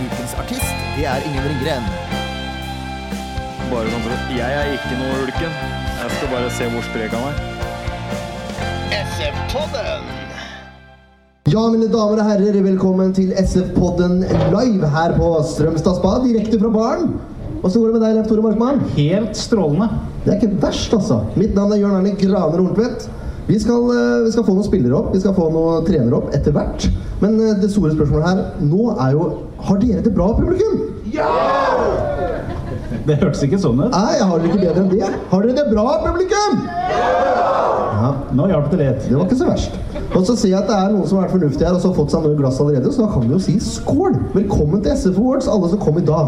ukens 0.00 0.34
artist, 0.40 0.70
det 0.96 1.04
er 1.08 1.24
Ingen 1.28 1.44
Ringgren. 1.50 1.88
Bare 3.70 3.90
sånn 3.92 4.04
for 4.04 4.14
at 4.16 4.30
Jeg 4.34 4.56
er 4.60 4.72
ikke 4.74 4.98
noe 4.98 5.18
ulken. 5.26 5.56
Jeg 6.00 6.12
skal 6.16 6.30
bare 6.32 6.52
se 6.56 6.68
hvor 6.72 6.86
sprek 6.88 7.16
han 7.16 7.26
er. 7.28 7.42
Ja, 11.50 11.66
mine 11.72 11.88
damer 11.90 12.22
og 12.22 12.26
herrer, 12.30 12.56
velkommen 12.64 13.12
til 13.16 13.34
SF-podden 13.36 14.22
live 14.54 14.90
her 14.94 15.16
på 15.18 15.30
Strømstad 15.50 15.98
Spa, 15.98 16.16
direkte 16.24 16.60
fra 16.62 16.72
baren. 16.74 17.14
Åssen 17.60 17.82
går 17.82 17.90
det 17.90 17.96
med 17.98 18.04
deg, 18.06 18.16
Leif 18.16 18.28
Tore 18.30 18.44
Markmann? 18.46 18.84
Helt 18.96 19.36
strålende. 19.36 19.90
Det 20.24 20.32
er 20.32 20.38
ikke 20.38 20.62
verst, 20.62 20.94
altså. 20.96 21.20
Mitt 21.36 21.52
navn 21.58 21.74
er 21.74 21.82
Jørn 21.82 21.98
Arne 21.98 22.14
Graner 22.16 22.62
Horntvedt. 22.62 23.10
Vi 23.50 23.58
skal, 23.58 23.90
eh, 23.90 24.24
vi 24.24 24.30
skal 24.32 24.44
få 24.46 24.52
noen 24.54 24.66
spillere 24.66 24.94
opp, 24.94 25.14
vi 25.14 25.20
skal 25.20 25.34
få 25.34 25.48
noen 25.50 25.86
trenere 25.86 26.20
opp 26.20 26.34
etter 26.36 26.54
hvert. 26.54 26.84
Men 27.18 27.34
eh, 27.42 27.56
det 27.58 27.70
store 27.72 27.96
spørsmålet 27.96 28.28
her 28.28 28.36
nå 28.62 28.92
er 28.94 29.16
jo 29.16 29.24
Har 29.66 29.80
dere 29.82 30.04
det 30.04 30.12
bra, 30.14 30.28
publikum? 30.36 30.76
Ja! 31.10 31.30
Det 33.08 33.16
hørtes 33.18 33.42
ikke 33.42 33.58
sånn 33.58 33.80
ut. 33.80 33.90
Nei, 33.90 34.12
jeg 34.20 34.28
har 34.30 34.38
dere 34.38 34.52
ikke 34.52 34.62
bedre 34.62 34.84
enn 34.84 34.92
det. 34.92 35.10
Har 35.32 35.42
dere 35.42 35.56
det 35.58 35.66
bra, 35.72 35.86
publikum? 36.04 36.62
Ja, 38.00 38.12
Nå 38.38 38.46
hjalp 38.52 38.70
det 38.70 38.78
litt. 38.84 39.02
Det 39.08 39.18
var 39.18 39.26
ikke 39.26 39.40
så 39.42 39.50
verst. 39.50 39.74
Og 40.14 40.22
så 40.28 40.36
ser 40.38 40.52
jeg 40.52 40.60
at 40.60 40.70
det 40.70 40.76
er 40.78 40.94
noen 40.94 41.10
som 41.10 41.18
har 41.18 41.26
vært 41.26 41.34
fornuftige 41.34 41.66
her 41.66 41.74
og 41.74 41.82
så 41.82 41.90
har 41.90 41.98
fått 41.98 42.14
seg 42.14 42.22
noe 42.26 42.38
glass 42.38 42.62
allerede, 42.62 42.94
så 42.94 43.02
da 43.02 43.10
kan 43.10 43.26
vi 43.26 43.34
jo 43.34 43.42
si 43.42 43.56
skål! 43.62 44.14
Velkommen 44.36 44.86
til 44.86 44.94
SF 44.94 45.18
Awards, 45.18 45.50
alle 45.50 45.74
som 45.74 45.82
kom 45.82 45.98
i 45.98 46.06
dag. 46.06 46.26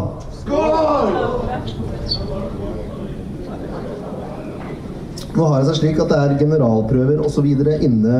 Nå 5.32 5.46
har 5.48 5.62
det 5.62 5.70
seg 5.70 5.78
slik 5.80 6.00
at 6.02 6.10
det 6.12 6.18
er 6.18 6.34
generalprøver 6.42 7.22
osv. 7.24 7.46
inne 7.80 8.18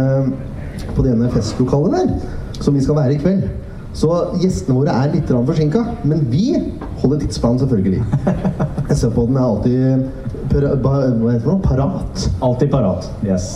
på 0.96 1.04
det 1.04 1.12
ene 1.12 1.28
festlokalet 1.32 1.92
der, 1.98 2.62
som 2.62 2.74
vi 2.74 2.84
skal 2.84 2.96
være 2.96 3.16
i 3.16 3.20
kveld. 3.20 3.44
Så 3.92 4.08
gjestene 4.40 4.78
våre 4.78 4.94
er 5.02 5.12
litt 5.12 5.28
forsinka, 5.28 5.82
men 6.08 6.24
vi 6.32 6.54
holder 7.02 7.20
tidsplanen 7.20 7.60
selvfølgelig. 7.60 8.00
SV-podden 8.96 9.36
er 9.36 9.44
alltid 9.44 10.06
para, 10.52 10.72
hva 10.80 11.34
heter 11.34 11.50
det, 11.50 11.58
parat. 11.66 12.26
Alltid 12.40 12.72
parat. 12.72 13.10
Yes. 13.26 13.50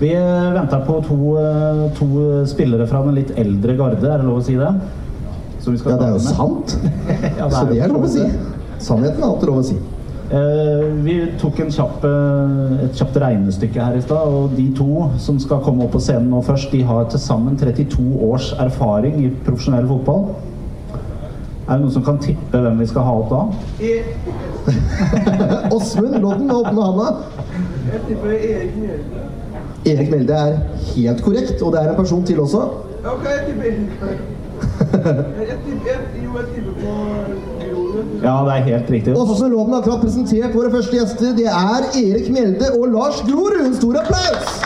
Vi 0.00 0.10
eh, 0.12 0.50
venter 0.52 0.82
på 0.84 0.98
to, 1.06 1.16
eh, 1.40 1.84
to 1.96 2.06
spillere 2.50 2.88
fra 2.90 3.04
den 3.06 3.16
litt 3.16 3.30
eldre 3.38 3.78
garde, 3.78 4.02
er 4.02 4.18
det 4.20 4.26
lov 4.26 4.42
å 4.42 4.44
si 4.44 4.58
det? 4.58 4.72
Ja, 5.66 5.72
det 5.72 5.94
er 5.94 6.12
jo 6.12 6.18
med. 6.18 6.26
sant. 6.26 6.76
Ja, 7.38 7.48
Så 7.50 7.62
det 7.70 7.80
er 7.82 7.94
lov 7.94 8.04
å 8.06 8.10
si. 8.10 8.26
det. 8.26 8.82
Sannheten 8.82 9.22
er 9.22 9.30
alltid 9.30 9.50
lov 9.50 9.62
å 9.62 9.66
si. 9.66 9.78
Eh, 10.30 10.86
vi 11.06 11.20
tok 11.38 11.60
en 11.62 11.70
kjapp, 11.70 12.04
eh, 12.04 12.84
et 12.84 12.96
kjapt 12.98 13.16
regnestykke 13.22 13.78
her 13.78 13.94
i 13.94 14.02
stad, 14.02 14.26
og 14.26 14.56
de 14.56 14.64
to 14.74 15.10
som 15.22 15.38
skal 15.38 15.60
komme 15.62 15.84
opp 15.84 15.92
på 15.94 16.00
scenen 16.02 16.32
nå 16.32 16.40
først, 16.42 16.72
de 16.72 16.82
har 16.82 17.04
til 17.10 17.20
sammen 17.22 17.56
32 17.56 18.18
års 18.26 18.52
erfaring 18.58 19.20
i 19.22 19.30
profesjonell 19.46 19.86
fotball. 19.86 20.26
Er 21.68 21.72
det 21.76 21.80
noen 21.80 21.92
som 21.92 22.02
kan 22.02 22.18
tippe 22.18 22.58
hvem 22.58 22.78
vi 22.78 22.86
skal 22.86 23.02
ha 23.06 23.12
opp 23.20 23.30
da? 23.30 23.40
Åsmund 25.76 26.18
Lodden, 26.22 26.50
åpne 26.50 26.82
handa. 26.82 27.08
Erik 29.86 30.10
Melde 30.10 30.34
er 30.34 30.58
helt 30.94 31.22
korrekt, 31.22 31.62
og 31.62 31.72
det 31.72 31.82
er 31.82 31.90
en 31.90 31.96
person 32.02 32.24
til 32.26 32.40
også. 32.42 32.66
Ja, 38.22 38.44
det 38.44 38.52
er 38.56 38.62
helt 38.70 38.90
riktig. 38.90 39.16
Åsmund 39.16 39.38
som 39.38 39.72
har 39.72 39.78
akkurat 39.80 40.00
presentert 40.00 40.54
våre 40.54 40.70
første 40.70 40.96
gjester. 40.96 41.26
Det 41.36 41.46
er 41.46 41.82
Erik 42.02 42.30
Mjelde 42.32 42.66
og 42.78 42.88
Lars 42.92 43.22
Grorud. 43.28 43.66
En 43.66 43.74
stor 43.74 43.94
applaus! 44.02 44.62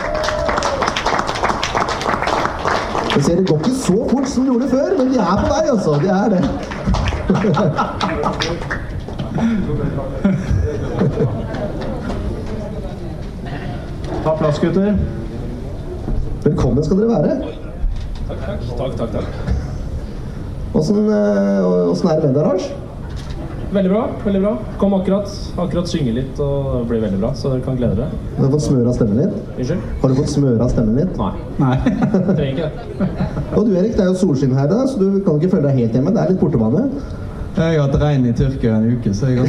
Jeg 3.15 3.23
ser 3.23 3.35
Det 3.35 3.47
går 3.47 3.57
ikke 3.57 3.75
så 3.75 4.07
fort 4.11 4.27
som 4.27 4.43
det 4.43 4.51
gjorde 4.53 4.69
før, 4.69 4.97
men 4.97 5.13
de 5.13 5.19
er 5.19 5.37
på 5.41 5.47
vei, 5.53 5.69
altså. 5.71 5.91
De 6.03 6.07
er 6.07 6.29
det. 6.33 6.41
Ta 14.23 14.35
plass, 14.37 14.59
gutter. 14.59 14.97
Velkommen 16.43 16.83
skal 16.83 16.97
dere 16.97 17.09
være. 17.09 17.41
Takk, 18.27 18.37
takk, 18.45 18.59
takk. 18.77 18.97
takk, 18.97 19.11
takk. 19.11 19.25
åssen 20.73 21.09
er 22.09 22.21
det 22.21 22.23
med 22.23 22.35
deg, 22.35 22.45
Lars? 22.45 22.90
Veldig 23.71 23.91
bra. 23.91 24.01
veldig 24.25 24.41
bra. 24.41 24.57
Kom 24.77 24.93
akkurat. 24.93 25.31
Akkurat 25.57 25.87
synge 25.87 26.11
litt, 26.11 26.39
og 26.43 26.65
det 26.73 26.87
blir 26.89 27.01
veldig 27.05 27.19
bra. 27.21 27.29
Så 27.39 27.53
dere 27.53 27.63
kan 27.63 27.77
glede 27.79 27.95
dere. 27.95 28.09
Du 28.35 28.41
har 28.43 28.51
fått 28.51 28.65
smøra 28.65 28.91
stemmen 28.97 29.21
litt? 29.21 29.37
Unnskyld? 29.55 29.85
Har 30.01 30.11
du 30.11 30.15
fått 30.19 30.33
smøra 30.33 30.67
stemmen 30.73 30.99
litt? 30.99 31.13
Nei. 31.21 31.31
Nei. 31.61 31.77
Trenger 32.35 32.51
ikke 32.51 32.67
det. 32.67 33.07
Og 33.55 33.69
du 33.69 33.71
Erik, 33.71 33.95
det 33.95 34.03
er 34.03 34.09
jo 34.11 34.17
solskinn 34.19 34.57
her, 34.59 34.67
da, 34.67 34.81
så 34.91 34.99
du 34.99 35.21
kan 35.23 35.39
ikke 35.39 35.53
føle 35.55 35.69
deg 35.69 35.79
helt 35.85 35.95
hjemme. 35.95 36.11
Det 36.11 36.19
er 36.25 36.33
litt 36.33 36.43
bortebane. 36.43 36.83
Jeg 37.51 37.79
har 37.79 37.87
hatt 37.87 37.97
regn 38.03 38.27
i 38.27 38.35
Tyrkia 38.35 38.75
en 38.75 38.91
uke, 38.95 39.11
så 39.15 39.31
jeg 39.31 39.39
har. 39.39 39.47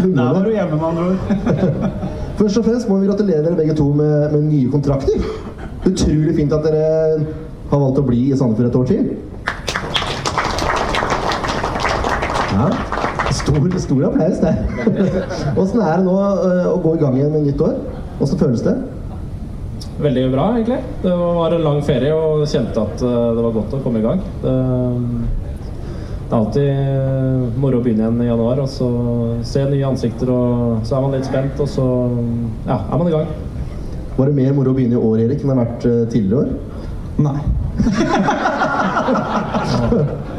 Der 0.00 0.32
var 0.34 0.44
du 0.44 0.50
hjemme, 0.52 0.76
med 0.76 0.86
andre 0.88 1.02
ord. 1.04 1.16
Først 2.40 2.60
og 2.60 2.64
fremst 2.64 2.88
må 2.88 2.96
vi 3.00 3.08
gratulere 3.08 3.44
dere 3.44 3.56
begge 3.60 3.76
to 3.76 3.92
med, 3.96 4.32
med 4.32 4.48
nye 4.48 4.72
kontrakter. 4.72 5.20
Utrolig 5.84 6.36
fint 6.36 6.52
at 6.56 6.64
dere 6.64 6.84
har 7.70 7.82
valgt 7.82 8.00
å 8.00 8.04
bli 8.08 8.30
i 8.30 8.36
Sandefjord 8.36 8.70
et 8.70 8.80
år 8.80 8.88
til. 8.88 9.10
Ja, 12.60 13.32
stor, 13.32 13.78
stor 13.80 14.06
applaus 14.10 14.40
der. 14.42 14.58
Åssen 15.56 15.80
er 15.80 16.00
det 16.00 16.04
nå 16.04 16.16
øh, 16.20 16.64
å 16.68 16.78
gå 16.82 16.96
i 16.96 17.00
gang 17.00 17.14
igjen 17.16 17.32
med 17.32 17.46
nytt 17.48 17.62
år? 17.64 17.78
Åssen 18.20 18.40
føles 18.40 18.64
det? 18.66 18.74
Veldig 20.00 20.24
bra, 20.32 20.46
egentlig. 20.56 20.80
Det 21.02 21.14
var 21.16 21.54
en 21.56 21.64
lang 21.64 21.80
ferie 21.84 22.12
og 22.16 22.44
kjente 22.48 22.84
at 22.84 23.04
eh, 23.04 23.30
det 23.36 23.44
var 23.46 23.56
godt 23.56 23.76
å 23.78 23.80
komme 23.84 24.02
i 24.02 24.04
gang. 24.04 24.20
Det, 24.42 24.54
det 26.20 26.30
er 26.30 26.38
alltid 26.38 26.68
eh, 26.68 27.58
moro 27.60 27.80
å 27.80 27.84
begynne 27.84 28.04
igjen 28.06 28.22
i 28.26 28.28
januar 28.28 28.62
og 28.64 28.68
så 28.72 28.90
se 29.46 29.64
nye 29.72 29.88
ansikter, 29.88 30.32
og 30.32 30.84
så 30.88 30.98
er 30.98 31.06
man 31.06 31.16
litt 31.16 31.28
spent, 31.28 31.64
og 31.64 31.68
så 31.68 31.86
ja, 32.68 32.76
er 32.76 32.96
man 32.96 33.08
i 33.08 33.16
gang. 33.16 33.34
Var 34.18 34.28
det 34.28 34.36
mer 34.36 34.56
moro 34.56 34.74
å 34.74 34.76
begynne 34.76 35.00
i 35.00 35.04
år, 35.10 35.24
Erik, 35.24 35.40
enn 35.40 35.52
det 35.52 35.56
har 35.56 35.64
vært 35.64 35.88
øh, 35.88 36.02
tidligere 36.12 36.44
år? 36.44 36.56
Nei. 37.24 37.38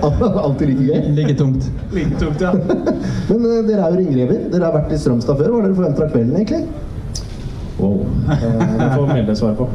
Alltid 0.01 0.67
like 0.69 0.83
gøy. 0.87 1.01
Like 1.15 1.35
tungt. 1.39 1.67
Like 1.93 2.15
tungt, 2.19 2.41
ja. 2.41 2.51
Men 3.29 3.45
uh, 3.45 3.59
dere 3.67 3.81
er 3.85 3.91
jo 3.91 3.97
ringrever. 4.01 4.39
Dere 4.53 4.63
har 4.69 4.73
vært 4.79 4.93
i 4.95 4.99
Strømstad 5.01 5.37
før. 5.39 5.49
Hva 5.53 5.59
er 5.61 5.67
dere 5.67 5.77
forventa 5.77 6.05
av 6.05 6.11
kvelden, 6.13 6.35
egentlig? 6.39 6.63
Wow. 7.81 8.01
Eh, 8.29 8.41
Det 8.77 8.89
får 8.95 9.05
Melde 9.13 9.35
svar 9.39 9.53
på. 9.57 9.65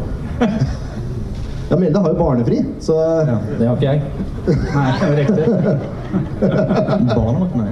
Ja, 1.66 1.76
Melde 1.80 1.98
har 2.04 2.08
jo 2.12 2.18
barnefri, 2.20 2.58
så 2.80 2.94
Ja. 3.26 3.38
Det 3.58 3.66
har 3.66 3.76
ikke 3.76 3.92
jeg. 3.92 4.02
Nei, 4.46 4.90
det 5.00 5.06
er 5.06 5.16
riktig. 5.20 5.44
Barnevakt, 7.16 7.56
nei. 7.58 7.70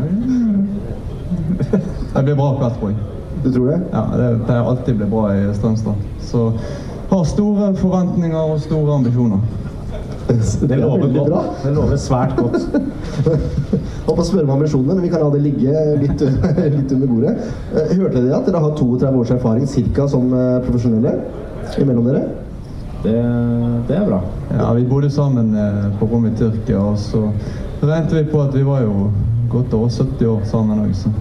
Det 2.15 2.23
blir 2.25 2.35
bra 2.39 2.49
kveld, 2.59 2.75
tror 2.81 2.89
jeg. 2.91 2.99
du 3.45 3.49
tror 3.53 3.67
det? 3.71 3.79
Ja, 3.93 4.03
det 4.19 4.29
pleier 4.47 4.65
alltid 4.73 4.95
å 4.95 4.99
bli 5.03 5.09
bra 5.13 5.25
i 5.37 5.45
Strømstad. 5.55 5.95
Så 6.25 6.41
har 7.11 7.25
store 7.29 7.71
forventninger 7.79 8.41
og 8.55 8.59
store 8.65 8.95
ambisjoner. 8.99 9.39
Det 10.69 10.77
lover 10.81 11.03
veldig 11.05 11.19
godt. 11.21 11.29
bra. 11.29 11.41
Det 11.65 11.73
lover 11.77 11.99
svært 12.01 12.37
godt. 12.39 12.63
Håper 14.07 14.15
på 14.15 14.23
å 14.23 14.27
spørre 14.27 14.45
om 14.47 14.53
ambisjonene, 14.57 14.95
men 14.97 15.05
vi 15.05 15.11
kan 15.13 15.21
la 15.25 15.29
det 15.35 15.43
ligge 15.45 15.83
litt, 16.01 16.25
litt 16.79 16.95
under 16.97 17.11
bordet. 17.11 17.35
Eh, 17.75 17.93
Hørte 17.99 18.23
dere 18.23 18.39
at 18.39 18.49
dere 18.49 18.63
har 18.65 18.73
32 18.79 19.21
års 19.21 19.35
erfaring 19.37 19.69
cirka 19.69 20.07
som 20.09 20.33
eh, 20.33 20.57
profesjonelle 20.65 21.13
imellom 21.83 22.09
dere? 22.09 22.25
Det, 23.05 23.15
det 23.91 23.99
er 23.99 24.07
bra. 24.09 24.23
Ja, 24.55 24.71
Vi 24.79 24.87
bodde 24.89 25.11
sammen 25.13 25.53
eh, 25.61 25.85
på 26.01 26.09
rom 26.09 26.25
i 26.31 26.33
Tyrkia, 26.39 26.81
og 26.81 26.97
så 27.01 27.27
regnet 27.85 28.15
vi 28.17 28.25
på 28.33 28.41
at 28.47 28.55
vi 28.57 28.65
var 28.65 28.81
jo 28.87 29.11
godt 29.53 29.75
over 29.77 29.93
70 29.93 30.31
år 30.31 30.45
sammen 30.49 30.81
òg, 30.87 30.95
så 30.97 31.13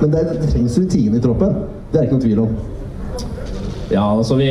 Men 0.00 0.10
det, 0.12 0.22
det 0.40 0.48
trengs 0.50 0.78
rutine 0.80 1.16
i 1.18 1.22
troppen. 1.22 1.54
Det 1.92 2.00
er 2.00 2.06
ikke 2.08 2.16
noe 2.16 2.24
tvil 2.24 2.40
om. 2.42 2.54
Ja, 3.92 4.04
altså 4.16 4.34
vi, 4.38 4.48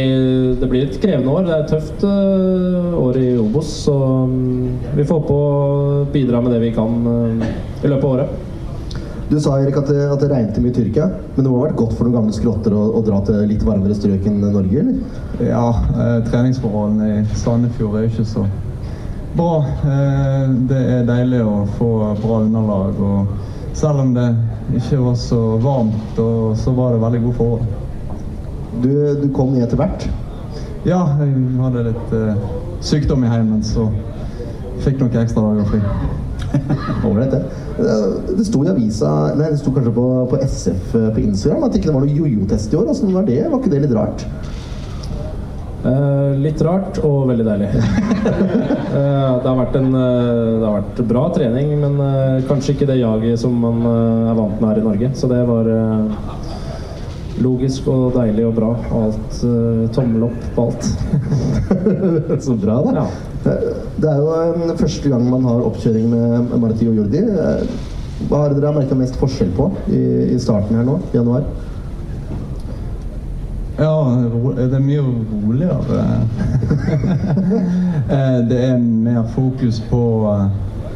det 0.59 0.69
blir 0.69 0.85
et 0.85 0.99
krevende 1.01 1.31
år. 1.33 1.45
Det 1.47 1.53
er 1.53 1.63
et 1.63 1.71
tøft 1.73 2.03
eh, 2.05 2.97
år 2.99 3.17
i 3.17 3.29
Obos. 3.41 3.69
Så 3.87 3.95
mm, 4.29 4.95
vi 4.97 5.05
får 5.09 5.21
håpe 5.21 5.37
å 5.37 6.07
bidra 6.13 6.41
med 6.43 6.53
det 6.53 6.61
vi 6.63 6.73
kan 6.75 6.99
eh, 7.09 7.53
i 7.83 7.89
løpet 7.89 8.03
av 8.03 8.11
året. 8.11 8.41
Du 9.31 9.39
sa 9.41 9.55
Erik 9.57 9.77
at 9.79 9.87
det, 9.89 10.01
at 10.13 10.21
det 10.21 10.29
regnet 10.29 10.59
mye 10.61 10.69
i 10.69 10.75
Tyrkia, 10.75 11.07
men 11.33 11.45
det 11.45 11.49
må 11.49 11.57
ha 11.57 11.69
vært 11.69 11.79
godt 11.79 11.95
for 11.97 12.05
noen 12.05 12.19
gamle 12.19 12.35
skrotter 12.35 12.75
å, 12.75 12.83
å 12.99 13.01
dra 13.05 13.21
til 13.25 13.39
litt 13.49 13.63
varmere 13.65 13.95
strøk 13.97 14.27
enn 14.29 14.43
Norge, 14.43 14.83
eller? 14.83 14.99
Ja, 15.41 15.69
eh, 15.95 16.19
treningsforholdene 16.27 17.23
i 17.23 17.39
Sandefjord 17.39 17.97
er 17.97 18.05
jo 18.05 18.11
ikke 18.11 18.27
så 18.29 18.45
bra. 19.33 19.53
Eh, 19.89 20.51
det 20.69 20.81
er 20.99 21.07
deilig 21.09 21.41
å 21.41 21.63
få 21.79 21.89
bra 22.21 22.43
underlag. 22.43 22.99
og 23.01 23.73
Selv 23.73 24.03
om 24.03 24.13
det 24.13 24.27
ikke 24.77 25.01
var 25.01 25.17
så 25.17 25.41
varmt, 25.63 26.19
og, 26.21 26.53
så 26.59 26.75
var 26.77 26.93
det 26.93 27.01
veldig 27.07 27.23
gode 27.25 27.39
forhold. 27.39 27.82
Du, 28.81 28.89
du 29.21 29.27
kom 29.35 29.53
ned 29.53 29.67
etter 29.67 29.79
hvert. 29.79 30.07
Ja, 30.87 31.03
jeg 31.21 31.35
hadde 31.61 31.85
litt 31.91 32.15
uh, 32.15 32.33
sykdom 32.83 33.23
i 33.23 33.29
heimen, 33.31 33.61
så 33.63 33.87
fikk 34.83 34.99
noen 34.99 35.21
ekstra 35.21 35.45
dager 35.45 35.69
fri. 35.69 35.79
Ålreit, 37.07 37.31
det. 37.33 37.43
Eh, 37.79 38.33
Det 38.37 38.45
sto 38.45 38.63
i 38.65 38.69
avisa, 38.69 39.11
nei, 39.37 39.47
det 39.53 39.61
sto 39.61 39.71
kanskje 39.73 39.93
på, 39.95 40.07
på 40.29 40.41
SF 40.43 40.91
på 41.15 41.23
Instagram 41.23 41.63
at 41.65 41.73
det 41.73 41.81
ikke 41.81 41.93
var 41.95 42.03
noe 42.03 42.17
jojo-test 42.17 42.73
i 42.73 42.77
år. 42.77 42.91
Åssen 42.91 43.13
var 43.15 43.25
det? 43.29 43.39
Var 43.47 43.57
ikke 43.61 43.71
det 43.73 43.81
litt 43.85 43.95
rart? 43.95 44.25
Eh, 45.83 46.35
litt 46.39 46.61
rart 46.63 46.99
og 47.03 47.27
veldig 47.31 47.47
deilig. 47.47 47.71
Eh, 48.93 48.99
det, 49.41 49.49
har 49.49 49.55
vært 49.57 49.73
en, 49.79 49.87
eh, 49.97 50.49
det 50.61 50.67
har 50.67 50.75
vært 50.75 50.99
bra 51.09 51.23
trening, 51.33 51.71
men 51.81 51.95
eh, 51.97 52.43
kanskje 52.45 52.75
ikke 52.75 52.85
det 52.91 52.99
jaget 52.99 53.41
som 53.41 53.55
man 53.57 53.79
eh, 53.89 54.27
er 54.29 54.37
vant 54.37 54.59
med 54.61 54.67
her 54.69 54.79
i 54.79 54.83
Norge. 54.85 55.09
Så 55.17 55.25
det 55.31 55.39
var 55.49 55.65
eh, 55.73 56.27
logisk 57.43 57.87
og 57.91 58.15
deilig 58.17 58.47
og 58.47 58.55
bra. 58.57 58.71
Og 58.89 59.09
alt 59.09 59.43
uh, 59.43 59.83
tommel 59.95 60.27
opp 60.29 60.49
på 60.55 60.67
alt. 60.69 60.89
Så 62.45 62.57
bra, 62.59 62.79
da. 62.87 63.03
Ja. 63.03 63.07
Det 63.43 64.09
er 64.09 64.17
jo 64.21 64.29
eh, 64.35 64.77
første 64.79 65.09
gang 65.09 65.25
man 65.29 65.43
har 65.47 65.65
oppkjøring 65.67 66.07
med 66.09 66.55
Marti 66.61 66.87
og 66.87 66.95
Jordi. 67.01 67.19
Eh, 67.19 67.65
Hva 68.29 68.45
har 68.45 68.53
dere 68.55 68.71
merka 68.75 68.95
mest 68.95 69.17
forskjell 69.19 69.51
på 69.57 69.67
i, 69.91 70.01
i 70.31 70.39
starten 70.39 70.77
her 70.79 70.85
nå, 70.87 70.99
i 71.11 71.17
januar? 71.17 71.43
Ja, 73.73 73.93
det 74.55 74.77
er 74.77 74.83
mye 74.83 75.03
roligere. 75.03 76.03
Eh, 78.03 78.39
det 78.49 78.57
er 78.59 78.77
mer 78.77 79.23
fokus 79.31 79.77
på 79.89 79.99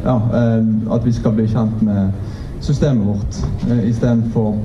ja, 0.04 0.16
eh, 0.38 0.66
at 0.92 1.06
vi 1.06 1.12
skal 1.16 1.32
bli 1.32 1.46
kjent 1.48 1.80
med 1.82 2.12
systemet 2.60 3.06
vårt, 3.06 3.38
istedenfor 3.80 4.58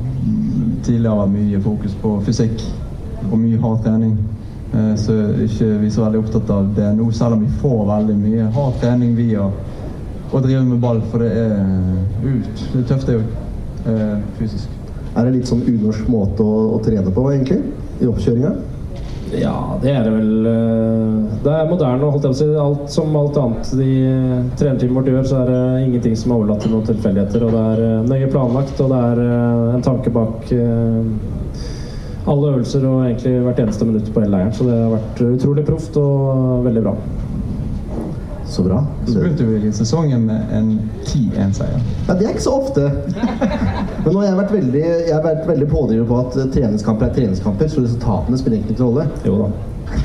tidligere 0.83 1.17
vært 1.23 1.33
mye 1.33 1.61
fokus 1.63 1.93
på 2.01 2.13
fysikk 2.27 2.63
og 3.29 3.37
mye 3.39 3.59
hard 3.61 3.83
trening. 3.85 4.17
Eh, 4.73 4.95
Så 4.99 5.13
er 5.13 5.43
ikke 5.45 5.69
vi 5.81 5.89
så 5.93 6.05
veldig 6.05 6.19
opptatt 6.23 6.49
av 6.49 6.73
det 6.75 6.89
nå, 6.97 7.11
selv 7.11 7.37
om 7.37 7.45
vi 7.45 7.51
får 7.61 7.85
veldig 7.91 8.17
mye 8.19 8.49
hard 8.55 8.79
trening 8.81 9.15
via 9.15 9.47
å 10.33 10.41
drive 10.41 10.63
med 10.65 10.79
ball, 10.81 11.01
for 11.11 11.19
det 11.21 11.31
er 11.31 11.59
ut. 12.23 12.63
Det 12.73 12.79
er 12.81 12.87
tøft, 12.89 13.07
det 13.07 13.19
òg, 13.19 13.33
eh, 13.85 14.17
fysisk. 14.39 14.69
Er 15.15 15.25
det 15.25 15.33
litt 15.35 15.47
sånn 15.47 15.61
unorsk 15.67 16.07
måte 16.09 16.41
å, 16.41 16.73
å 16.73 16.79
trene 16.83 17.11
på, 17.13 17.25
egentlig? 17.31 17.61
I 18.01 18.07
oppkjøringa? 18.09 18.55
Ja, 19.39 19.77
det 19.81 19.91
er 19.91 20.03
det 20.05 20.11
vel. 20.13 20.45
eh, 20.45 21.39
Det 21.43 21.51
er 21.53 21.69
moderne. 21.69 22.11
holdt 22.11 22.23
jeg 22.23 22.31
på 22.31 22.35
å 22.35 22.39
si. 22.41 22.47
Alt, 22.63 22.89
som 22.91 23.15
alt 23.17 23.37
annet 23.37 23.71
de 23.79 23.89
trenerteamet 24.59 24.95
vårt 24.97 25.09
gjør, 25.11 25.25
så 25.29 25.41
er 25.41 25.51
det 25.51 25.87
ingenting 25.87 26.15
som 26.19 26.31
er 26.31 26.35
overlatt 26.41 26.61
til 26.61 26.71
noen 26.75 26.85
tilfeldigheter. 26.89 27.43
Og 27.47 27.51
det 27.55 27.63
er 27.71 27.83
eh, 27.87 28.05
nøye 28.11 28.31
planlagt, 28.31 28.79
og 28.83 28.93
det 28.93 29.01
er 29.09 29.23
eh, 29.25 29.75
en 29.77 29.85
tanke 29.89 30.13
bak 30.13 30.53
alle 32.23 32.53
øvelser 32.53 32.85
og 32.87 33.01
egentlig 33.03 33.33
hvert 33.43 33.59
eneste 33.59 33.85
minutt 33.85 34.13
på 34.13 34.21
hele 34.23 34.31
leiren. 34.37 34.53
Så 34.55 34.63
det 34.63 34.77
har 34.79 34.93
vært 34.93 35.23
utrolig 35.27 35.65
proft 35.67 35.97
og 35.99 36.63
veldig 36.63 36.83
bra. 36.85 36.93
Så 38.45 38.63
bra. 38.63 38.85
Så 39.07 39.19
begynte 39.19 39.43
vi 39.43 39.71
sesongen 39.71 40.25
med 40.27 40.51
en 40.53 40.71
10-1-seier. 41.05 41.79
Ja, 42.07 42.13
det 42.13 42.25
er 42.25 42.33
ikke 42.35 42.43
så 42.43 42.55
ofte. 42.59 42.89
Men 44.03 44.09
nå 44.09 44.17
har 44.19 44.27
jeg 44.27 44.39
vært 44.41 44.55
veldig, 44.55 44.81
jeg 44.83 45.13
har 45.15 45.23
vært 45.23 45.45
veldig 45.47 45.67
pådriver 45.71 46.09
på 46.09 46.19
at 46.19 46.39
treningskamper 46.53 47.07
er 47.07 47.15
treningskamper, 47.17 47.71
så 47.71 47.85
resultatene 47.85 48.39
spiller 48.41 48.59
egentlig 48.59 48.75
ikke 48.77 48.83
rolle. 48.83 49.07
Jo 49.25 49.37
da. 49.45 49.51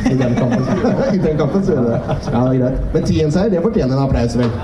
I 0.08 0.14
den 0.20 0.36
kampen. 0.38 0.68
I 1.16 1.22
den 1.22 1.38
kampen 1.38 1.64
så 1.64 1.74
gjør 1.74 1.88
det. 1.90 1.98
Ja, 2.08 2.44
det 2.44 2.54
er 2.54 2.60
greit. 2.62 2.84
Men 2.94 3.08
10-1-seier, 3.10 3.50
det 3.56 3.64
fortjener 3.64 3.96
en 3.96 4.04
applaus, 4.06 4.38
vel. 4.38 4.54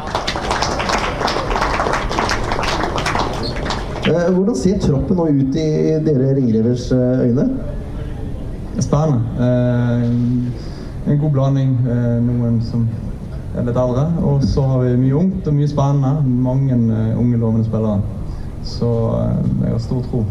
Eh, 4.05 4.35
Hvordan 4.37 4.56
ser 4.56 4.81
troppen 4.82 5.17
nå 5.17 5.31
ut 5.32 5.56
i 5.56 5.69
dere 6.05 6.35
ringrevers 6.37 6.91
eh, 6.93 7.23
øyne? 7.25 7.47
Spennende. 8.85 9.21
Eh, 9.41 11.12
en 11.12 11.21
god 11.21 11.32
blanding. 11.32 11.73
Noen 12.25 12.61
som 12.65 12.85
er 13.55 13.67
litt 13.69 13.79
eldre. 13.79 14.05
Og 14.27 14.45
så 14.47 14.65
har 14.69 14.83
vi 14.85 14.95
mye 14.99 15.19
ungt 15.21 15.49
og 15.49 15.56
mye 15.56 15.71
spennende. 15.71 16.37
Mange 16.45 16.77
eh, 16.77 17.19
unge, 17.21 17.41
lovende 17.41 17.67
spillere. 17.67 18.01
Så 18.67 18.91
eh, 19.21 19.41
jeg 19.65 19.75
har 19.75 19.83
stor 19.85 20.05
tro. 20.11 20.23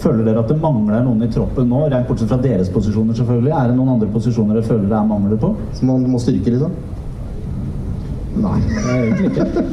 Føler 0.00 0.24
dere 0.24 0.40
at 0.40 0.48
det 0.48 0.56
mangler 0.62 1.04
noen 1.04 1.26
i 1.26 1.28
troppen 1.32 1.68
nå, 1.68 1.82
rent 1.92 2.08
bortsett 2.08 2.30
fra 2.30 2.40
deres 2.40 2.70
posisjoner 2.72 3.16
selvfølgelig? 3.18 3.52
Er 3.52 3.68
det 3.68 3.76
noen 3.76 3.92
andre 3.96 4.08
posisjoner 4.12 4.56
dere 4.56 4.68
føler 4.68 4.88
det 4.88 4.96
er 4.96 5.10
mangler 5.10 5.40
på? 5.40 5.52
Som 5.76 5.92
man 5.92 6.06
må 6.08 6.20
styrke, 6.22 6.54
liksom? 6.54 6.72
Nei. 8.46 8.56
Egentlig 8.96 9.32
ikke. 9.34 9.66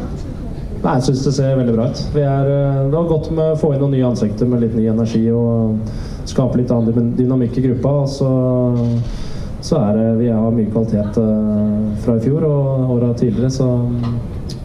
Nei, 0.77 0.93
jeg 0.99 1.07
syns 1.07 1.23
det 1.25 1.33
ser 1.37 1.55
veldig 1.57 1.73
bra 1.73 1.87
ut. 1.89 2.01
Vi 2.13 2.21
er, 2.21 2.51
eh, 2.53 2.81
det 2.87 2.97
var 2.97 3.07
godt 3.09 3.31
med 3.31 3.53
å 3.53 3.59
få 3.59 3.71
inn 3.73 3.81
noen 3.83 3.95
nye 3.95 4.09
ansikter 4.11 4.49
med 4.49 4.61
litt 4.63 4.75
ny 4.77 4.85
energi 4.91 5.23
og 5.33 5.79
skape 6.27 6.59
litt 6.59 6.71
annen 6.73 7.15
dynamikk 7.17 7.57
i 7.57 7.63
gruppa. 7.69 7.93
Og 8.03 8.11
så, 8.11 8.29
så 9.67 9.81
er 9.83 9.97
det 9.97 10.07
Vi 10.21 10.27
har 10.31 10.53
mye 10.55 10.71
kvalitet 10.71 11.19
eh, 11.19 11.87
fra 12.05 12.15
i 12.15 12.23
fjor 12.23 12.45
og 12.47 12.91
åra 12.97 13.11
tidligere, 13.19 13.51
så 13.51 13.67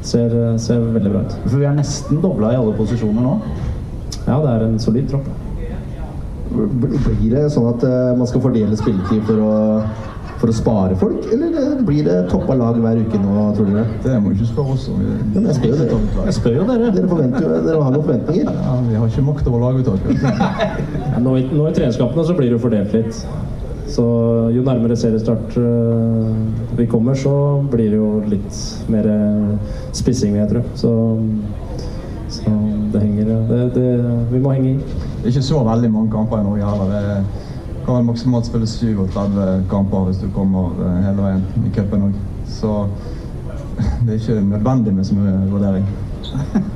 ser, 0.02 0.34
ser 0.62 0.84
veldig 0.94 1.10
bra 1.10 1.24
ut. 1.26 1.38
For 1.48 1.58
vi 1.58 1.66
er 1.66 1.78
nesten 1.78 2.22
dobla 2.22 2.52
i 2.52 2.60
alle 2.60 2.74
posisjoner 2.78 3.24
nå. 3.24 3.34
Ja, 4.28 4.38
det 4.38 4.52
er 4.52 4.68
en 4.68 4.78
solid 4.82 5.10
tropp. 5.10 5.26
Blir 6.52 7.32
det 7.32 7.48
sånn 7.50 7.68
at 7.72 7.84
eh, 7.88 8.14
man 8.18 8.28
skal 8.30 8.44
fordele 8.44 8.78
spilletid 8.78 9.22
for 9.26 9.42
å, 9.42 9.52
for 10.38 10.52
å 10.52 10.54
spare 10.54 10.98
folk, 11.00 11.26
eller 11.34 11.58
eh, 11.58 11.76
blir 11.88 12.06
det 12.06 12.18
toppa 12.30 12.54
lag 12.60 12.78
hver 12.84 13.02
uke 13.02 13.18
nå, 13.22 13.46
tror 13.56 13.70
dere? 13.72 13.86
Det 14.04 14.18
må 14.22 14.30
du 14.30 14.38
ikke 14.38 14.50
spørre 14.52 14.76
oss 14.76 14.88
om. 14.92 15.00
Jeg 15.38 15.56
spør 15.58 15.72
jo 15.72 15.78
dere. 15.80 16.02
Jeg 16.28 16.36
spør 16.38 16.58
jo 16.60 16.66
dere. 16.70 16.92
Dere, 16.94 17.10
forventer 17.10 17.48
jo, 17.48 17.54
dere 17.66 17.86
har 17.88 17.96
noen 17.96 18.06
forventninger. 18.06 18.52
Ja, 18.68 18.76
vi 18.86 19.00
har 19.00 19.10
ikke 19.10 19.26
makt 19.32 19.50
over 19.50 19.66
laguttaket. 19.66 20.26
Nå, 21.22 21.38
nå 21.54 21.66
i 21.68 21.74
treningskampene 21.76 22.24
så 22.26 22.34
blir 22.38 22.50
det 22.50 22.56
jo 22.56 22.62
fordelt 22.62 22.94
litt. 22.96 23.24
Så 23.92 24.02
jo 24.54 24.62
nærmere 24.64 24.96
seriestart 24.96 25.56
øh, 25.60 26.78
vi 26.78 26.86
kommer, 26.86 27.14
så 27.14 27.32
blir 27.70 27.90
det 27.92 27.98
jo 27.98 28.22
litt 28.26 28.60
mer 28.88 29.04
øh, 29.04 29.50
spissing, 29.92 30.32
vil 30.32 30.40
jeg 30.40 30.48
tro. 30.48 30.62
Så, 30.74 30.92
så 32.28 32.52
det 32.92 33.02
henger 33.02 33.24
det, 33.24 33.74
det, 33.74 33.88
Vi 34.30 34.40
må 34.40 34.52
henge 34.56 34.70
i. 34.70 34.74
Det 34.76 35.24
er 35.24 35.26
Ikke 35.26 35.42
så 35.42 35.64
veldig 35.64 35.90
mange 35.92 36.10
kamper 36.10 36.40
i 36.40 36.46
Norge 36.46 36.70
heller. 36.70 36.94
Det 36.94 37.84
kan 37.84 37.94
vel 37.94 38.04
maksimalt 38.04 38.46
spille 38.46 38.66
37 38.66 39.64
kamper 39.70 40.06
hvis 40.06 40.22
du 40.22 40.30
kommer 40.34 40.72
eh, 40.86 41.02
hele 41.04 41.26
veien 41.26 41.44
i 41.66 41.74
cupen 41.76 42.06
òg. 42.08 42.16
Så 42.48 42.86
det 44.06 44.14
er 44.14 44.20
ikke 44.20 44.40
nødvendig 44.54 44.94
med 44.94 45.04
så 45.04 45.18
mye 45.18 45.34
vurdering. 45.50 45.84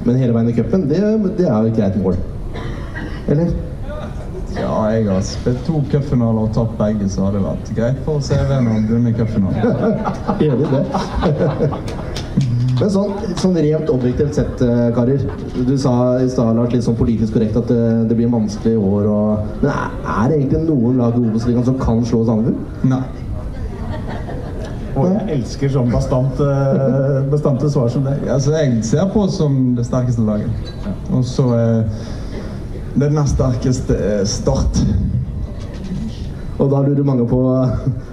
Men 0.05 0.17
hele 0.21 0.35
veien 0.35 0.53
i 0.53 0.57
cupen, 0.59 0.85
det, 0.91 1.01
det 1.39 1.49
er 1.49 1.57
jo 1.63 1.73
et 1.73 1.81
greit 1.81 1.97
mål. 2.03 2.21
Eller? 3.29 3.57
Ja, 4.57 4.75
jeg 4.89 5.05
har 5.11 5.21
spilt 5.27 5.65
to 5.67 5.83
cupfinaler 5.93 6.47
og 6.47 6.53
tapt 6.57 6.79
begge, 6.79 7.09
så 7.13 7.27
hadde 7.27 7.41
det 7.41 7.45
vært 7.45 7.73
greit 7.77 7.99
for 8.07 8.25
CV-en 8.25 8.71
å 8.73 8.77
vinne 8.89 9.13
cupfinalen. 9.17 9.99
Enig 10.47 10.65
i 10.65 10.71
det. 10.73 10.83
Men 12.77 12.91
sånn, 12.93 13.13
sånn 13.41 13.55
rent 13.57 13.91
objektivt 13.93 14.37
sett, 14.37 14.61
eh, 14.65 14.89
karer. 14.97 15.23
Du 15.57 15.77
sa 15.81 15.93
i 16.21 16.29
stad, 16.33 16.57
Lars, 16.57 16.75
litt 16.75 16.85
sånn 16.85 16.97
politisk 16.99 17.37
korrekt 17.37 17.57
at 17.57 17.71
det, 17.73 17.85
det 18.11 18.19
blir 18.19 18.33
vanskelig 18.33 18.75
år. 18.77 19.07
Og, 19.13 19.55
men 19.63 19.71
er, 19.73 20.27
det 20.29 20.41
egentlig 20.41 20.65
noen 20.67 21.01
lag 21.01 21.17
i 21.17 21.23
Obos-ligaen 21.25 21.65
som 21.69 21.79
kan 21.81 22.05
slå 22.09 22.25
Sandefjord? 22.29 22.85
Nei. 22.91 23.05
Og 24.97 25.09
jeg 25.13 25.25
elsker 25.37 25.73
sånn 25.73 25.91
bastant, 25.93 26.41
eh, 26.41 27.17
bastante 27.33 27.69
svar 27.73 27.89
som 27.93 28.05
det. 28.05 28.19
Altså, 28.33 28.53
jeg 28.57 28.85
ser 28.89 29.09
på 29.13 29.25
oss 29.25 29.37
som 29.41 29.75
det 29.77 29.85
sterkeste 29.89 30.25
laget. 30.25 30.71
Og 31.13 31.25
så 31.29 31.49
er 31.57 31.83
det 32.97 33.11
nest 33.13 33.37
sterkeste 33.37 33.97
er 34.01 34.25
Start. 34.29 34.79
Og 36.57 36.71
da 36.73 36.81
lurer 36.81 37.05
mange 37.05 37.27
på 37.29 37.41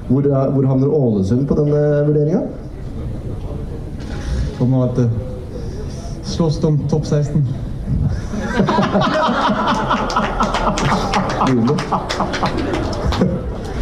hvor, 0.09 0.25
hvor 0.27 0.65
havner 0.67 0.91
Ålesund 0.91 1.47
på 1.47 1.55
denne 1.55 1.83
vurderinga? 2.07 2.41
Kommer 4.57 4.89
at 4.89 4.97
det 4.99 5.09
slåss 6.33 6.59
om 6.67 6.77
topp 6.91 7.05
16. 7.05 7.47
Nydelig. 11.47 11.77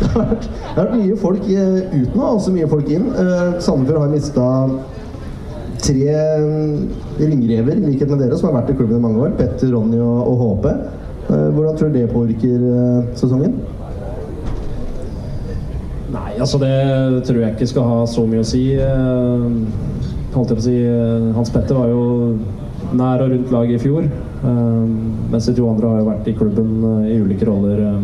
Det 0.01 0.09
har 0.13 0.29
vært, 0.29 0.95
mye 0.95 1.17
folk 1.19 1.43
eh, 1.49 1.81
ut 1.93 2.15
nå, 2.15 2.23
også 2.25 2.53
mye 2.53 2.69
folk 2.69 2.89
inn. 2.89 3.09
Eh, 3.15 3.59
Sandefjord 3.61 4.01
har 4.01 4.13
mista 4.13 4.45
tre 5.81 6.15
mm, 6.41 6.73
ringrever, 7.19 7.75
i 7.77 7.91
likhet 7.91 8.09
med 8.11 8.21
dere, 8.23 8.37
som 8.39 8.49
har 8.49 8.59
vært 8.61 8.73
i 8.73 8.77
klubben 8.79 8.97
i 8.99 9.03
mange 9.03 9.21
år. 9.25 9.35
Petter, 9.39 9.71
Ronny 9.73 9.99
og, 10.01 10.19
og 10.31 10.41
HP. 10.45 10.65
Eh, 11.31 11.47
Hvordan 11.55 11.77
tror 11.79 11.91
du 11.91 11.95
det 11.99 12.07
påvirker 12.11 12.65
eh, 12.71 12.99
sesongen? 13.19 13.53
Nei, 16.11 16.31
altså 16.43 16.57
det 16.59 16.71
tror 17.27 17.39
jeg 17.39 17.53
ikke 17.55 17.69
skal 17.71 17.85
ha 17.87 17.99
så 18.09 18.25
mye 18.27 18.43
å 18.43 18.47
si. 18.47 18.65
Eh, 18.75 19.45
Holdt 20.31 20.47
jeg 20.53 20.57
på 20.57 20.61
å 20.61 20.63
si 20.63 20.77
eh, 20.87 21.23
Hans 21.35 21.49
Petter 21.51 21.75
var 21.75 21.89
jo 21.91 22.03
nær 22.95 23.19
og 23.23 23.31
rundt 23.33 23.49
laget 23.51 23.79
i 23.79 23.83
fjor. 23.83 24.03
Eh, 24.07 24.85
mens 25.31 25.47
de 25.49 25.53
to 25.57 25.67
andre 25.71 25.89
har 25.91 25.99
jo 26.01 26.07
vært 26.11 26.29
i 26.31 26.35
klubben 26.37 26.69
eh, 27.03 27.09
i 27.15 27.19
ulike 27.23 27.47
roller. 27.49 27.77
eh, 27.89 28.01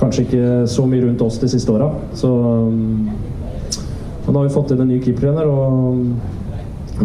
kanskje 0.00 0.22
ikke 0.24 0.44
så 0.72 0.82
mye 0.88 1.02
rundt 1.04 1.20
oss 1.24 1.36
de 1.42 1.48
siste 1.52 1.72
åra. 1.72 1.88
Så 2.16 2.28
eh, 2.28 2.68
nå 4.30 4.36
har 4.36 4.46
vi 4.46 4.52
fått 4.54 4.70
inn 4.72 4.82
en 4.84 4.88
ny 4.92 4.98
keepertrener, 5.02 5.46
og 5.48 5.56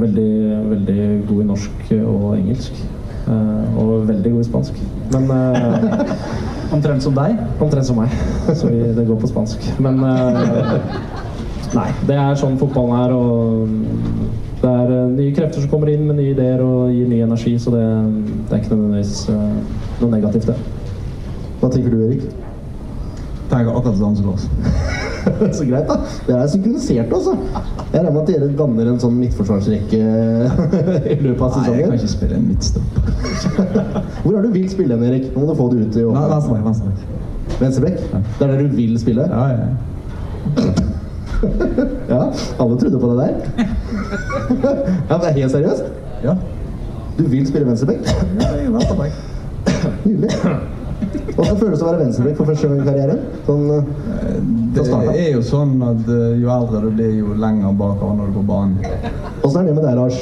veldig, 0.02 0.30
veldig 0.70 1.00
god 1.30 1.42
i 1.42 1.48
norsk 1.54 1.90
og 2.02 2.28
engelsk. 2.38 2.86
Eh, 3.25 3.78
og 3.82 4.08
veldig 4.08 4.32
god 4.32 4.42
i 4.42 4.48
spansk. 4.50 4.82
Men 5.14 5.32
eh, 5.32 6.12
Omtrent 6.75 7.04
som 7.04 7.16
deg. 7.16 7.38
Omtrent 7.62 7.88
som 7.88 7.98
meg. 7.98 8.14
Så 8.60 8.70
vi, 8.70 8.82
det 8.94 9.08
går 9.08 9.20
på 9.22 9.30
spansk. 9.32 9.66
Men 9.82 10.02
eh, 10.06 10.75
Nei. 11.80 11.90
Det 12.08 12.16
er 12.16 12.38
sånn 12.40 12.60
fotballen 12.62 12.94
er, 13.02 13.14
og 13.18 14.62
det 14.62 14.70
er 14.70 14.92
nye 15.12 15.34
krefter 15.36 15.60
som 15.60 15.72
kommer 15.72 15.90
inn 15.92 16.06
med 16.08 16.22
nye 16.22 16.32
ideer 16.32 16.62
og 16.64 16.94
gir 16.94 17.10
ny 17.10 17.18
energi, 17.25 17.58
så 17.60 17.74
det, 17.74 17.84
det 18.46 18.54
er 18.56 18.62
ikke 18.62 18.78
nødvendigvis 18.78 19.25
noe 20.00 20.12
negativt, 20.14 20.48
det. 20.54 20.56
Hva 21.60 21.72
tenker 21.74 21.92
du, 21.92 22.06
Erik? 22.06 22.45
Tenker 23.50 23.78
akkurat 23.78 23.98
som 23.98 24.25
Lars. 24.25 24.48
Så 25.58 25.66
greit, 25.66 25.88
da. 25.90 25.96
Dere 26.28 26.44
er 26.44 26.48
synkronisert, 26.48 27.14
altså. 27.14 27.34
Jeg 27.94 28.00
regner 28.00 28.12
med 28.12 28.22
at 28.22 28.28
dere 28.30 28.50
danner 28.58 28.90
en 28.92 29.00
sånn 29.02 29.16
midtforsvarsrekke 29.18 30.00
i 31.14 31.18
løpet 31.22 31.44
av 31.46 31.52
sesongen? 31.56 31.70
Nei, 31.70 31.80
jeg 31.80 31.88
kan 31.88 31.98
ikke 32.00 32.12
spille 32.14 32.40
en 32.40 32.48
midtstopp. 32.50 32.90
Hvor 34.24 34.38
er 34.38 34.46
du 34.46 34.52
vil 34.54 34.68
spille 34.74 34.98
hen, 34.98 35.06
Erik? 35.10 35.30
Nå 35.34 35.44
må 35.44 35.50
du 35.50 35.56
få 35.60 35.70
det 35.74 35.86
ut 35.86 35.98
i 35.98 36.06
åpent. 36.06 36.30
Venstrebekk. 36.34 36.66
venstrebekk. 36.70 37.00
Venstrebekk? 37.62 37.98
Det 38.12 38.48
er 38.48 38.54
der 38.54 38.62
du 38.62 38.75
vil 38.78 39.00
spille? 39.02 39.30
Ja, 39.32 39.46
ja. 39.54 39.68
Ja, 42.10 42.22
alle 42.64 42.78
trodde 42.80 43.00
på 43.00 43.08
det 43.12 43.18
der. 43.18 43.34
Ja, 45.10 45.18
men 45.18 45.22
det 45.22 45.30
er 45.30 45.40
helt 45.42 45.52
seriøst? 45.52 45.84
ja. 46.24 46.36
Du 47.18 47.24
vil 47.32 47.48
spille 47.48 47.68
venstrebekk? 47.68 48.10
Jeg 48.40 48.66
er 48.66 48.72
venstrebekk. 48.72 49.14
Nydelig. 50.06 50.30
Hvordan 51.36 51.58
føles 51.60 51.80
det 51.80 51.84
å 51.84 51.90
være 51.90 52.00
venstrebekk 52.06 52.38
for 52.40 52.48
første 52.52 52.68
gang 52.70 52.80
i 52.80 52.86
karrieren? 52.88 53.20
Sånn, 53.46 53.64
eh, 53.75 54.38
Det 54.75 54.86
er 55.25 55.32
jo 55.34 55.42
sånn 55.44 55.74
at 55.84 56.08
eh, 56.08 56.38
jo 56.40 56.52
eldre 56.54 56.82
du 56.86 56.90
blir, 56.96 57.12
jo 57.20 57.34
lenger 57.40 57.75
bakover 57.80 58.16
når 58.22 58.32
du 58.32 58.38
går 58.40 58.46
banen. 58.50 58.78
Hvordan 59.42 59.62
er 59.62 59.68
det 59.68 59.75
med 59.75 59.84
deg, 59.90 59.98
Lars? 60.00 60.22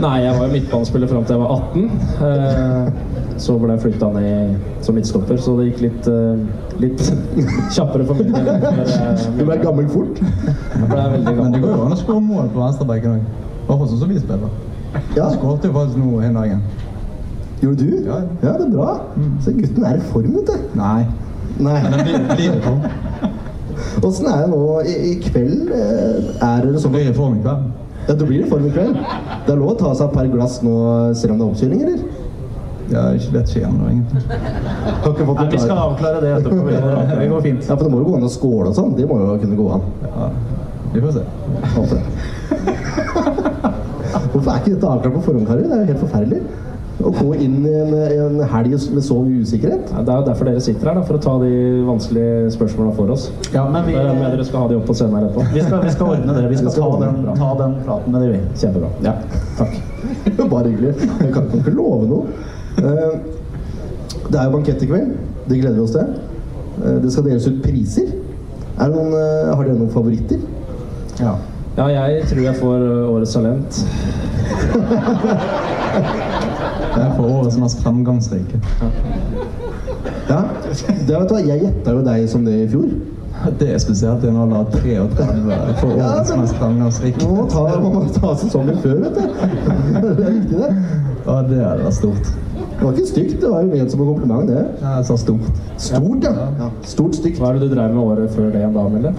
Nei, 0.00 0.12
jeg 0.24 0.38
var 0.38 0.46
jo 0.46 0.52
midtbanespiller 0.54 1.10
fram 1.10 1.24
til 1.28 1.36
jeg 1.36 1.42
var 1.42 1.50
18. 1.58 1.90
Eh, 2.28 3.34
så 3.36 3.58
ble 3.60 3.74
jeg 3.74 3.82
flytta 3.82 4.08
ned 4.14 4.54
som 4.86 4.96
midtstopper, 4.96 5.36
så 5.42 5.56
det 5.58 5.66
gikk 5.72 5.82
litt, 5.84 6.06
litt 6.80 7.02
kjappere 7.76 8.06
for 8.08 8.16
min 8.16 8.30
del. 8.32 8.48
Du 9.36 9.42
ble 9.44 9.58
gammel 9.60 9.90
fort. 9.92 10.22
Jeg 10.22 10.88
ble 10.88 11.02
veldig 11.18 11.34
Men 11.34 11.52
det 11.52 11.60
gammel. 11.60 11.60
går 11.66 11.76
jo 11.76 11.84
an 11.90 11.98
å 11.98 12.00
skåre 12.00 12.22
mål 12.30 12.48
på 12.54 12.62
venstrebekken 12.62 13.18
òg. 13.18 13.26
I 13.26 13.66
hvert 13.66 13.78
fall 13.82 13.90
sånn 13.90 14.02
som 14.06 14.14
vi 14.14 14.22
spiller. 14.22 14.56
Ja, 15.16 15.26
Jeg 15.26 15.36
skåret 15.36 15.66
jo 15.66 15.74
faktisk 15.74 15.98
nå 16.00 16.20
en 16.24 16.38
dagen. 16.40 16.62
Gjorde 17.62 17.78
du? 17.86 17.90
Ja. 18.06 18.16
ja, 18.42 18.52
det 18.60 18.66
er 18.66 18.70
bra. 18.74 18.90
Så 19.44 19.50
gutten 19.56 19.84
er 19.88 19.94
i 19.96 20.00
form, 20.10 20.32
vet 20.36 20.46
du. 20.50 20.56
Nei. 20.76 21.02
Nei. 21.58 21.80
Åssen 24.06 24.26
er 24.28 24.38
det 24.44 24.48
nå 24.52 24.60
i, 24.88 24.94
i 25.10 25.12
kveld? 25.24 25.70
eh, 25.72 26.44
Er 26.44 26.58
det 26.66 26.74
Så 26.76 26.80
sånn 26.86 26.94
blir 26.96 27.06
det 27.08 27.14
form 27.16 27.34
i 27.38 27.40
kveld. 27.44 27.62
Ja, 28.06 28.12
det 28.14 28.26
blir 28.28 28.40
i 28.44 28.48
form 28.50 28.64
i 28.68 28.70
kveld. 28.74 28.94
Det 29.46 29.50
er 29.54 29.58
lov 29.60 29.70
å 29.72 29.74
ta 29.80 29.88
seg 29.98 30.04
et 30.10 30.14
par 30.16 30.26
glass 30.32 30.54
nå 30.64 30.74
selv 31.18 31.30
om 31.34 31.38
det 31.40 31.44
er 31.44 31.50
oppkjøring, 31.50 31.80
eller? 31.86 32.00
Ja, 32.86 33.00
ikke 33.18 33.30
vet 33.34 33.46
ikke 33.50 33.66
ennå, 33.66 33.84
egentlig. 33.90 34.20
Nei, 34.30 35.48
vi 35.50 35.58
skal 35.58 35.78
avklare 35.88 36.18
det 36.22 36.30
etterpå. 36.36 36.62
Det 36.70 37.26
går 37.32 37.40
fint. 37.48 37.62
Ja, 37.66 37.72
for 37.74 37.82
det 37.82 37.90
må 37.96 38.00
jo 38.04 38.08
gå 38.12 38.16
an 38.20 38.28
å 38.28 38.30
skåle 38.30 38.68
og 38.70 38.76
sånn. 38.78 38.92
Det 38.98 39.06
må 39.10 39.14
jo 39.24 39.28
kunne 39.42 39.58
gå 39.58 39.66
an. 39.74 39.82
Ja, 40.06 40.24
vi 40.92 40.98
får 41.02 41.12
se. 41.16 41.22
Håper 41.74 41.94
det. 41.96 42.04
Hvorfor 44.36 44.50
er 44.52 44.58
ikke 44.60 44.72
dette 44.76 44.86
avklart 44.92 45.14
på 45.16 45.22
forhånd, 45.26 45.46
karer? 45.50 45.64
Det 45.66 45.74
er 45.74 45.80
jo 45.82 45.88
helt 45.90 46.04
forferdelig. 46.04 46.40
Å 46.96 47.10
gå 47.12 47.34
inn 47.44 47.58
i 47.68 47.72
en, 47.76 47.90
en 47.92 48.38
helg 48.48 48.72
med 48.94 49.04
så 49.04 49.18
mye 49.20 49.42
usikkerhet. 49.44 49.90
Ja, 49.92 50.00
Det 50.06 50.12
er 50.14 50.20
jo 50.22 50.26
derfor 50.30 50.48
dere 50.48 50.60
sitter 50.64 50.88
her, 50.88 50.94
da, 50.96 51.02
for 51.04 51.18
å 51.18 51.20
ta 51.20 51.34
de 51.42 51.50
vanskelige 51.84 52.50
spørsmålene 52.54 52.94
for 52.96 53.12
oss. 53.12 53.26
Ja, 53.52 53.66
men 53.68 53.84
vi, 53.84 53.92
men 53.98 54.16
med 54.22 54.32
dere 54.32 54.46
skal 54.48 54.64
ha 54.64 54.68
de 54.70 54.78
opp 54.78 54.86
på 54.88 54.94
scenen 54.96 55.16
her 55.18 55.26
etterpå. 55.28 55.44
vi, 55.52 55.60
skal, 55.66 55.82
vi 55.84 55.90
skal 55.92 56.06
ordne 56.14 56.36
det. 56.38 56.44
Vi 56.48 56.56
skal 56.56 56.70
Vi 56.70 56.72
skal 56.72 56.86
ta 56.86 57.00
den, 57.04 57.14
ta 57.36 57.50
den 57.60 57.74
praten 57.84 58.16
med 58.16 58.24
de, 58.24 58.28
vi. 58.32 58.40
Kjempebra. 58.62 58.88
Ja, 59.04 59.12
takk. 59.58 59.72
Bare 60.54 60.70
hyggelig. 60.70 60.94
Jeg 61.20 61.32
kan, 61.36 61.50
ikke 61.60 61.74
love 61.76 62.08
noe. 62.08 62.22
Eh, 62.80 63.12
Det 64.26 64.38
er 64.40 64.44
jo 64.48 64.54
bankett 64.56 64.80
i 64.82 64.88
kveld. 64.90 65.12
Det 65.50 65.60
gleder 65.60 65.76
vi 65.76 65.84
oss 65.84 65.92
til. 65.98 66.08
Eh, 66.80 66.96
Det 67.04 67.12
skal 67.12 67.28
deles 67.28 67.46
ut 67.50 67.60
priser. 67.64 68.08
Er 68.80 68.88
noen, 68.92 69.12
eh, 69.20 69.52
har 69.52 69.62
dere 69.68 69.76
noen 69.82 69.92
favoritter? 69.92 70.40
Ja. 71.20 71.36
Ja, 71.76 71.90
jeg 71.92 72.24
tror 72.30 72.40
jeg 72.40 72.56
får 72.56 72.78
Årets 73.12 73.36
talent. 73.36 73.84
Det 76.96 77.02
er 77.04 77.10
for 77.16 77.28
årets 77.28 77.58
mest 77.60 77.82
fremgangsrike. 77.84 78.60
Ja, 80.30 80.38
det 80.66 81.12
vet 81.12 81.28
du 81.28 81.34
hva, 81.36 81.42
Jeg 81.46 81.60
gjetta 81.66 81.92
jo 81.92 82.00
deg 82.06 82.24
som 82.32 82.44
det 82.48 82.54
i 82.64 82.68
fjor. 82.72 82.88
Det 83.60 83.68
er 83.74 83.78
spesielt 83.78 84.24
i 84.24 84.30
en 84.30 84.38
alder 84.40 84.62
av 84.64 84.70
33 84.72 85.26
for 85.82 85.92
Ja, 85.98 86.06
årets 86.16 86.30
men- 86.32 86.40
mest 86.40 86.56
fremgangsrike. 86.56 87.26
Man 87.26 87.36
må 87.36 87.44
ta, 87.52 87.66
må 87.84 88.02
ta 88.16 88.32
sesongen 88.40 88.78
før, 88.82 88.96
vet 89.04 89.14
du. 89.14 89.20
Det 90.00 90.26
er 90.26 90.32
viktig, 90.32 90.56
det. 90.56 90.70
Ja, 91.26 91.36
det 91.50 91.60
hadde 91.60 91.84
vært 91.84 91.98
stort. 92.00 92.32
Det 92.76 92.84
var 92.84 92.92
ikke 92.92 93.08
stygt, 93.08 93.36
det 93.40 93.48
var 93.50 93.62
jo 93.64 93.68
ment 93.72 93.90
som 93.92 94.00
en 94.00 94.06
kompliment, 94.10 94.48
det. 94.50 94.64
Jeg 94.82 95.04
sa 95.08 95.16
stort. 95.16 95.46
Stort, 95.80 96.24
ja. 96.24 96.32
ja. 96.60 96.68
Stort 96.84 97.14
stygt. 97.16 97.38
Hva 97.40 97.52
er 97.52 97.58
det 97.60 97.68
du 97.70 97.74
drev 97.76 97.94
med 97.94 98.02
året 98.04 98.30
før 98.36 98.50
det 98.52 98.60
igjen 98.60 98.74
da, 98.76 98.88
Mille? 98.88 99.14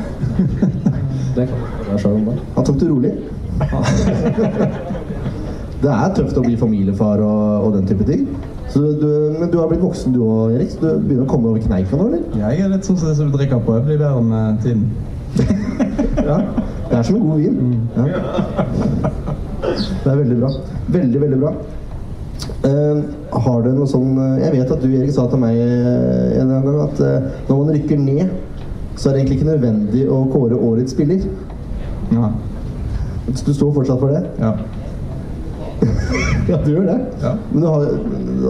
Det 1.37 1.45
kan 1.45 1.57
du 1.57 1.65
spørre 1.69 1.91
deg 1.91 1.99
selv 2.01 2.15
om. 2.17 2.23
da. 2.25 2.37
Han 2.55 2.65
tok 2.65 2.79
det 2.81 2.89
rolig. 2.89 3.13
Det 5.81 5.89
er 5.93 6.13
tøft 6.17 6.37
å 6.39 6.43
bli 6.45 6.55
familiefar 6.57 7.21
og, 7.21 7.67
og 7.67 7.75
den 7.77 7.89
type 7.89 8.05
ting. 8.07 8.25
Så 8.71 8.81
du, 8.99 9.09
men 9.39 9.51
du 9.51 9.59
har 9.61 9.69
blitt 9.69 9.83
voksen 9.83 10.15
du 10.15 10.23
òg, 10.25 10.55
Erik. 10.57 10.71
Så 10.73 10.81
du 10.81 10.87
begynner 11.05 11.27
å 11.27 11.29
komme 11.29 11.51
over 11.51 11.61
kneika 11.63 11.99
nå, 11.99 12.09
eller? 12.09 12.23
Jeg 12.41 12.63
er 12.63 12.71
litt 12.73 12.87
sånn 12.87 12.97
som 12.99 13.11
det 13.11 13.17
som 13.19 13.29
drikker 13.33 13.61
på. 13.63 13.77
Jeg 13.77 13.85
blir 13.87 14.01
bedre 14.01 14.23
med 14.25 14.63
tiden. 14.65 14.89
Ja. 16.27 16.41
Det 16.89 16.97
er 16.97 17.03
som 17.05 17.15
en 17.15 17.27
god 17.29 17.39
vin. 17.39 17.81
Ja. 17.95 18.05
Det 20.03 20.11
er 20.11 20.17
veldig 20.17 20.37
bra. 20.39 20.49
Veldig, 20.95 21.21
veldig 21.21 21.39
bra. 21.41 21.51
Uh, 22.63 23.03
har 23.45 23.63
du 23.63 23.69
noe 23.75 23.87
sånn 23.89 24.17
eh, 24.21 24.43
Jeg 24.43 24.53
vet 24.55 24.71
at 24.71 24.81
du, 24.81 24.87
Erik, 24.95 25.11
sa 25.13 25.25
til 25.29 25.39
meg 25.41 25.57
eh, 25.61 26.37
en 26.41 26.51
gang 26.51 26.79
at 26.83 27.01
uh, 27.03 27.27
når 27.47 27.59
man 27.59 27.71
rykker 27.75 28.01
ned, 28.01 28.33
så 28.95 29.09
er 29.09 29.15
det 29.15 29.21
egentlig 29.21 29.37
ikke 29.39 29.49
nødvendig 29.51 30.03
å 30.09 30.19
kåre 30.31 30.57
årets 30.69 30.95
spiller. 30.95 31.23
Ja. 32.15 32.31
Du 33.27 33.51
står 33.53 33.73
fortsatt 33.75 34.01
for 34.01 34.15
det? 34.15 34.23
ja. 34.41 34.55
Ja, 36.51 36.57
du 36.63 36.71
gjør 36.71 36.85
det. 36.87 36.97
Ja. 37.21 37.33
Men 37.51 37.61
du 37.61 37.67
har, 37.67 37.85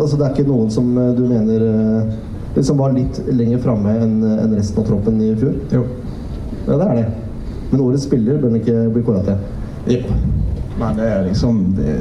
altså, 0.01 0.17
det 0.17 0.25
er 0.27 0.33
ikke 0.35 0.49
noen 0.49 0.71
som 0.73 0.89
eh, 0.97 1.13
du 1.17 1.23
mener 1.27 1.63
liksom 2.55 2.65
Som 2.71 2.79
var 2.81 2.93
litt 2.95 3.19
lenger 3.29 3.59
framme 3.61 3.91
enn 4.01 4.15
en 4.25 4.53
resten 4.57 4.81
av 4.81 4.87
troppen 4.87 5.19
i 5.21 5.31
fjor? 5.37 5.53
Jo. 5.73 5.83
Ja, 6.67 6.77
det 6.77 6.87
er 6.87 6.95
det. 6.97 7.07
Men 7.71 7.83
årets 7.83 8.07
spiller 8.07 8.39
bør 8.41 8.49
den 8.49 8.61
ikke 8.61 8.87
bli 8.95 9.03
kåra 9.05 9.21
til. 9.27 9.37
Jo. 9.93 10.15
Men 10.77 10.97
det 10.97 11.05
er 11.09 11.23
liksom 11.27 11.59
det, 11.77 11.93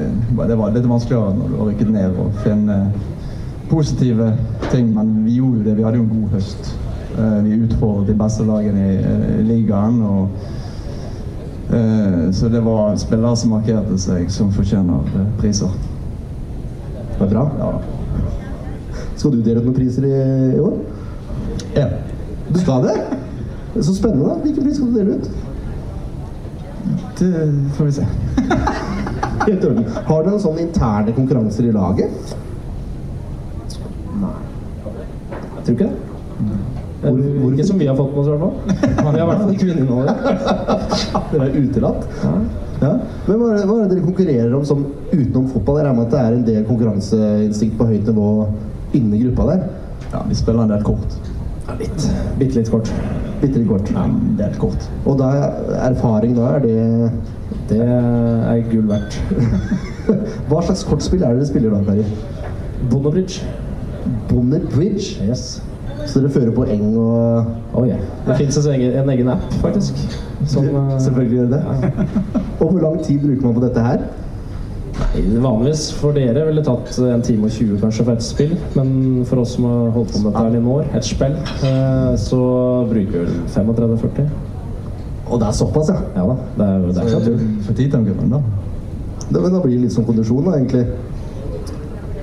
det 0.48 0.56
var 0.58 0.72
litt 0.74 0.88
vanskeligere 0.88 1.36
når 1.36 1.52
du 1.52 1.60
rykket 1.64 1.92
ned 1.92 2.18
og 2.22 2.40
finne 2.44 2.78
positive 3.70 4.30
ting. 4.70 4.90
Men 4.94 5.12
vi 5.26 5.38
gjorde 5.38 5.60
jo 5.60 5.68
det. 5.68 5.76
Vi 5.78 5.86
hadde 5.86 6.00
jo 6.00 6.06
en 6.06 6.12
god 6.22 6.36
høst. 6.36 6.72
Eh, 7.16 7.38
Vi 7.44 7.60
utfordret 7.66 8.10
de 8.10 8.18
beste 8.20 8.44
lagene 8.48 8.88
i 9.40 9.44
ligaen. 9.48 10.00
og 10.02 10.28
Så 12.36 12.48
det 12.48 12.60
var 12.62 12.96
spillere 12.96 13.36
som 13.36 13.50
markerte 13.50 13.96
seg, 13.98 14.28
som 14.30 14.52
fortjener 14.54 15.08
eh, 15.18 15.28
priser. 15.40 15.72
Det 17.16 17.24
er 17.26 17.30
bra. 17.32 17.46
Ja. 17.58 17.70
Skal 19.16 19.32
du 19.32 19.40
dele 19.40 19.60
ut 19.60 19.66
noen 19.66 19.76
priser 19.76 20.06
i, 20.06 20.14
i 20.56 20.60
år? 20.62 20.76
ja. 21.74 21.88
Du 22.48 22.60
skal 22.60 22.82
det? 22.86 22.94
Så 23.82 23.94
spennende. 23.94 24.28
da. 24.28 24.34
Hvilken 24.42 24.64
pris 24.64 24.76
skal 24.76 24.92
du 24.92 24.98
dele 24.98 25.10
ut? 25.16 25.30
Det 27.18 27.54
får 27.74 27.84
vi 27.84 27.92
se. 27.92 28.06
Helt 29.46 29.64
i 29.64 29.66
orden. 29.66 29.84
Har 30.06 30.22
dere 30.22 30.30
noen 30.30 30.42
sånne 30.42 30.62
interne 30.68 31.14
konkurranser 31.16 31.66
i 31.66 31.72
laget? 31.74 32.36
Jeg 35.56 35.64
tror 35.64 35.74
ikke 35.74 35.88
det. 35.88 36.15
Hvor- 37.06 37.40
hvor- 37.40 37.52
Ikke 37.56 37.66
som 37.68 37.78
vi 37.80 37.86
har 37.88 37.96
fått 37.98 38.12
med 38.12 38.20
oss, 38.20 38.26
i 38.26 38.30
hvert 38.30 38.44
fall. 38.44 38.54
Vi 39.16 39.20
har 39.20 39.24
i 39.24 39.28
hvert 39.30 39.40
fall 39.42 39.52
ikke 39.54 39.68
vunnet 39.70 39.88
noe. 39.90 40.04
Dere 41.32 41.46
er 41.46 41.56
utelatt? 41.62 42.06
Ja. 42.82 42.90
Men 43.26 43.38
hva 43.40 43.46
er, 43.52 43.56
det, 43.56 43.66
hva 43.70 43.76
er 43.76 43.86
det 43.86 43.90
dere 43.96 44.04
konkurrerer 44.04 44.54
om 44.58 44.64
sånn 44.68 44.82
utenom 45.12 45.46
fotball? 45.52 45.78
Jeg 45.80 45.86
regner 45.86 45.96
med 45.96 46.06
at 46.06 46.12
det 46.12 46.20
er 46.20 46.34
en 46.36 46.44
del 46.50 46.64
konkurranseinstinkt 46.68 47.78
på 47.78 47.86
høyt 47.88 48.10
nivå 48.10 48.26
inni 48.98 49.20
gruppa 49.22 49.46
der? 49.52 49.62
Ja, 50.12 50.20
vi 50.28 50.34
spiller 50.38 50.66
en 50.66 50.74
del 50.74 50.82
kort. 50.86 51.16
Ja, 51.66 51.74
litt. 51.80 52.04
Bitte 52.38 52.58
litt 52.60 52.70
kort. 52.70 52.90
Bitte 53.40 53.58
litt 53.62 53.68
kort. 53.70 53.88
Ja, 53.94 54.04
En 54.04 54.36
del 54.38 54.52
kort. 54.60 54.84
Og 55.06 55.16
da 55.22 55.30
er 55.34 55.50
erfaring 55.92 56.36
da 56.36 56.50
er 56.56 56.60
det 56.66 57.10
Det 57.70 57.80
er 57.82 58.60
gull 58.70 58.86
verdt. 58.90 59.16
Hva 60.50 60.60
slags 60.62 60.84
kortspill 60.86 61.22
er 61.26 61.32
det 61.34 61.40
dere 61.40 61.48
spiller 61.50 61.70
da, 61.74 61.80
Kari? 61.88 62.04
Bonnet 64.28 64.68
Bridge? 64.74 65.16
Yes. 65.26 65.60
Så 66.06 66.20
dere 66.20 66.32
fører 66.32 66.54
poeng 66.54 66.84
og 66.96 67.54
Oh, 67.76 67.84
yeah. 67.84 68.00
Det 68.24 68.38
fins 68.38 68.56
en, 68.56 68.84
en 69.02 69.10
egen 69.12 69.28
app, 69.28 69.42
faktisk. 69.60 69.98
Som, 70.48 70.64
eh, 70.64 70.94
Selvfølgelig 71.02 71.38
gjør 71.38 71.50
det. 71.50 71.64
Og 72.60 72.70
hvor 72.70 72.80
lang 72.80 73.02
tid 73.04 73.18
bruker 73.20 73.42
man 73.46 73.54
på 73.58 73.64
dette 73.66 73.82
her? 73.84 74.06
Nei, 74.96 75.24
Vanligvis 75.44 75.90
for 75.92 76.16
dere 76.16 76.46
ville 76.48 76.62
det 76.62 76.68
tatt 76.70 76.98
en 77.04 77.24
time 77.24 77.50
og 77.50 77.52
20 77.52 77.80
kanskje 77.82 78.04
for 78.06 78.16
et 78.16 78.24
spill, 78.24 78.54
men 78.78 78.92
for 79.28 79.42
oss 79.42 79.52
som 79.58 79.66
har 79.68 79.90
holdt 79.92 80.14
på 80.14 80.22
med 80.22 80.30
dette 80.30 80.44
her 80.46 80.56
i 80.56 80.62
noen 80.62 80.78
år, 80.78 80.86
et 80.96 81.04
spill, 81.04 81.34
eh, 81.68 82.14
så 82.22 82.40
bruker 82.88 83.12
vi 83.12 83.24
vel 83.26 83.34
35-40. 83.52 84.30
Og 85.26 85.42
det 85.42 85.50
er 85.50 85.58
såpass, 85.58 85.90
ja. 85.92 85.98
Ja 86.16 86.24
da, 86.30 86.38
det 86.56 86.70
er, 86.70 86.86
det 86.86 87.02
er 87.02 87.10
ikke 87.10 87.20
tull. 87.26 88.32
Da. 88.32 88.40
Det, 89.26 89.42
da 89.42 89.60
blir 89.60 89.74
det 89.74 89.82
litt 89.84 89.96
sånn 89.96 90.06
kondisjon, 90.08 90.46
da, 90.46 90.56
egentlig. 90.56 90.86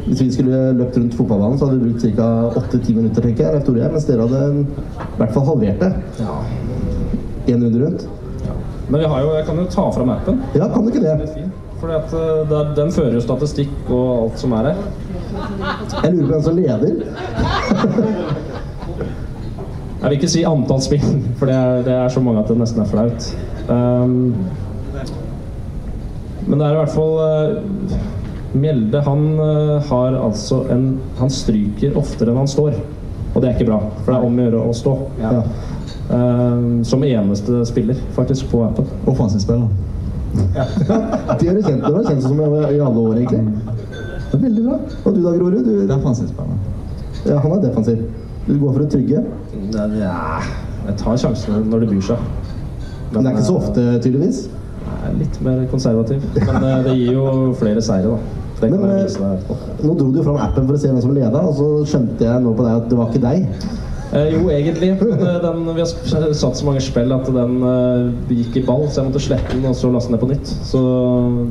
Hvis 0.04 0.22
vi 0.22 0.32
skulle 0.36 0.72
løpt 0.78 0.98
rundt 0.98 1.16
fotballbanen, 1.16 1.60
så 1.60 1.70
hadde 1.70 1.80
vi 1.80 1.92
brukt 1.92 2.18
ca. 2.18 2.28
8-10 2.60 2.96
minutter, 2.98 3.24
tenker 3.24 3.48
jeg, 3.48 3.64
Tore, 3.68 3.90
mens 3.94 4.08
dere 4.10 4.28
hadde 4.28 4.42
i 4.64 5.18
hvert 5.22 5.34
fall 5.36 5.48
halvert 5.48 5.80
det. 5.86 5.92
Ja. 6.20 6.36
Én 7.54 7.64
runde 7.64 7.86
rundt. 7.86 8.08
Men 8.90 9.00
vi 9.00 9.06
har 9.08 9.22
jo, 9.24 9.36
jeg 9.38 9.46
kan 9.48 9.62
jo 9.62 9.66
ta 9.72 9.86
fram 9.96 10.12
appen. 10.12 10.42
Ja, 10.56 10.68
kan 10.74 10.84
du 10.84 10.92
ikke 10.92 11.06
det? 11.06 11.48
Fordi 11.80 11.94
at 11.94 12.14
eh, 12.16 12.50
der, 12.50 12.74
den 12.76 12.92
fører 12.96 13.16
jo 13.16 13.24
statistikk 13.24 13.90
og 13.90 14.10
alt 14.26 14.40
som 14.40 14.52
er 14.56 14.70
her. 14.72 14.84
Jeg 16.04 16.14
lurer 16.14 16.28
på 16.28 16.34
hvem 16.34 16.44
som 16.44 16.56
leder. 16.60 16.94
Jeg 20.04 20.10
vil 20.10 20.18
ikke 20.18 20.28
si 20.34 20.44
antall 20.44 20.82
spill, 20.84 21.04
for 21.40 21.48
det 21.48 21.56
er, 21.56 21.84
det 21.86 21.94
er 21.96 22.10
så 22.12 22.20
mange 22.20 22.42
at 22.44 22.50
det 22.52 22.58
nesten 22.60 22.84
er 22.84 22.90
flaut. 22.92 23.28
Um, 23.72 24.34
men 26.44 26.60
det 26.60 26.66
er 26.68 26.74
i 26.74 26.80
hvert 26.82 26.92
fall 26.92 27.14
eh, 27.24 27.94
Mjelde 28.54 29.02
han 29.02 29.24
eh, 29.40 29.88
har 29.90 30.14
altså 30.14 30.60
en 30.70 31.00
Han 31.18 31.32
stryker 31.34 31.98
oftere 31.98 32.34
enn 32.34 32.44
han 32.44 32.50
står. 32.50 32.76
Og 33.34 33.42
det 33.42 33.50
er 33.50 33.56
ikke 33.58 33.72
bra, 33.72 33.80
for 34.04 34.12
det 34.12 34.18
er 34.20 34.28
om 34.28 34.36
å 34.38 34.44
gjøre 34.46 34.66
å 34.70 34.74
stå. 34.78 34.92
Ja. 35.24 35.32
Uh, 36.04 36.84
som 36.86 37.02
eneste 37.08 37.64
spiller, 37.66 37.98
faktisk, 38.14 38.52
på 38.52 38.62
appen. 38.68 38.90
Offensiv 39.10 39.50
Ja. 40.58 40.66
Det 41.40 41.48
har 41.48 41.56
du 41.56 41.62
kjent, 41.62 41.82
du 41.86 42.04
kjent 42.08 42.22
som 42.22 42.42
i 42.42 42.46
i 42.76 42.80
alle 42.82 43.00
år, 43.00 43.18
egentlig. 43.22 43.42
Det 44.34 44.38
er 44.38 44.44
veldig 44.44 44.66
bra. 44.66 44.78
Og 45.06 45.16
du 45.16 45.20
da, 45.24 45.34
Grorud? 45.38 45.66
Du, 45.66 45.88
da. 45.88 45.98
ja, 47.26 47.40
han 47.40 47.52
er 47.52 47.62
defensiv. 47.66 48.06
Du 48.48 48.54
går 48.60 48.74
for 48.76 48.86
å 48.86 48.90
trygge. 48.90 49.24
Ja, 49.74 50.16
jeg 50.88 50.96
tar 51.00 51.20
sjansene 51.22 51.62
når 51.70 51.86
det 51.86 51.92
byr 51.94 52.06
seg. 52.12 52.30
Men 53.14 53.24
det 53.24 53.30
er 53.30 53.36
ikke 53.38 53.50
så 53.50 53.58
ofte, 53.62 53.84
tydeligvis. 54.04 54.46
Er 55.04 55.18
litt 55.20 55.38
mer 55.46 55.62
konservativ. 55.72 56.26
Men 56.38 56.58
eh, 56.58 56.80
det 56.88 56.96
gir 56.98 57.14
jo 57.14 57.28
flere 57.60 57.84
seire, 57.86 58.16
da. 58.16 58.43
Men, 58.72 58.86
eh. 58.88 59.84
Nå 59.84 59.96
dro 60.00 60.12
du 60.14 60.22
fram 60.24 60.40
appen 60.40 60.68
for 60.68 60.78
å 60.78 60.80
se 60.80 60.92
hvem 60.92 61.02
som 61.04 61.16
leda, 61.16 61.42
og 61.44 61.58
så 61.58 61.70
skjønte 61.92 62.30
jeg 62.30 62.44
nå 62.46 62.54
på 62.56 62.68
deg 62.68 62.78
at 62.80 62.92
det 62.92 63.00
var 63.00 63.12
ikke 63.12 63.26
deg. 63.26 63.48
Eh, 64.14 64.30
jo, 64.36 64.50
egentlig. 64.54 64.92
Eh, 64.92 65.42
den, 65.42 65.76
vi 65.76 65.82
har 65.82 66.34
satt 66.34 66.58
så 66.58 66.66
mange 66.68 66.82
spill 66.86 67.14
at 67.16 67.30
den 67.34 67.56
eh, 67.66 68.34
gikk 68.44 68.60
i 68.62 68.66
ball, 68.68 68.86
så 68.88 69.02
jeg 69.02 69.10
måtte 69.10 69.22
slette 69.26 69.56
den 69.56 69.66
og 69.66 69.78
så 69.78 69.90
laste 69.94 70.12
den 70.12 70.20
ned 70.20 70.22
på 70.22 70.30
nytt. 70.30 70.52
Så 70.70 70.82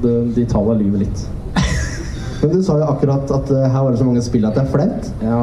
det, 0.05 0.15
de 0.37 0.47
tallene 0.51 0.85
lyver 0.85 1.03
litt. 1.03 1.25
Men 2.43 2.55
du 2.55 2.61
sa 2.63 2.79
jo 2.79 2.87
akkurat 2.87 3.35
at 3.35 3.51
eh, 3.51 3.67
her 3.67 3.83
var 3.83 3.91
det 3.91 4.03
så 4.03 4.07
mange 4.07 4.23
spill 4.23 4.47
at 4.47 4.59
det 4.59 4.63
er 4.63 4.71
flaut. 4.71 5.11
Ja, 5.25 5.41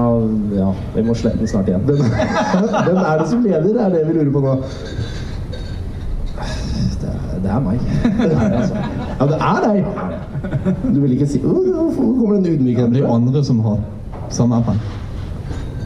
ja, 0.62 0.72
vi 0.96 1.06
må 1.10 1.18
slette 1.18 1.44
den 1.44 1.52
snart 1.52 1.68
igjen. 1.72 1.84
Hvem, 1.90 2.08
hvem 2.88 3.02
er 3.04 3.20
det 3.20 3.28
som 3.34 3.44
leder, 3.44 3.82
er 3.84 3.98
det 3.98 4.06
vi 4.08 4.16
lurer 4.22 4.34
på 4.38 4.46
nå. 4.48 4.56
Det, 7.44 7.50
er- 7.50 7.60
meg. 7.64 7.80
Det 8.20 8.32
er 8.36 8.56
altså. 8.60 8.76
Ja, 9.20 9.26
det 9.26 9.38
er 9.42 9.60
deg! 9.66 9.86
Du 10.96 11.00
vil 11.02 11.12
ikke 11.16 11.28
si 11.28 11.40
Hvorfor 11.44 12.02
kommer 12.20 12.36
den 12.40 12.66
Det 12.66 13.02
er 13.02 13.04
jo 13.04 13.14
andre 13.14 13.44
som 13.44 13.60
har 13.66 13.80
samme 14.30 14.60
appen. 14.60 14.80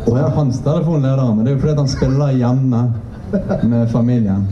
Å 0.03 0.17
ja. 0.17 0.27
Hans 0.35 0.59
telefonleder, 0.59 1.29
men 1.35 1.45
det 1.45 1.53
er 1.53 1.55
jo 1.55 1.61
fordi 1.63 1.75
han 1.79 1.87
spiller 1.87 2.33
hjemme 2.35 2.81
med 3.71 3.87
familien. 3.89 4.47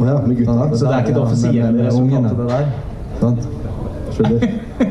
Oh, 0.00 0.06
ja, 0.08 0.16
med 0.26 0.36
gutta. 0.36 0.76
Så 0.76 0.88
det 0.88 0.94
er 0.94 1.04
ikke 1.04 1.14
det 1.14 1.22
offisielle 1.22 1.86
resultatet, 1.86 2.38
det 2.38 2.48
der. 2.50 2.66
Sant? 3.20 3.46
Skjønner. 4.14 4.48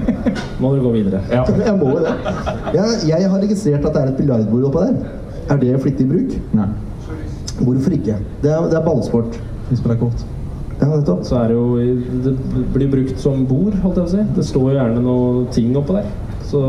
Må 0.63 0.71
dere 0.73 0.83
gå 0.85 0.91
videre. 0.95 1.19
Ja. 1.31 1.43
Jeg 1.65 1.75
må 1.79 1.89
jo 1.91 2.05
det. 2.05 2.13
Jeg, 2.77 2.95
jeg 3.09 3.29
har 3.33 3.43
registrert 3.43 3.85
at 3.89 3.97
det 3.97 4.01
er 4.03 4.13
et 4.13 4.17
biljardbord 4.21 4.69
oppå 4.69 4.85
der. 4.85 4.95
Er 5.51 5.59
det 5.59 5.73
flittig 5.83 6.07
bruk? 6.07 6.37
Nei. 6.55 6.69
Hvorfor 7.59 7.97
ikke? 7.99 8.15
Det 8.41 8.51
er, 8.51 8.69
det 8.71 8.79
er 8.79 8.85
ballsport. 8.87 9.35
Vi 9.69 9.75
spiller 9.79 9.99
kort. 9.99 10.23
Ja, 10.83 10.89
nettopp. 10.91 11.23
Så 11.23 11.37
er 11.39 11.47
det 11.47 11.55
jo 11.55 11.77
Det 12.25 12.33
blir 12.73 12.89
brukt 12.91 13.19
som 13.23 13.45
bord, 13.47 13.75
holdt 13.83 14.01
jeg 14.01 14.03
på 14.03 14.09
å 14.09 14.11
si. 14.11 14.23
Det 14.35 14.45
står 14.49 14.65
jo 14.67 14.77
gjerne 14.77 15.03
noe 15.05 15.45
ting 15.55 15.71
oppå 15.79 15.95
der. 15.95 16.09
Så 16.49 16.59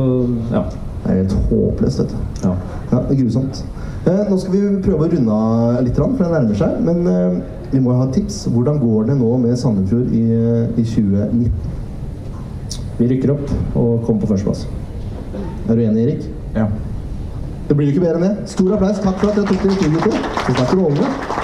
ja. 0.53 0.63
Det 1.05 1.11
er 1.11 1.19
helt 1.19 1.35
håpløst, 1.51 2.01
vet 2.05 2.15
du. 2.15 2.47
ja. 2.47 2.53
Ja, 2.93 3.01
det 3.09 3.17
er 3.17 3.19
grusomt. 3.25 3.65
Eh, 4.07 4.23
nå 4.31 4.37
skal 4.39 4.53
vi 4.55 4.61
prøve 4.85 5.07
å 5.07 5.11
runde 5.11 5.35
av 5.35 5.83
litt, 5.85 5.99
for 5.99 6.23
det 6.23 6.31
nærmer 6.31 6.59
seg. 6.61 6.79
Men 6.87 7.07
eh, 7.11 7.37
vi 7.73 7.83
må 7.83 7.97
ha 7.99 8.07
et 8.07 8.15
tips. 8.21 8.45
Hvordan 8.55 8.79
går 8.81 9.11
det 9.11 9.19
nå 9.19 9.31
med 9.43 9.59
Sandefjord 9.59 10.15
i, 10.15 10.25
eh, 10.31 10.81
i 10.81 10.85
2019? 10.85 11.51
Vi 13.01 13.09
rykker 13.11 13.35
opp 13.35 13.49
og 13.75 14.05
kommer 14.07 14.23
på 14.23 14.31
førsteplass. 14.31 14.67
Er 15.67 15.75
du 15.75 15.83
enig, 15.83 16.05
Erik? 16.05 16.29
Ja. 16.55 16.69
Det 17.69 17.77
blir 17.77 17.89
jo 17.89 17.97
ikke 17.97 18.05
bedre 18.07 18.21
enn 18.21 18.29
det. 18.29 18.51
Stor 18.53 18.77
applaus. 18.77 19.01
Takk 19.03 19.19
for 19.19 19.33
at 19.33 19.41
dere 19.41 19.49
tok 19.51 19.65
dere 19.65 19.81
tid, 19.81 19.97
gutter. 19.97 20.31
Det 20.47 20.55
er 20.55 20.71
strålende. 20.71 21.44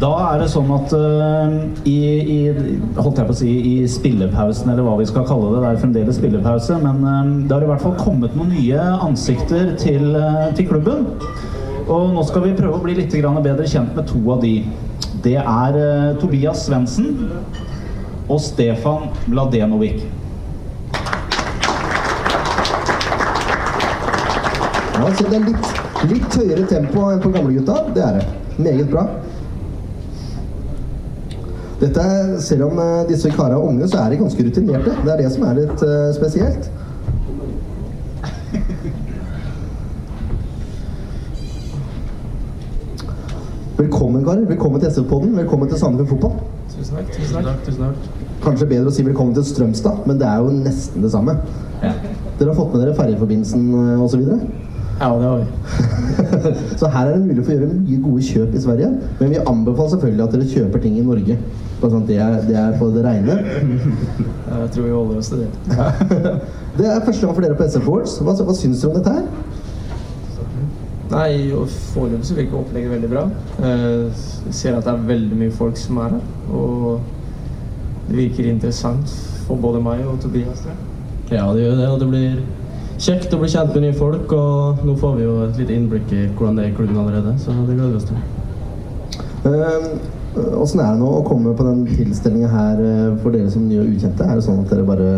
Da 0.00 0.10
er 0.30 0.40
det 0.40 0.46
sånn 0.48 0.70
at 0.72 0.92
uh, 0.96 1.56
i, 1.84 1.96
i, 2.24 2.36
holdt 2.96 3.18
jeg 3.20 3.28
på 3.28 3.34
å 3.34 3.36
si, 3.36 3.50
i 3.52 3.74
spillepausen, 3.90 4.70
eller 4.72 4.86
hva 4.86 4.94
vi 4.96 5.08
skal 5.10 5.26
kalle 5.28 5.50
det, 5.52 5.58
det 5.60 5.72
er 5.74 5.80
fremdeles 5.82 6.16
spillepause, 6.16 6.78
men 6.80 7.02
eh, 7.04 7.32
det 7.44 7.52
har 7.52 7.66
i 7.66 7.68
hvert 7.68 7.84
fall 7.84 7.98
kommet 8.00 8.32
noen 8.38 8.54
nye 8.54 8.86
ansikter 9.04 9.74
til, 9.80 10.14
uh, 10.16 10.48
til 10.56 10.70
klubben. 10.70 11.04
Og 11.90 12.14
nå 12.14 12.24
skal 12.24 12.46
vi 12.46 12.54
prøve 12.56 12.78
å 12.78 12.84
bli 12.84 12.96
litt 12.96 13.12
bedre 13.12 13.68
kjent 13.68 13.92
med 13.98 14.08
to 14.08 14.22
av 14.32 14.40
de. 14.40 14.54
Det 15.20 15.36
er 15.36 15.76
uh, 15.76 16.16
Tobias 16.22 16.64
Svendsen 16.64 17.26
og 18.30 18.40
Stefan 18.40 19.10
Mladenovic. 19.28 20.06
Ja, 24.96 25.08
så 25.12 25.28
det 25.28 25.42
er 25.42 25.50
litt, 25.50 25.74
litt 26.08 26.40
høyere 26.40 26.64
tempo 26.72 27.10
enn 27.10 27.20
på 27.20 27.34
gamlegutta. 27.36 27.82
Det 27.92 28.06
er 28.06 28.22
det. 28.22 28.30
Meget 28.60 28.88
bra. 28.92 29.10
Dette, 31.80 32.00
er- 32.00 32.40
selv 32.44 32.64
om 32.66 32.78
eh, 32.78 33.06
disse 33.08 33.30
karene 33.32 33.56
er 33.56 33.64
unge, 33.70 33.88
så 33.88 34.02
er 34.04 34.10
de 34.12 34.16
ganske 34.20 34.44
rutinerte. 34.48 34.96
Det 35.04 35.12
er 35.14 35.22
det 35.22 35.30
som 35.32 35.46
er 35.48 35.54
litt 35.62 35.84
eh, 35.86 36.10
spesielt. 36.16 36.68
Velkommen, 43.78 44.24
karer. 44.24 44.44
Velkommen 44.48 44.80
til 44.82 44.90
SV-podden. 44.92 45.36
Velkommen 45.36 45.68
til 45.70 45.78
Sandefjord 45.78 46.08
Fotball. 46.08 46.40
Tusen 46.74 46.96
takk. 46.96 47.12
Tusen 47.16 47.44
takk. 47.46 47.60
Tusen 47.66 47.84
takk. 47.84 48.08
Kanskje 48.44 48.68
bedre 48.70 48.90
å 48.90 48.94
si 48.94 49.04
velkommen 49.04 49.34
til 49.36 49.44
Strømstad, 49.44 50.02
men 50.08 50.18
det 50.20 50.26
er 50.28 50.40
jo 50.44 50.52
nesten 50.64 51.04
det 51.04 51.10
samme. 51.12 51.34
Dere 51.80 52.48
har 52.50 52.56
fått 52.56 52.74
med 52.74 52.82
dere 52.84 52.96
ferjeforbindelsen 52.96 53.64
eh, 53.76 54.04
osv.? 54.04 54.22
Ja, 55.00 55.08
det 55.16 55.24
har 55.24 55.36
vi. 55.40 55.46
Så 56.80 56.88
her 56.92 57.06
er 57.06 57.14
det 57.16 57.24
mulig 57.26 57.44
for 57.46 57.52
å 57.52 57.56
gjøre 57.56 57.78
mye 57.80 58.00
gode 58.04 58.22
kjøp 58.26 58.54
i 58.54 58.60
Sverige. 58.60 58.90
Men 59.20 59.30
vi 59.32 59.38
anbefaler 59.40 59.94
selvfølgelig 59.94 60.24
at 60.26 60.34
dere 60.36 60.48
kjøper 60.54 60.82
ting 60.84 60.98
i 61.00 61.04
Norge. 61.06 61.36
Bare 61.80 61.90
sånn 61.94 62.02
at 62.04 62.10
det 62.10 62.18
er, 62.20 62.34
det 62.44 62.56
er 62.60 62.74
på 62.76 62.90
det 62.92 63.04
reine. 63.06 63.36
Jeg 63.40 64.66
tror 64.74 64.84
vi 64.84 64.92
holder 64.92 65.22
oss 65.22 65.30
til 65.32 65.46
det. 65.46 65.48
Det 66.80 66.86
er 66.86 67.00
første 67.04 67.26
gang 67.26 67.34
for 67.34 67.42
dere 67.44 67.56
på 67.58 67.64
SF 67.66 67.88
Awards. 67.88 68.12
Hva, 68.24 68.34
hva 68.46 68.54
syns 68.56 68.80
dere 68.84 68.92
om 68.92 68.98
dette 69.00 69.14
her? 69.16 69.24
Nei, 71.10 71.30
foreløpig 71.90 72.28
så 72.28 72.36
virker 72.36 72.60
opplegget 72.60 72.92
veldig 72.92 73.08
bra. 73.10 73.24
Eh, 73.58 74.20
Jeg 74.46 74.54
ser 74.54 74.76
at 74.78 74.84
det 74.86 74.92
er 74.92 75.08
veldig 75.08 75.40
mye 75.40 75.56
folk 75.56 75.80
som 75.80 75.98
er 76.04 76.14
her. 76.14 76.22
Og 76.54 77.00
det 78.06 78.20
virker 78.20 78.52
interessant 78.52 79.10
for 79.48 79.58
både 79.60 79.80
meg 79.82 80.04
og 80.06 80.20
Tobias. 80.22 80.62
Ja, 81.32 81.48
det 81.56 81.64
gjør 81.64 81.76
det. 81.80 81.88
Og 81.90 81.98
det 82.04 82.08
blir 82.12 82.38
kjekt 83.00 83.34
å 83.34 83.40
bli 83.40 83.50
kjent 83.50 83.74
med 83.74 83.86
nye 83.86 83.96
folk. 83.96 84.32
Og 84.36 84.84
nå 84.86 84.94
får 85.00 85.18
vi 85.18 85.26
jo 85.26 85.36
et 85.46 85.60
lite 85.60 85.76
innblikk 85.76 86.14
i 86.14 86.26
hvordan 86.28 86.58
det 86.60 86.66
er 86.66 86.72
i 86.72 86.76
klubben 86.76 87.00
allerede, 87.02 87.36
så 87.42 87.54
det 87.54 87.76
gleder 87.76 87.94
vi 87.94 88.00
oss 88.00 88.08
til. 88.10 88.24
Åssen 89.40 90.00
Åssen 90.60 90.80
er 90.80 90.92
det 90.92 91.00
nå 91.00 91.08
å 91.10 91.22
komme 91.26 91.56
på 91.58 91.64
den 91.66 91.80
tilstelninga 91.88 92.48
her 92.52 92.82
eh, 92.84 93.16
for 93.18 93.34
dere 93.34 93.50
som 93.50 93.64
nye 93.66 93.80
og 93.82 93.88
ukjente? 93.90 94.22
Er 94.22 94.38
det 94.38 94.44
sånn 94.46 94.60
at 94.62 94.70
dere 94.70 94.84
bare 94.86 95.08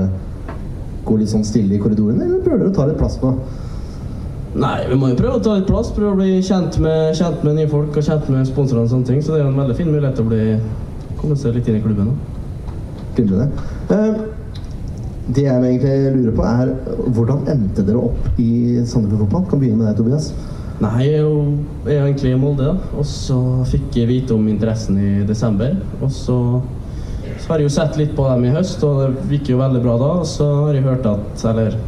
går 1.05 1.19
litt 1.21 1.33
sånn 1.35 1.45
stille 1.45 1.77
i 1.77 1.81
korridorene, 1.83 2.25
eller 2.25 2.41
prøver 2.41 2.63
dere 2.63 2.73
å 2.73 2.77
ta 2.79 2.87
litt 2.89 3.01
plass 3.01 3.19
nå? 3.21 3.35
Nei, 4.53 4.87
vi 4.89 4.97
må 5.01 5.11
jo 5.11 5.19
prøve 5.19 5.39
å 5.39 5.45
ta 5.45 5.57
litt 5.57 5.69
plass. 5.69 5.91
Prøve 5.97 6.13
å 6.13 6.19
bli 6.19 6.41
kjent 6.45 6.77
med, 6.85 7.13
kjent 7.17 7.45
med 7.45 7.57
nye 7.57 7.69
folk 7.69 7.97
og 7.97 8.05
kjent 8.05 8.29
med 8.33 8.49
sponsorene 8.49 8.85
og 8.85 8.93
sånne 8.93 9.09
ting. 9.09 9.21
Så 9.25 9.33
det 9.35 9.41
er 9.41 9.49
en 9.49 9.57
veldig 9.57 9.77
fin 9.79 9.89
mulighet 9.89 10.17
til 10.17 10.27
å 10.27 10.33
bli, 10.33 10.57
komme 11.21 11.37
seg 11.41 11.57
litt 11.57 11.69
inn 11.69 11.79
i 11.79 11.85
klubben 11.85 12.11
nå. 12.11 12.17
Glimrende. 13.17 13.65
Eh, 13.93 14.25
Det 15.33 15.45
jeg 15.47 15.65
egentlig 15.65 16.13
lurer 16.13 16.35
på, 16.37 16.45
er 16.45 16.73
hvordan 17.15 17.47
endte 17.49 17.85
dere 17.87 18.01
opp 18.09 18.41
i 18.43 18.83
Sandefjord 18.85 19.23
Fotball? 19.25 19.45
Kan 19.49 19.63
begynne 19.63 19.81
med 19.81 19.89
deg, 19.89 20.01
Tobias. 20.01 20.33
Nei, 20.83 21.07
jeg 21.07 21.21
er 21.21 21.23
jo, 21.23 21.37
egentlig 21.87 22.33
i 22.35 22.39
Molde, 22.41 22.73
da. 22.73 22.91
Og 22.99 23.07
så 23.07 23.39
fikk 23.71 24.01
jeg 24.01 24.11
vite 24.11 24.35
om 24.35 24.49
interessen 24.51 24.99
i 24.99 25.13
desember. 25.29 25.77
Og 26.03 26.11
så, 26.13 26.37
så 27.39 27.53
har 27.53 27.63
jeg 27.63 27.71
jo 27.71 27.75
sett 27.77 27.97
litt 28.01 28.17
på 28.19 28.27
dem 28.29 28.49
i 28.49 28.53
høst, 28.57 28.83
og 28.85 29.01
det 29.05 29.39
gikk 29.39 29.53
jo 29.55 29.63
veldig 29.63 29.83
bra 29.85 29.97
da. 30.03 30.11
Og 30.25 30.29
så 30.29 30.49
har 30.65 30.77
jeg 30.77 30.89
hørt 30.89 31.09
at, 31.09 31.47
eller, 31.53 31.79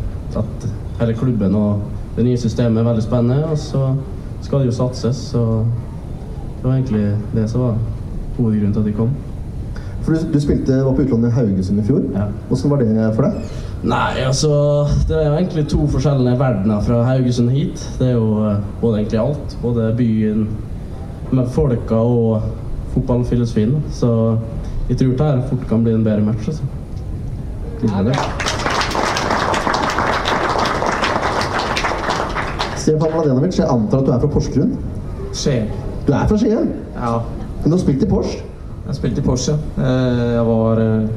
at 0.41 0.69
hele 1.03 1.19
klubben 1.19 1.59
og 1.59 1.85
det 2.15 2.29
nye 2.29 2.39
systemet 2.41 2.81
er 2.81 2.89
veldig 2.93 3.05
spennende. 3.05 3.51
Og 3.51 3.61
så 3.61 3.91
skal 4.47 4.63
det 4.63 4.71
jo 4.71 4.79
satses, 4.79 5.21
så 5.35 5.45
det 5.65 6.65
var 6.65 6.79
egentlig 6.79 7.07
det 7.35 7.49
som 7.51 7.67
var 7.67 7.81
hovedgrunnen 8.39 8.77
til 8.77 8.85
at 8.87 8.93
de 8.93 8.99
kom. 9.03 9.15
For 10.05 10.13
du, 10.13 10.33
du 10.33 10.41
spilte 10.41 10.85
var 10.85 10.93
på 10.93 11.03
utlandet 11.07 11.31
i 11.33 11.35
Haugesund 11.39 11.81
i 11.81 11.85
fjor. 11.87 12.03
Ja. 12.13 12.27
Hvordan 12.49 12.71
var 12.75 12.83
det 12.83 13.07
for 13.17 13.25
deg? 13.25 13.55
Nei, 13.85 14.13
altså 14.25 14.51
Det 15.09 15.17
er 15.17 15.27
jo 15.29 15.37
egentlig 15.39 15.65
to 15.69 15.87
forskjellige 15.93 16.39
verdener 16.41 16.85
fra 16.85 17.01
Haugesund 17.09 17.51
hit. 17.53 17.81
Det 17.99 18.11
er 18.11 18.19
jo 18.19 18.45
eh, 18.45 18.61
både 18.83 19.01
egentlig 19.01 19.21
alt. 19.23 19.57
Både 19.63 19.89
byen 19.97 20.47
med 21.33 21.49
folka 21.57 21.95
og 21.97 22.43
fotballfilosofien. 22.95 23.77
Så 23.93 24.37
jeg 24.89 25.01
tror 25.01 25.17
det 25.17 25.21
her 25.21 25.43
fort 25.49 25.69
kan 25.69 25.85
bli 25.85 25.97
en 25.97 26.05
bedre 26.05 26.21
match. 26.21 26.49
Altså. 26.49 26.63
Stefan 32.77 33.13
Mladenovic, 33.15 33.59
jeg 33.59 33.69
antar 33.69 33.99
at 33.99 34.07
du 34.07 34.13
er 34.13 34.21
fra 34.21 34.29
Porsgrunn? 34.37 34.77
Skien. 35.33 35.71
Du 36.07 36.13
er 36.13 36.27
fra 36.29 36.37
Skien? 36.37 36.75
Ja. 36.97 37.21
Men 37.63 37.73
du 37.73 37.77
har 37.79 37.81
spilt 37.81 38.05
i 38.05 38.09
Porsche? 38.09 38.54
Jeg 38.87 38.99
spilte 38.99 39.23
i 39.23 39.25
Porsche. 39.25 39.55
Eh, 39.79 40.35
Jeg 40.35 40.45
var 40.47 40.81
eh, 40.83 41.09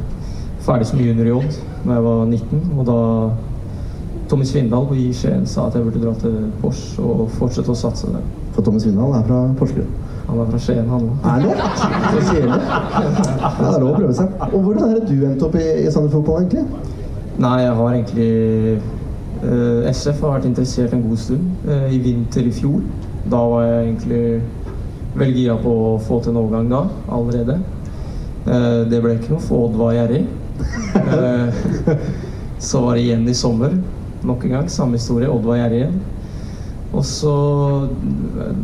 ferdig 0.64 0.88
som 0.88 1.00
junior 1.04 1.28
i 1.28 1.36
Odd 1.36 1.58
da 1.88 1.94
jeg 1.98 2.04
var 2.04 2.26
19. 2.26 2.62
Og 2.80 2.86
da 2.88 2.98
Tommy 4.28 4.44
Svindal 4.48 4.90
i 5.00 5.06
Skien 5.16 5.46
sa 5.48 5.68
at 5.70 5.76
jeg 5.78 5.86
burde 5.86 6.02
dra 6.04 6.14
til 6.20 6.34
Porsche 6.62 7.04
og 7.04 7.30
fortsette 7.38 7.72
å 7.72 7.78
satse 7.80 8.10
der. 8.12 8.26
For 8.56 8.66
Tommy 8.66 8.82
Svindal 8.84 9.14
er 9.16 9.24
fra 9.28 9.42
Porsgrunn. 9.60 9.92
Han 10.28 10.42
er 10.44 10.50
fra 10.52 10.60
Skien, 10.60 10.90
han 10.92 11.06
òg. 11.08 11.28
Er 11.32 11.46
det? 11.46 11.54
Så 12.12 12.24
kjedelig. 12.34 12.60
Ja, 12.68 13.52
det 13.60 13.70
er 13.70 13.80
lov 13.84 13.92
å 13.94 14.00
prøve 14.02 14.18
seg. 14.18 14.34
Og 14.50 14.58
hvordan 14.66 14.90
er 14.90 14.98
det 14.98 15.08
du 15.08 15.26
endte 15.30 15.48
opp 15.48 15.56
i, 15.56 15.68
i 15.86 15.92
Sandefjord 15.94 16.26
fotball, 16.26 16.44
egentlig? 16.44 16.66
Nei, 17.38 17.54
jeg 17.62 17.76
har 17.80 17.94
egentlig 17.94 18.32
eh, 19.48 19.92
SF 19.94 20.24
har 20.26 20.36
vært 20.36 20.50
interessert 20.50 20.96
en 20.98 21.06
god 21.08 21.22
stund. 21.24 21.72
I 21.94 22.00
vinter 22.04 22.48
i 22.50 22.52
fjor. 22.58 22.82
Da 23.32 23.40
var 23.54 23.64
jeg 23.68 23.86
egentlig 23.86 24.24
veldig 25.18 25.42
gira 25.44 25.58
på 25.62 25.74
å 25.90 25.98
få 26.04 26.20
til 26.22 26.34
en 26.34 26.42
overgang 26.44 26.70
da, 26.72 26.84
allerede. 27.14 27.58
Eh, 28.48 28.82
det 28.92 29.02
ble 29.04 29.16
ikke 29.18 29.34
noe, 29.34 29.44
for 29.44 29.68
Odd 29.68 29.80
var 29.80 29.96
gjerrig. 29.98 30.26
Eh, 30.98 31.98
så 32.70 32.82
var 32.82 32.96
det 32.98 33.04
igjen 33.06 33.28
i 33.30 33.36
sommer. 33.38 33.76
Nok 34.26 34.46
en 34.48 34.56
gang, 34.56 34.70
samme 34.72 34.98
historie. 34.98 35.30
Odd 35.30 35.46
var 35.46 35.60
gjerrig 35.62 35.84
igjen. 35.84 36.00
Og 36.96 37.04
så 37.06 37.34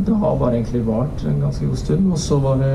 Det 0.07 0.15
har 0.15 0.37
bare 0.39 0.55
egentlig 0.55 0.85
vart 0.87 1.25
en 1.27 1.41
ganske 1.43 1.65
god 1.67 1.77
stund. 1.77 2.11
Og 2.11 2.19
så 2.19 2.39
var 2.41 2.57
det 2.63 2.73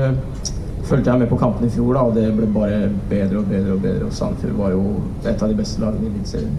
fulgte 0.89 1.11
jeg 1.11 1.19
med 1.19 1.29
på 1.29 1.37
kampene 1.37 1.67
i 1.67 1.73
fjor, 1.73 1.93
da, 1.93 2.03
og 2.07 2.15
det 2.15 2.29
ble 2.33 2.47
bare 2.53 2.89
bedre 3.09 3.41
og 3.41 3.49
bedre. 3.49 3.73
Og 3.75 3.81
bedre, 3.83 4.05
og 4.07 4.13
Sandefjord 4.13 4.57
var 4.57 4.71
jo 4.73 4.83
et 5.25 5.43
av 5.43 5.49
de 5.49 5.57
beste 5.57 5.81
lagene 5.81 6.07
i 6.07 6.13
Eliteserien. 6.13 6.55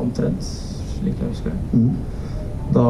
Omtrent, 0.00 0.52
slik 0.94 1.20
jeg 1.20 1.32
husker 1.32 1.52
det. 1.52 1.82
Da 2.74 2.86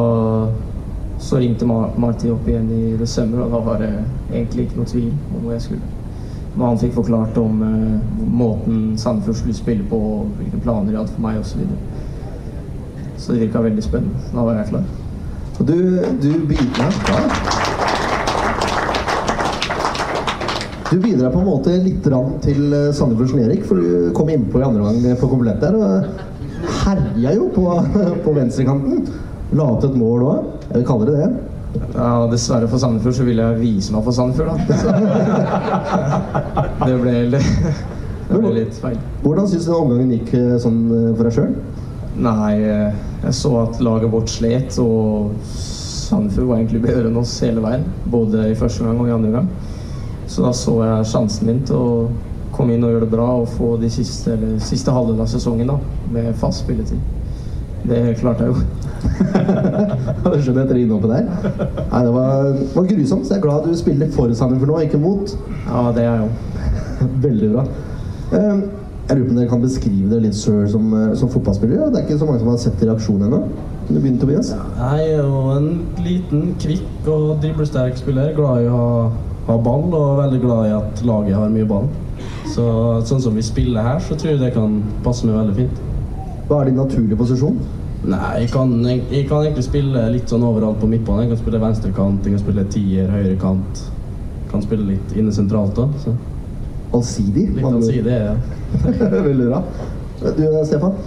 så 1.21 1.37
ringte 1.37 1.65
Ma 1.69 1.89
Marti 2.01 2.29
opp 2.33 2.47
igjen 2.49 2.69
i 2.73 2.97
desember, 2.97 3.43
og 3.45 3.51
da 3.53 3.59
var 3.65 3.81
det 3.83 3.91
egentlig 4.31 4.65
ikke 4.65 4.79
noe 4.79 4.89
tvil 4.89 5.11
om 5.11 5.43
hvor 5.43 5.53
jeg 5.53 5.65
skulle. 5.67 5.89
Når 6.55 6.65
han 6.65 6.79
fikk 6.81 6.95
forklart 6.97 7.37
om 7.39 7.61
uh, 7.61 8.23
måten 8.41 8.79
Sandefjord 8.99 9.37
skulle 9.39 9.55
spille 9.55 9.85
på, 9.89 9.99
og 10.15 10.31
hvilke 10.39 10.63
planer 10.65 10.89
de 10.89 10.97
hadde 10.99 11.13
for 11.13 11.23
meg 11.23 11.37
osv. 11.39 11.61
Så, 11.61 13.21
så 13.21 13.35
det 13.35 13.45
virka 13.45 13.61
veldig 13.63 13.85
spennende. 13.85 14.25
Da 14.33 14.47
var 14.47 14.59
jeg 14.59 14.71
klar. 14.73 14.89
Og 15.59 15.67
du, 15.69 15.77
du 16.23 16.31
bidrar 16.49 16.97
ja. 17.11 17.21
Du 20.91 20.97
bidrar 20.99 21.31
på 21.31 21.39
en 21.39 21.47
måte 21.47 21.77
litt 21.85 22.01
til 22.03 22.17
Sandefjords 22.43 22.97
Sandefjord 22.97 23.45
Erik, 23.45 23.63
for 23.69 23.79
du 23.79 24.09
kom 24.17 24.33
innpå 24.33 24.59
i 24.59 24.65
andre 24.65 24.89
gang 24.89 25.21
på 25.21 25.29
komplett 25.31 25.61
der 25.63 25.77
og 25.77 26.09
herja 26.81 27.35
jo 27.37 27.45
på, 27.53 27.67
på 28.25 28.33
venstrekanten. 28.35 29.05
La 29.51 29.65
opp 29.67 29.81
til 29.83 29.91
et 29.91 29.99
mål 29.99 30.27
òg. 30.27 30.51
Jeg 30.69 30.77
vil 30.77 30.87
kalle 30.87 31.07
det 31.09 31.17
det. 31.19 31.31
Ja, 31.95 32.27
dessverre 32.31 32.67
for 32.71 32.81
Sandefjord 32.81 33.15
så 33.15 33.25
ville 33.27 33.43
jeg 33.47 33.59
vise 33.61 33.93
meg 33.95 34.03
for 34.05 34.15
Sandefjord, 34.15 34.49
da. 34.51 34.55
Det 36.81 36.95
ble, 36.99 37.13
det 37.31 38.39
ble 38.39 38.51
litt 38.55 38.79
feil. 38.79 38.97
Hvordan 39.23 39.47
syns 39.51 39.67
du 39.67 39.73
omgangen 39.75 40.11
gikk 40.17 40.33
eh, 40.39 40.55
sånn 40.61 40.81
eh, 40.87 41.11
for 41.15 41.27
deg 41.27 41.35
sjøl? 41.35 41.53
Nei, 42.21 42.55
eh, 42.59 42.97
jeg 43.25 43.37
så 43.39 43.53
at 43.61 43.79
laget 43.83 44.11
vårt 44.11 44.31
slet, 44.31 44.79
og 44.83 45.31
Sandefjord 45.51 46.49
var 46.49 46.59
egentlig 46.59 46.83
bedre 46.87 47.07
enn 47.11 47.21
oss 47.21 47.37
hele 47.45 47.63
veien. 47.63 47.87
Både 48.11 48.49
i 48.51 48.57
første 48.59 48.87
gang 48.87 48.99
og 48.99 49.07
i 49.07 49.15
andre 49.15 49.31
gang. 49.37 49.47
Så 50.31 50.43
da 50.45 50.51
så 50.55 50.77
jeg 50.83 51.09
sjansen 51.11 51.47
min 51.47 51.63
til 51.67 51.79
å 51.79 51.95
komme 52.55 52.75
inn 52.75 52.83
og 52.87 52.93
gjøre 52.93 53.07
det 53.07 53.15
bra 53.15 53.29
og 53.41 53.49
få 53.55 53.73
de 53.79 53.89
siste, 53.91 54.35
eller, 54.35 54.59
siste 54.63 54.91
halvdelen 54.95 55.23
av 55.23 55.31
sesongen 55.31 55.71
da, 55.71 55.79
med 56.11 56.31
fast 56.39 56.65
spilletid. 56.65 57.20
Det 57.87 58.01
klarte 58.19 58.45
jeg 58.45 58.53
jo. 58.53 58.81
skjønner 60.41 60.59
jeg 60.61 60.65
etter 60.65 60.77
innhoppet 60.81 61.13
der. 61.13 61.23
Nei, 61.91 62.01
det 62.05 62.11
var, 62.13 62.51
var 62.75 62.89
grusomt, 62.91 63.25
så 63.25 63.33
jeg 63.33 63.39
er 63.39 63.45
glad 63.47 63.65
du 63.65 63.73
spiller 63.77 64.11
for 64.13 64.33
Sandefjord 64.37 64.71
nå, 64.73 64.77
ikke 64.85 64.99
mot. 65.01 65.33
Ja, 65.65 65.87
det 65.95 66.05
er 66.05 66.11
jeg 66.11 66.21
jo. 66.21 66.29
Veldig 67.25 67.49
bra. 67.55 67.65
Eh, 68.37 68.61
Jeg 69.09 69.17
lurer 69.17 69.25
på 69.27 69.33
om 69.33 69.39
dere 69.41 69.49
kan 69.51 69.63
beskrive 69.65 70.07
dere 70.11 70.23
litt 70.27 70.37
sjøl 70.37 70.67
som, 70.71 70.85
eh, 70.95 71.09
som 71.19 71.31
fotballspiller. 71.33 71.89
Det 71.91 71.99
er 71.99 72.05
ikke 72.05 72.19
så 72.21 72.29
mange 72.29 72.43
som 72.43 72.51
har 72.53 72.61
sett 72.61 72.77
det 72.79 72.87
i 72.87 72.93
aksjon 72.93 73.25
ennå. 73.27 73.41
Kan 73.87 73.97
du 73.97 73.99
begynne, 73.99 74.21
Tobias? 74.21 74.53
Jeg 74.77 75.09
er 75.09 75.25
jo 75.25 75.41
en 75.57 75.67
liten, 76.05 76.45
kvikk 76.61 77.09
og 77.11 77.41
driblesterk 77.43 77.97
spiller. 77.99 78.31
Glad 78.37 78.63
i 78.63 78.69
å 78.71 78.77
ha, 78.77 78.93
ha 79.49 79.57
ball 79.65 79.89
og 79.89 80.21
veldig 80.21 80.41
glad 80.45 80.69
i 80.69 80.75
at 80.77 81.03
laget 81.09 81.35
har 81.41 81.51
mye 81.51 81.67
ball. 81.67 81.89
Så 82.53 82.63
sånn 83.09 83.23
som 83.23 83.35
vi 83.35 83.43
spiller 83.43 83.83
her, 83.83 83.99
så 84.05 84.15
tror 84.15 84.35
jeg 84.35 84.43
det 84.45 84.53
kan 84.55 84.79
passe 85.03 85.25
meg 85.27 85.35
veldig 85.41 85.57
fint. 85.63 85.81
Hva 86.51 86.57
er 86.65 86.67
din 86.67 86.81
naturlige 86.81 87.15
posisjon? 87.15 87.59
Nei, 88.11 88.41
jeg 88.41 88.49
kan, 88.51 88.73
jeg, 88.83 89.05
jeg 89.07 89.27
kan 89.29 89.45
egentlig 89.45 89.63
spille 89.63 90.01
litt 90.11 90.27
sånn 90.27 90.41
overalt 90.43 90.81
på 90.81 90.89
midtbanen. 90.91 91.23
Jeg 91.23 91.31
kan 91.31 91.39
spille 91.39 91.61
venstrekant, 91.61 92.27
jeg 92.27 92.33
kan 92.33 92.41
spille 92.41 92.65
tier, 92.73 93.07
høyrekant. 93.07 93.83
Kan 94.51 94.65
spille 94.65 94.89
litt 94.89 95.13
inne 95.15 95.31
sentralt 95.31 95.79
òg. 95.79 95.93
Så 96.03 96.11
Allsidig? 96.91 97.45
litt 97.55 97.69
allsidig 97.69 98.17
ja. 98.17 98.35
Veldig 99.29 99.47
bra. 99.47 99.63
Du, 100.25 100.43
Stefan? 100.67 100.99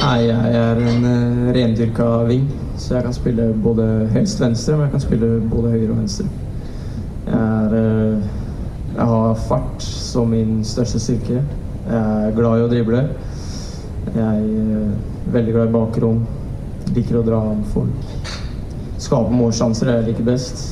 Nei, 0.00 0.18
jeg 0.26 0.58
er 0.64 0.82
en 0.90 1.06
uh, 1.06 1.46
rendyrka 1.54 2.10
ving, 2.26 2.50
så 2.74 2.96
jeg 2.96 3.06
kan 3.06 3.14
spille 3.14 3.48
både 3.62 3.86
helst 4.16 4.42
venstre, 4.42 4.74
men 4.74 4.88
jeg 4.88 4.96
kan 4.96 5.06
spille 5.06 5.32
både 5.54 5.70
høyre 5.76 5.92
og 5.92 6.02
venstre. 6.02 6.26
Jeg, 7.30 7.38
er, 7.38 7.78
uh, 7.78 8.30
jeg 8.98 9.10
har 9.14 9.42
fart 9.46 9.86
som 9.86 10.34
min 10.34 10.64
største 10.66 10.98
styrke. 11.06 11.44
Jeg 11.86 11.98
er 12.26 12.34
glad 12.34 12.58
i 12.58 12.66
å 12.66 12.70
drible. 12.74 13.06
Jeg 14.08 14.24
er 14.24 14.44
eh, 14.80 15.32
veldig 15.34 15.54
glad 15.56 15.68
i 15.68 15.74
bakrom. 15.74 16.22
Liker 16.96 17.20
å 17.20 17.24
dra 17.26 17.40
an 17.52 17.64
folk. 17.74 18.12
Skape 19.00 19.32
målsjanser 19.32 19.88
er 19.88 20.00
jeg 20.00 20.10
liker 20.10 20.26
best. 20.26 20.64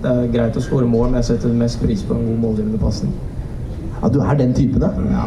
Det 0.00 0.10
er 0.10 0.30
greit 0.32 0.56
å 0.56 0.62
skåre 0.64 0.88
mål, 0.88 1.10
men 1.10 1.20
jeg 1.20 1.32
setter 1.32 1.52
mest 1.54 1.80
pris 1.82 2.02
på 2.06 2.16
en 2.16 2.24
god 2.30 2.42
målgivende 2.46 2.80
pasning. 2.80 3.12
Ja, 4.00 4.08
du 4.08 4.20
er 4.24 4.38
den 4.38 4.54
typen, 4.56 4.86
ja. 5.12 5.26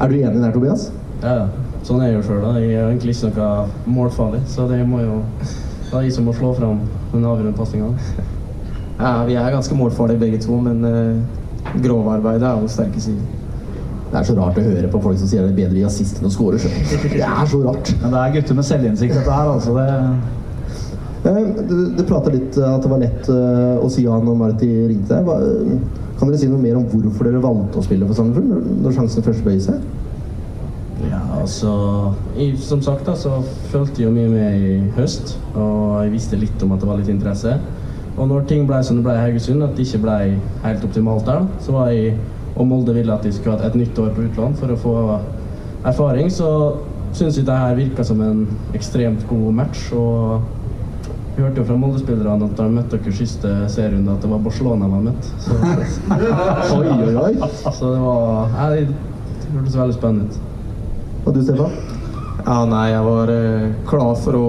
Er 0.00 0.08
du 0.08 0.18
enig 0.18 0.42
der, 0.42 0.52
Tobias? 0.52 0.90
Ja, 1.22 1.32
ja. 1.42 1.46
Sånn 1.82 2.02
er 2.02 2.12
jeg 2.12 2.20
jo 2.20 2.26
sjøl. 2.28 2.44
Jeg 2.60 2.76
er 2.76 2.90
egentlig 2.90 3.16
ikke 3.16 3.32
noe 3.40 3.90
målfarlig, 3.90 4.42
så 4.50 4.68
det 4.70 4.82
må 4.86 5.00
jo 5.02 5.22
Det 5.42 5.98
er 5.98 6.04
jeg 6.06 6.14
som 6.14 6.24
må 6.24 6.32
slå 6.32 6.54
fram 6.56 6.78
den 7.12 7.24
avgjørende 7.28 7.56
pasninga. 7.58 7.90
Ja, 9.02 9.24
vi 9.28 9.34
er 9.36 9.50
ganske 9.52 9.76
målfarlige 9.76 10.20
begge 10.22 10.38
to, 10.40 10.56
men 10.62 10.84
uh, 10.86 11.80
grovarbeidet 11.84 12.46
er 12.48 12.60
vår 12.60 12.70
sterke 12.72 13.00
side. 13.02 13.41
Det 14.12 14.20
er 14.20 14.28
så 14.28 14.34
rart 14.36 14.58
å 14.60 14.62
høre 14.66 14.88
på 14.92 15.00
folk 15.00 15.16
som 15.16 15.28
sier 15.30 15.46
det 15.46 15.54
er 15.54 15.58
bedre 15.62 15.80
i 15.80 15.84
assist 15.88 16.18
enn 16.20 16.28
å 16.28 16.32
score 16.34 16.58
sjøl. 16.60 16.74
Det 17.14 17.24
er 17.24 17.46
så 17.48 17.62
rart. 17.64 17.92
Men 18.02 18.12
det 18.12 18.20
er 18.20 18.34
gutter 18.34 18.58
med 18.58 18.66
selvinnsikt, 18.68 19.14
dette 19.16 19.36
her. 19.40 19.52
altså 19.56 19.76
det... 19.78 19.88
Eh, 19.88 20.28
Du, 21.22 21.76
du 21.94 22.02
prata 22.02 22.32
litt 22.34 22.56
eh, 22.58 22.66
at 22.66 22.82
det 22.82 22.90
var 22.90 22.98
lett 22.98 23.28
eh, 23.30 23.76
å 23.78 23.88
si 23.94 24.02
ja 24.02 24.16
når 24.18 24.38
Marti 24.40 24.68
ringte 24.90 25.20
deg. 25.22 25.76
Kan 26.18 26.28
dere 26.28 26.40
si 26.40 26.48
noe 26.50 26.60
mer 26.60 26.76
om 26.80 26.84
hvorfor 26.90 27.28
dere 27.28 27.40
valgte 27.42 27.78
å 27.78 27.84
spille 27.86 28.08
for 28.08 28.18
Sandefjord 28.18 28.66
når, 28.82 28.96
sjansen 28.98 29.24
først 29.26 29.46
bøyer 29.46 29.62
seg? 29.62 29.86
Ja, 31.06 31.22
altså 31.38 31.70
jeg, 32.36 32.58
Som 32.62 32.82
sagt 32.82 33.06
da, 33.06 33.14
så 33.18 33.38
fulgte 33.72 34.02
jeg 34.02 34.10
jo 34.10 34.16
mye 34.18 34.28
med 34.34 34.66
i 34.66 34.74
høst, 34.98 35.36
og 35.54 36.02
jeg 36.04 36.12
visste 36.18 36.42
litt 36.42 36.66
om 36.66 36.74
at 36.74 36.82
det 36.82 36.90
var 36.90 37.00
litt 37.00 37.10
interesse. 37.14 37.56
Og 38.12 38.28
når 38.28 38.44
ting 38.50 38.66
ble 38.68 38.82
som 38.84 38.98
det 38.98 39.06
ble 39.06 39.16
i 39.16 39.22
Haugesund, 39.22 39.64
at 39.64 39.78
det 39.78 39.86
ikke 39.88 40.02
ble 40.04 40.18
helt 40.66 40.84
optimalt 40.90 41.24
der, 41.30 41.46
så 41.64 41.78
var 41.78 41.94
jeg 41.94 42.18
og 42.56 42.66
Molde 42.68 42.94
ville 42.96 43.14
at 43.14 43.24
de 43.24 43.32
skulle 43.32 43.58
ha 43.58 43.68
et 43.68 43.78
nytt 43.78 43.98
år 43.98 44.10
på 44.16 44.26
utlån 44.26 44.56
for 44.60 44.72
å 44.72 44.80
få 44.80 44.96
erfaring, 45.88 46.28
så 46.30 46.48
syns 47.12 47.36
jeg 47.36 47.46
det 47.48 47.56
her 47.58 47.76
virka 47.76 48.04
som 48.04 48.20
en 48.24 48.44
ekstremt 48.76 49.24
god 49.28 49.54
match. 49.62 49.92
og 49.92 50.42
vi 51.32 51.42
hørte 51.42 51.62
jo 51.62 51.64
fra 51.64 51.76
Molde-spillerne 51.80 52.44
at 52.44 52.58
de 52.58 52.64
møtte 52.68 52.98
dere 53.00 53.14
siste 53.16 53.50
serierunde, 53.72 54.12
at 54.12 54.24
det 54.24 54.28
var 54.28 54.42
Barcelona 54.44 54.84
de 54.84 54.92
hadde 54.92 55.06
møtt. 55.06 55.30
Så, 55.40 55.56
Oi, 56.76 56.88
oi, 56.92 57.14
oi. 57.16 57.48
så 57.48 57.92
det 57.94 58.00
var 58.02 58.52
ja, 58.52 58.66
det 58.74 59.54
hørtes 59.54 59.78
veldig 59.80 59.96
spennende 59.96 60.28
ut. 60.28 60.36
Og 61.24 61.32
du, 61.34 61.40
Stefan? 61.46 61.72
Ja, 62.42 62.58
nei, 62.68 62.84
jeg 62.90 63.06
var 63.06 63.32
eh, 63.32 63.70
klar 63.88 64.12
for 64.20 64.38
å 64.38 64.48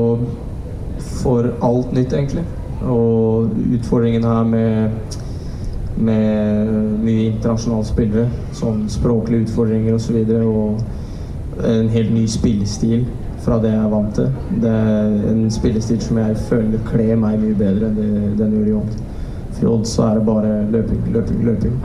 For 1.23 1.47
alt 1.63 1.93
nytt, 1.95 2.11
egentlig. 2.13 2.43
Og 2.83 3.53
utfordringen 3.77 4.25
her 4.27 4.43
med 4.47 5.15
med 5.97 6.73
mye 7.03 7.29
internasjonale 7.29 7.85
spillere, 7.85 8.27
sånn 8.57 8.85
språklige 8.89 9.47
utfordringer 9.47 9.97
osv. 9.97 10.17
Og, 10.17 10.27
så 10.27 10.43
og 10.49 11.01
en 11.61 11.89
helt 11.89 12.13
ny 12.13 12.27
spillestil 12.27 13.05
fra 13.43 13.59
det 13.61 13.73
jeg 13.73 13.83
er 13.83 13.91
vant 13.91 14.15
til. 14.15 14.29
Det 14.63 14.71
er 14.71 15.17
en 15.31 15.43
spillestil 15.51 15.99
som 16.01 16.19
jeg 16.21 16.37
føler 16.47 16.85
kler 16.87 17.17
meg 17.19 17.41
mye 17.41 17.57
bedre 17.59 17.89
enn 17.89 17.99
det 17.99 18.37
den 18.39 18.55
gjør 18.57 18.69
i 18.69 18.77
Odd. 18.79 18.95
For 19.51 19.65
i 19.65 19.69
Odd 19.73 19.85
så 19.89 20.07
er 20.07 20.19
det 20.19 20.25
bare 20.29 20.53
løping, 20.73 21.03
løping, 21.13 21.43
løping. 21.49 21.77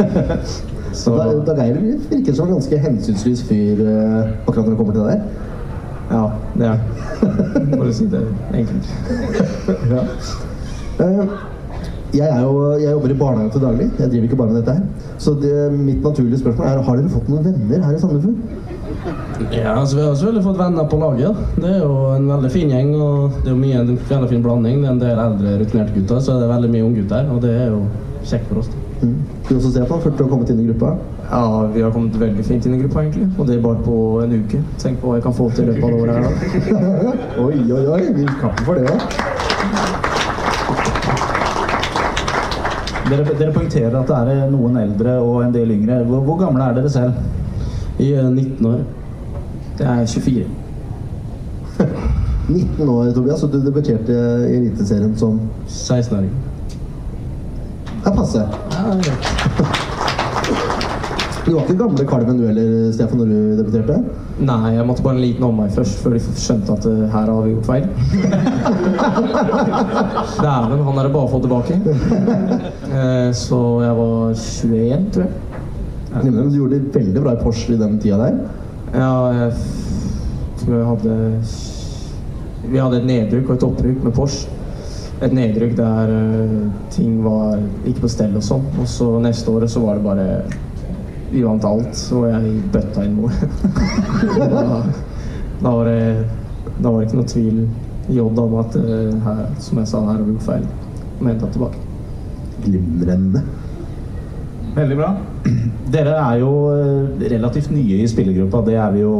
Så 0.96 1.12
Da, 1.12 1.24
Dag 1.44 1.58
Eiler 1.60 1.98
virker 2.08 2.32
som 2.32 2.46
en 2.46 2.54
ganske 2.54 2.78
hensynsløs 2.80 3.42
fyr 3.44 3.82
eh, 3.84 4.30
akkurat 4.46 4.62
når 4.64 4.70
det 4.70 4.78
kommer 4.78 4.94
til 4.94 5.02
det 5.02 5.08
der. 5.10 5.20
ja, 6.10 6.22
det 6.54 6.66
er 6.66 6.70
han. 6.70 7.74
Bare 7.74 7.92
si 7.92 8.06
det 8.08 8.22
enkelt. 8.54 8.94
Ja. 9.92 10.06
Eh, 10.96 11.28
jeg, 12.14 12.28
er 12.28 12.40
jo, 12.42 12.72
jeg 12.78 12.92
jobber 12.92 13.10
i 13.10 13.18
barnehage 13.18 13.50
til 13.52 13.64
daglig. 13.66 13.90
Jeg 13.98 14.10
driver 14.10 14.28
ikke 14.28 14.36
bare 14.36 14.52
med 14.52 14.56
dette 14.60 14.72
her. 14.72 15.10
Så 15.18 15.34
det, 15.42 15.54
mitt 15.72 16.02
naturlige 16.04 16.38
spørsmål 16.38 16.66
er 16.66 16.82
har 16.82 16.96
dere 16.96 17.12
fått 17.12 17.28
noen 17.32 17.44
venner 17.44 17.84
her 17.86 17.96
i 17.96 18.00
Sandefjord? 18.00 18.34
Ja, 19.52 19.80
altså 19.80 19.96
Vi 19.96 20.02
har 20.02 20.14
selvfølgelig 20.14 20.44
fått 20.44 20.58
venner 20.58 20.88
på 20.90 20.98
laget. 21.02 21.36
Det 21.56 21.70
er 21.74 21.78
jo 21.82 21.92
en 22.14 22.28
veldig 22.28 22.50
fin 22.50 22.70
gjeng. 22.70 22.94
og 22.94 23.30
Det 23.42 23.50
er 23.50 23.54
jo 23.54 23.60
mye 23.60 23.80
en 23.82 23.98
veldig 24.08 24.28
fin 24.28 24.42
blanding. 24.42 24.82
Det 24.82 24.88
er 24.88 24.92
en 24.94 25.04
del 25.04 25.22
eldre, 25.26 25.58
rutinerte 25.60 25.94
gutter, 25.94 26.20
så 26.20 26.32
er 26.32 26.40
det 26.40 26.48
veldig 26.54 26.72
mye 26.72 26.88
unggutter. 26.88 27.30
Og 27.34 27.42
det 27.42 27.54
er 27.60 27.70
jo 27.74 27.84
kjekt 28.24 28.48
for 28.48 28.62
oss. 28.62 28.72
da. 28.72 28.82
Mm. 29.02 29.16
Du 29.48 29.54
også 29.56 29.70
Stefan, 29.70 30.00
før 30.00 30.10
du 30.10 30.24
har 30.24 30.30
kommet 30.30 30.50
inn 30.50 30.60
i 30.60 30.66
gruppa? 30.70 30.94
Ja, 31.30 31.66
vi 31.74 31.82
har 31.82 31.90
kommet 31.90 32.20
veldig 32.20 32.44
fint 32.44 32.66
inn 32.66 32.74
i 32.74 32.82
gruppa, 32.82 33.02
egentlig. 33.04 33.28
Og 33.38 33.46
det 33.46 33.58
er 33.58 33.62
bare 33.62 33.82
på 33.84 33.96
en 34.24 34.36
uke. 34.40 34.62
Tenk 34.78 35.00
på 35.02 35.10
hva 35.10 35.18
jeg 35.18 35.26
kan 35.26 35.36
få 35.36 35.50
til 35.50 35.68
i 35.68 35.72
løpet 35.72 35.84
av 35.84 35.90
det 35.90 36.00
året 36.02 36.14
her. 36.16 36.22
da. 36.72 37.16
oi, 37.46 37.58
oi, 37.72 37.86
oi. 37.98 38.04
Vi 38.16 38.28
klapper 38.40 38.70
for 38.70 38.80
det 38.80 38.88
òg. 38.94 39.35
Dere, 43.06 43.22
dere 43.38 43.52
poengterer 43.54 43.94
at 44.00 44.08
det 44.10 44.34
er 44.34 44.50
noen 44.50 44.76
eldre 44.80 45.18
og 45.22 45.44
en 45.44 45.54
del 45.54 45.70
yngre. 45.76 46.00
Hvor, 46.08 46.24
hvor 46.26 46.40
gamle 46.40 46.64
er 46.64 46.78
dere 46.80 46.90
selv? 46.90 47.12
I 48.02 48.12
er 48.18 48.30
19 48.30 48.66
år. 48.66 48.80
Det 49.78 49.86
er 49.86 50.06
24. 50.06 50.44
19 52.48 52.88
år, 52.96 53.12
Tobias, 53.12 53.42
og 53.42 53.52
du 53.52 53.60
debuterte 53.62 54.20
i 54.50 54.56
Eliteserien 54.58 55.16
som 55.18 55.40
16-åring. 55.68 56.32
Det 58.04 58.14
passer. 58.16 58.56
Ja, 58.72 58.86
det 58.90 58.98
er 58.98 59.04
greit. 59.10 59.82
Du 61.46 61.52
var 61.54 61.62
ikke 61.62 61.76
gamle 61.78 62.02
kalven 62.10 62.40
du 62.40 62.46
heller, 62.48 62.70
Stefan, 62.92 63.18
når 63.22 63.28
du 63.30 63.56
debuterte? 63.60 63.96
Nei, 64.42 64.72
jeg 64.74 64.82
måtte 64.88 65.02
bare 65.04 65.14
en 65.14 65.20
liten 65.22 65.44
omvei 65.46 65.68
først, 65.70 66.00
før 66.02 66.10
de 66.16 66.20
skjønte 66.42 66.74
at 66.74 66.86
eh, 66.90 67.04
her 67.12 67.26
har 67.30 67.38
vi 67.44 67.52
gjort 67.52 67.68
feil. 67.70 67.84
Dæven, 70.42 70.82
han 70.88 70.98
er 70.98 71.02
det 71.06 71.12
bare 71.14 71.22
å 71.22 71.30
få 71.30 71.38
tilbake. 71.44 71.74
Eh, 72.90 73.30
Så 73.38 73.60
jeg 73.84 73.94
var 74.00 74.34
21, 74.34 75.06
tror 75.14 75.24
jeg. 75.28 75.34
Men 76.16 76.50
du 76.50 76.56
gjorde 76.58 76.74
det 76.80 76.90
veldig 76.98 77.20
bra 77.22 77.30
i 77.36 77.42
Porsche 77.44 77.70
i 77.76 77.80
den 77.80 77.94
tida 78.02 78.16
der. 78.24 78.34
Ja, 78.96 79.12
jeg 79.36 79.50
tror 80.62 80.74
jeg 80.80 80.88
hadde 80.90 81.14
Vi 82.72 82.78
hadde 82.80 82.96
et 83.02 83.08
nedrykk 83.10 83.46
og 83.50 83.54
et 83.58 83.66
opprykk 83.70 83.98
med 84.06 84.12
Porsche. 84.16 84.42
Et 85.22 85.32
nedrykk 85.32 85.76
der 85.78 86.10
eh, 86.12 86.56
ting 86.92 87.20
var 87.24 87.58
ikke 87.86 88.00
på 88.08 88.12
stell 88.12 88.34
og 88.36 88.42
sånn. 88.44 88.64
Og 88.82 88.86
så 88.90 89.06
neste 89.22 89.50
året 89.54 89.70
så 89.72 89.80
var 89.84 89.94
det 90.00 90.04
bare 90.10 90.26
Vi 91.32 91.42
vant 91.42 91.66
alt, 91.66 92.00
og 92.14 92.26
jeg 92.30 92.54
bøtta 92.74 93.04
inn 93.06 93.18
mål. 93.18 93.34
da, 94.52 94.62
da, 95.60 95.68
var 95.68 95.90
det, 95.90 96.00
da 96.78 96.90
var 96.90 97.00
det 97.00 97.08
ikke 97.08 97.20
noe 97.20 97.32
tvil 97.34 97.60
i 98.14 98.20
Odd 98.22 98.38
om 98.38 98.58
at 98.62 98.76
her, 99.26 99.44
som 99.58 99.80
jeg 99.82 99.90
sa, 99.90 100.02
her 100.06 100.14
har 100.14 100.24
vi 100.24 100.36
gjort 100.36 100.50
feil. 100.52 100.66
Og 101.16 101.30
henta 101.30 101.50
tilbake. 101.50 101.80
Glimrende. 102.62 103.42
Veldig 104.76 104.96
bra. 104.98 105.14
Dere 105.88 106.16
er 106.18 106.40
jo 106.42 106.50
eh, 106.74 107.28
relativt 107.30 107.70
nye 107.72 108.02
i 108.02 108.08
spillergruppa, 108.10 108.60
det 108.66 108.74
er 108.76 108.90
vi 108.92 109.04
jo, 109.04 109.12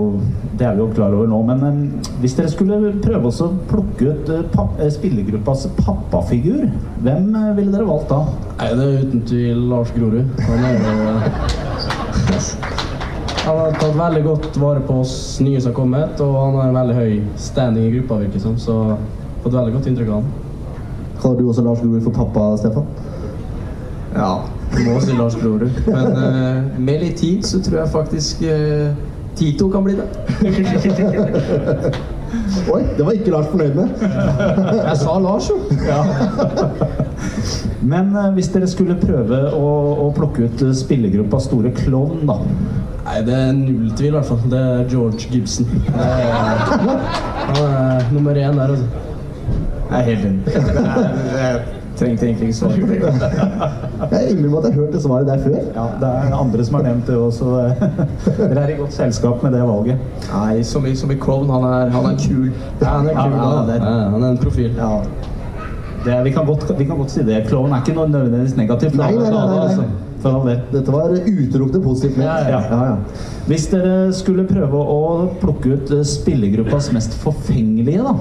det 0.58 0.66
er 0.66 0.74
vi 0.76 0.82
jo 0.82 0.88
klar 0.92 1.14
over 1.16 1.30
nå. 1.30 1.38
Men 1.48 1.62
eh, 1.64 2.10
hvis 2.20 2.34
dere 2.36 2.50
skulle 2.52 2.92
prøve 3.04 3.30
å 3.30 3.48
plukke 3.70 4.10
ut 4.10 4.32
eh, 4.34 4.42
papp, 4.52 4.76
spillergruppas 4.98 5.68
pappafigur, 5.78 6.66
hvem 7.06 7.30
ville 7.56 7.72
dere 7.72 7.88
valgt 7.88 8.12
da? 8.12 8.20
Nei, 8.58 8.68
det 8.74 8.90
er 8.90 9.06
uten 9.06 9.24
tvil 9.30 9.64
Lars 9.70 9.94
Grorud. 9.96 10.44
Han 10.50 10.68
er 10.68 10.76
jo 10.76 11.75
Han 13.46 13.58
har 13.58 13.76
tatt 13.78 13.94
veldig 13.94 14.22
godt 14.24 14.56
vare 14.58 14.80
på 14.82 15.00
oss 15.04 15.40
nye 15.40 15.60
som 15.60 15.70
har 15.70 15.76
kommet, 15.76 16.20
og 16.20 16.34
han 16.34 16.56
har 16.58 16.70
en 16.70 16.78
veldig 16.80 16.96
høy 16.96 17.12
standing 17.38 17.86
i 17.86 17.92
gruppa, 17.94 18.18
virker 18.24 18.42
som. 18.42 18.56
Så 18.58 18.74
fått 19.44 19.54
veldig 19.54 19.76
godt 19.76 19.86
inntrykk 19.90 20.10
av 20.10 20.16
han. 20.18 20.32
Kaller 21.20 21.38
du 21.40 21.50
også 21.50 21.62
Lars 21.62 21.82
Grorud 21.84 22.02
for 22.08 22.16
pappa, 22.16 22.48
Stefan? 22.58 22.88
Ja, 24.16 24.32
du 24.72 24.80
må 24.88 24.96
si 25.00 25.14
Lars 25.14 25.36
Grorud. 25.38 25.70
Men 25.86 26.10
uh, 26.16 26.80
med 26.88 27.04
litt 27.04 27.20
tid 27.22 27.46
så 27.46 27.60
tror 27.62 27.78
jeg 27.84 27.92
faktisk 27.94 28.42
eh, 28.50 28.98
Tito 29.36 29.68
kan 29.70 29.84
bli 29.84 29.94
det. 29.98 30.06
Oi, 32.72 32.82
det 32.96 33.04
var 33.04 33.12
ikke 33.12 33.30
Lars 33.30 33.46
fornøyd 33.52 33.74
med. 33.76 33.88
Jeg 34.88 34.96
sa 35.02 35.18
Lars, 35.22 35.50
jo. 35.50 35.56
Men 37.92 38.10
eh, 38.16 38.30
hvis 38.34 38.48
dere 38.54 38.68
skulle 38.70 38.96
prøve 38.98 39.38
å, 39.54 39.68
å 40.06 40.08
plukke 40.16 40.48
ut 40.48 40.64
spillergruppa 40.76 41.40
store 41.44 41.70
klovn, 41.76 42.24
da. 42.28 42.40
Nei, 43.06 43.20
det 43.28 43.36
er 43.38 43.52
null 43.54 43.92
tvil, 43.94 44.10
i 44.10 44.16
hvert 44.16 44.30
fall. 44.32 44.42
Det 44.50 44.60
er 44.60 44.86
George 44.90 45.30
Gibson. 45.30 45.68
Han 45.94 47.60
er 47.62 48.08
nummer 48.10 48.34
én 48.40 48.58
der, 48.58 48.74
altså. 48.74 48.88
Jeg 49.86 49.98
er 50.00 50.04
helt 50.10 50.24
enig. 50.26 50.42
Trengte 51.96 52.26
egentlig 52.28 52.50
ikke 52.50 52.58
svare 52.58 52.80
på 52.80 52.86
det. 52.92 52.98
Jeg 54.12 54.32
innrømmer 54.34 54.58
at 54.58 54.64
jeg 54.66 54.72
har 54.74 54.80
hørt 54.82 54.92
det 54.92 55.00
svaret 55.02 55.28
der 55.30 55.38
før. 55.40 55.54
Ja, 55.76 55.84
det 56.02 56.08
er 56.12 56.34
andre 56.36 56.64
som 56.68 56.74
har 56.76 56.82
nevnt 56.84 57.06
det 57.08 57.16
også. 57.16 57.52
Dere 58.40 58.64
er 58.66 58.72
i 58.74 58.76
godt 58.80 58.92
selskap 58.96 59.42
med 59.46 59.56
det 59.56 59.62
valget. 59.64 60.02
Nei, 60.32 60.58
som 60.68 60.84
i, 60.86 60.92
som 61.00 61.10
i 61.14 61.16
Crown. 61.22 61.48
Han 61.54 61.64
er, 61.70 61.94
han 61.94 62.10
er 62.10 62.18
kul. 62.20 62.50
Ja, 62.82 62.90
han 62.98 63.08
er 63.08 63.16
kul. 63.16 63.38
Ja, 63.38 63.46
han, 63.54 63.70
er- 63.78 64.10
han 64.12 64.22
er 64.22 64.34
en 64.34 64.42
profil. 64.42 64.74
Ja. 64.76 64.90
Det, 66.06 66.18
vi, 66.24 66.30
kan 66.36 66.46
godt, 66.46 66.68
vi 66.78 66.84
kan 66.86 67.00
godt 67.00 67.10
si 67.16 67.24
det. 67.26 67.40
Klovn 67.48 67.72
er 67.74 67.80
ikke 67.82 67.96
noe 67.96 68.06
nødvendigvis 68.12 68.52
negativt. 68.60 68.94
Nei, 69.00 69.08
nei, 69.16 69.24
nei, 69.24 69.30
nei, 69.32 69.46
nei. 69.56 69.62
Altså, 69.64 69.88
For 70.22 70.36
all 70.36 70.46
del. 70.46 70.60
Dette 70.72 70.92
var 70.94 71.10
utelukkende 71.16 71.80
positivt 71.84 72.20
Ja, 72.22 72.36
Ja, 72.48 72.60
ja, 72.70 72.84
ja. 72.92 72.94
Hvis 73.48 73.66
dere 73.72 73.96
skulle 74.16 74.44
prøve 74.48 74.78
å 74.92 75.00
plukke 75.42 75.74
ut 75.80 75.90
spillergruppas 76.06 76.92
mest 76.94 77.16
forfengelige, 77.24 78.04
da. 78.06 78.14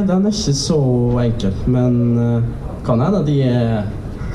Nei, 0.00 0.06
Den 0.08 0.26
er 0.26 0.32
ikke 0.32 0.54
så 0.56 0.76
enkel, 1.20 1.56
men 1.68 1.96
uh, 2.16 2.42
kan 2.86 3.00
hende 3.04 3.20
de 3.26 3.34
er, 3.44 3.82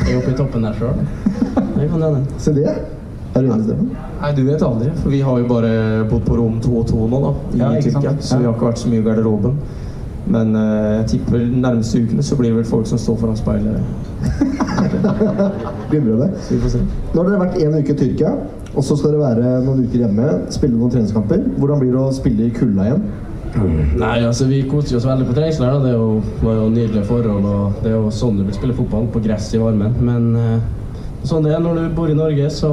er 0.06 0.18
oppe 0.20 0.34
i 0.34 0.36
toppen 0.38 0.62
der 0.68 0.76
sjøl. 0.78 1.00
Det 1.56 1.88
kan 1.90 2.04
hende. 2.04 2.20
Se 2.38 2.54
det. 2.54 2.68
Er 3.36 3.42
du 3.42 3.50
enig, 3.50 3.66
Stefan? 3.66 3.88
Nei, 4.22 4.30
du 4.38 4.44
vet 4.46 4.62
aldri. 4.64 4.92
For 5.02 5.10
vi 5.12 5.24
har 5.26 5.40
jo 5.42 5.48
bare 5.50 5.72
bodd 6.12 6.28
på 6.28 6.38
rom 6.38 6.60
to 6.64 6.76
og 6.84 6.86
to 6.92 7.08
nå, 7.10 7.20
da. 7.24 7.32
I 7.58 7.64
Ja. 7.64 7.72
Tyrkia. 7.82 8.14
Så 8.22 8.38
vi 8.38 8.46
har 8.46 8.54
ikke 8.54 8.70
vært 8.70 8.84
så 8.84 8.92
mye 8.94 9.02
i 9.02 9.08
garderoben. 9.10 9.58
Men 10.36 10.54
uh, 10.56 11.02
jeg 11.02 11.08
tipper 11.16 11.42
de 11.42 11.60
nærmeste 11.66 12.00
ukene 12.06 12.24
så 12.26 12.38
blir 12.38 12.54
det 12.54 12.62
vel 12.62 12.70
folk 12.70 12.88
som 12.90 13.02
står 13.02 13.18
foran 13.24 13.38
speilet. 13.38 13.82
Glimrende. 15.90 16.30
Så 16.46 16.56
vi 16.56 16.62
får 16.62 16.76
se. 16.78 16.86
Nå 17.14 17.22
har 17.24 17.30
dere 17.32 17.42
vært 17.42 17.60
en 17.66 17.78
uke 17.82 17.94
i 17.94 18.00
Tyrkia, 18.00 18.32
og 18.76 18.84
så 18.86 18.98
skal 18.98 19.16
dere 19.16 19.26
være 19.26 19.60
noen 19.66 19.84
uker 19.86 20.06
hjemme. 20.06 20.32
Spille 20.54 20.78
noen 20.78 20.94
treningskamper. 20.94 21.42
Hvordan 21.58 21.82
blir 21.82 21.92
det 21.98 22.02
å 22.06 22.14
spille 22.16 22.48
i 22.48 22.54
kulda 22.54 22.88
igjen? 22.92 23.06
Nei, 23.56 24.16
altså 24.26 24.48
vi 24.50 24.62
koser 24.70 24.98
oss 25.00 25.08
veldig 25.08 25.28
på 25.30 25.36
treningsleir. 25.38 25.76
da. 25.76 25.84
Det 25.84 25.92
er 25.94 26.00
jo, 26.00 26.22
var 26.42 26.58
jo 26.60 26.70
nydelige 26.70 27.06
forhold. 27.08 27.46
og 27.46 27.84
Det 27.84 27.92
er 27.92 27.98
jo 27.98 28.10
sånn 28.14 28.40
du 28.40 28.44
vil 28.44 28.58
spille 28.58 28.78
fotball, 28.78 29.08
på 29.14 29.24
gress 29.24 29.52
i 29.56 29.62
varmen. 29.62 29.96
Men 30.00 30.32
eh, 30.40 30.98
sånn 31.28 31.46
det 31.46 31.56
er 31.56 31.64
når 31.64 31.80
du 31.80 31.86
bor 31.98 32.12
i 32.12 32.18
Norge, 32.18 32.50
så 32.54 32.72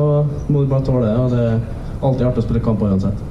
må 0.49 0.65
du 0.65 0.73
bare 0.73 0.87
tåle 0.89 1.07
det. 1.07 1.19
Og 1.19 1.37
det 1.37 1.45
er 1.45 1.61
alltid 2.03 2.27
artig 2.31 2.45
å 2.45 2.49
spille 2.49 2.65
kamper 2.65 2.91
uansett. 2.91 3.29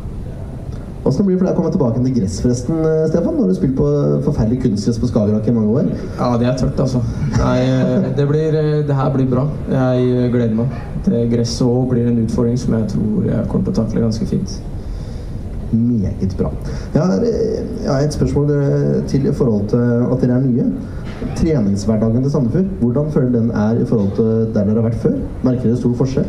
Åssen 1.02 1.26
blir 1.26 1.34
det 1.34 1.42
for 1.42 1.48
deg 1.48 1.56
å 1.56 1.58
komme 1.58 1.72
tilbake 1.74 2.02
til 2.04 2.14
gress, 2.14 2.36
forresten, 2.44 2.82
Stefan? 3.10 3.34
Nå 3.34 3.48
har 3.48 3.50
du 3.50 3.56
spilt 3.58 3.74
på 3.74 3.86
forferdelig 4.22 4.60
kunstgress 4.62 5.00
på 5.02 5.08
Skagerrak 5.10 5.48
i 5.50 5.54
mange 5.56 5.74
år. 5.74 5.88
Ja, 6.20 6.28
det 6.38 6.46
er 6.46 6.60
tørt, 6.60 6.78
altså. 6.84 7.02
Nei, 7.40 7.56
eh, 7.66 8.06
det, 8.20 8.26
blir, 8.30 8.54
eh, 8.60 8.84
det 8.86 8.98
her 9.00 9.10
blir 9.16 9.26
bra. 9.32 9.48
Jeg 9.72 10.04
eh, 10.12 10.28
gleder 10.30 10.54
meg. 10.60 10.76
Det 11.08 11.24
Gresset 11.32 11.66
òg 11.66 11.90
blir 11.90 12.06
en 12.06 12.22
utfordring 12.22 12.60
som 12.62 12.78
jeg 12.78 12.92
tror 12.94 13.26
jeg 13.32 13.48
kommer 13.50 13.66
til 13.66 13.74
å 13.74 13.80
takle 13.80 14.04
ganske 14.06 14.30
fint. 14.30 14.54
Meget 15.72 16.36
bra. 16.38 16.52
Jeg 16.94 17.02
har, 17.02 17.14
eh, 17.24 17.84
jeg 17.84 17.92
har 17.92 18.00
et 18.00 18.14
spørsmål 18.14 18.50
eh, 18.52 19.04
til 19.08 19.26
i 19.26 19.34
forhold 19.34 19.68
til 19.70 19.78
at 19.78 20.22
dere 20.22 20.38
er 20.38 20.42
nye. 20.48 20.66
Treningshverdagen 21.36 22.24
til 22.24 22.32
Sandefjord, 22.32 22.66
hvordan 22.82 23.12
føler 23.12 23.40
den 23.40 23.52
er 23.52 23.82
i 23.82 23.86
forhold 23.86 24.12
til 24.16 24.26
der 24.54 24.66
dere 24.66 24.82
har 24.82 24.90
vært 24.90 25.04
før? 25.04 25.20
Merker 25.44 25.70
dere 25.70 25.78
stor 25.78 25.94
forskjell? 25.96 26.26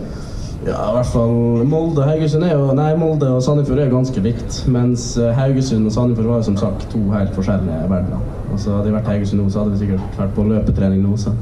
Ja, 0.62 0.90
i 0.90 0.94
hvert 0.94 1.09
fall 1.11 1.64
Molde 1.66 2.05
Haugesund 2.07 2.44
er 2.46 2.52
jo 2.55 2.68
Nei, 2.78 2.92
Molde 2.94 3.26
og 3.35 3.42
Sandefjord 3.42 3.81
er 3.83 3.90
ganske 3.90 4.22
likt. 4.22 4.61
Mens 4.70 5.16
eh, 5.18 5.33
Haugesund 5.35 5.88
og 5.88 5.92
Sandefjord 5.92 6.28
var 6.31 6.38
jo 6.42 6.46
som 6.52 6.61
sagt 6.61 6.87
to 6.92 7.00
helt 7.11 7.35
forskjellige 7.35 7.88
verdener. 7.90 8.22
Og 8.52 8.61
Hadde 8.61 8.85
jeg 8.85 8.94
vært 8.94 9.11
Haugesund 9.11 9.42
nå, 9.42 9.48
så 9.50 9.62
hadde 9.62 9.74
vi 9.74 9.81
sikkert 9.83 10.18
vært 10.20 10.35
på 10.37 10.44
løpetrening 10.46 11.02
nå. 11.02 11.16
Så, 11.18 11.33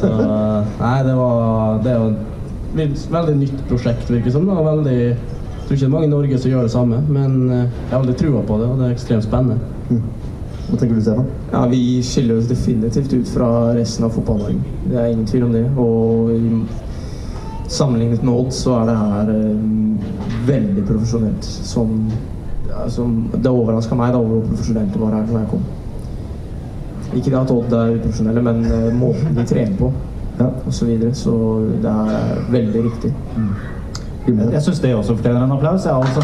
så 0.00 0.10
Nei, 0.80 0.96
det 1.06 1.14
var 1.18 1.78
Det 1.84 1.92
er 1.92 2.00
jo 2.00 2.10
et 2.82 3.06
veldig 3.12 3.36
nytt 3.36 3.62
prosjekt, 3.68 4.10
virker 4.10 4.30
det 4.30 4.34
som. 4.34 4.48
Veldig 4.48 5.00
Jeg 5.62 5.68
tror 5.68 5.76
ikke 5.76 5.84
det 5.84 5.88
er 5.88 5.94
mange 5.94 6.06
i 6.06 6.10
Norge 6.10 6.38
som 6.42 6.50
gjør 6.50 6.62
det 6.66 6.72
samme, 6.74 6.96
men 7.08 7.50
eh, 7.50 7.62
jeg 7.62 7.92
har 7.92 8.00
aldri 8.00 8.14
trua 8.18 8.42
på 8.46 8.56
det, 8.58 8.66
og 8.66 8.80
det 8.80 8.86
er 8.88 8.94
ekstremt 8.96 9.24
spennende. 9.24 10.00
Hva 10.68 10.78
tenker 10.80 10.96
du, 10.96 11.02
Stefan? 11.04 11.28
Ja, 11.52 11.60
Vi 11.70 11.82
skiller 12.02 12.38
oss 12.40 12.48
definitivt 12.50 13.12
ut 13.12 13.28
fra 13.28 13.48
resten 13.76 14.06
av 14.06 14.14
Fotball-Norge. 14.16 14.58
Det 14.88 14.98
er 14.98 15.10
ingen 15.12 15.26
tvil 15.28 15.46
om 15.46 15.52
det. 15.52 15.62
Og 15.78 16.30
sammenlignet 17.72 18.24
med 18.24 18.34
Odd 18.34 18.52
så 18.56 18.78
er 18.80 18.88
det 18.90 18.96
her 18.98 19.32
um, 19.36 19.98
veldig 20.48 20.86
profesjonelt. 20.88 21.44
Som, 21.44 21.92
ja, 22.70 22.86
som 22.90 23.18
Det 23.36 23.52
overraska 23.52 23.98
meg 23.98 24.14
da 24.16 24.22
hvor 24.24 24.46
profesjonelt 24.48 24.94
det 24.94 25.02
var 25.04 25.14
her 25.18 25.28
da 25.30 25.44
jeg 25.44 25.50
kom. 25.52 25.68
Ikke 27.12 27.28
det 27.30 27.38
at 27.42 27.54
Odd 27.54 27.76
er 27.76 27.94
uprofesjonelle, 27.98 28.46
men 28.48 28.64
eh, 28.66 28.88
måten 28.96 29.36
de 29.36 29.46
trener 29.46 29.76
på. 29.78 29.92
Ja. 30.38 30.48
og 30.48 30.72
Så, 30.72 30.88
videre. 30.88 31.14
så 31.14 31.32
det 31.82 31.90
er 31.92 32.38
veldig 32.50 32.84
riktig. 32.88 33.12
Jeg, 34.26 34.52
jeg 34.52 34.62
syns 34.62 34.80
det 34.80 34.94
også 34.94 35.16
fortjener 35.18 35.44
en 35.44 35.52
applaus. 35.56 35.84
Jeg, 35.84 35.94
altså. 35.94 36.22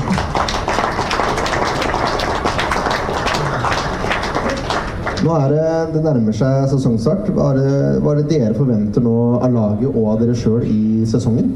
Nå 5.26 5.32
er 5.34 5.48
det, 5.50 5.62
det 5.96 6.02
nærmer 6.04 6.37
seg 6.37 6.68
sesongstart. 6.70 7.26
Hva 7.34 7.48
er, 7.52 7.58
det, 7.58 7.72
hva 8.04 8.12
er 8.14 8.20
det 8.20 8.28
dere 8.30 8.54
forventer 8.56 9.02
nå 9.04 9.14
av 9.42 9.50
laget 9.52 9.90
og 9.90 10.12
av 10.12 10.20
dere 10.22 10.37
sjøl 10.38 10.62
i 10.70 11.04
sesongen? 11.11 11.50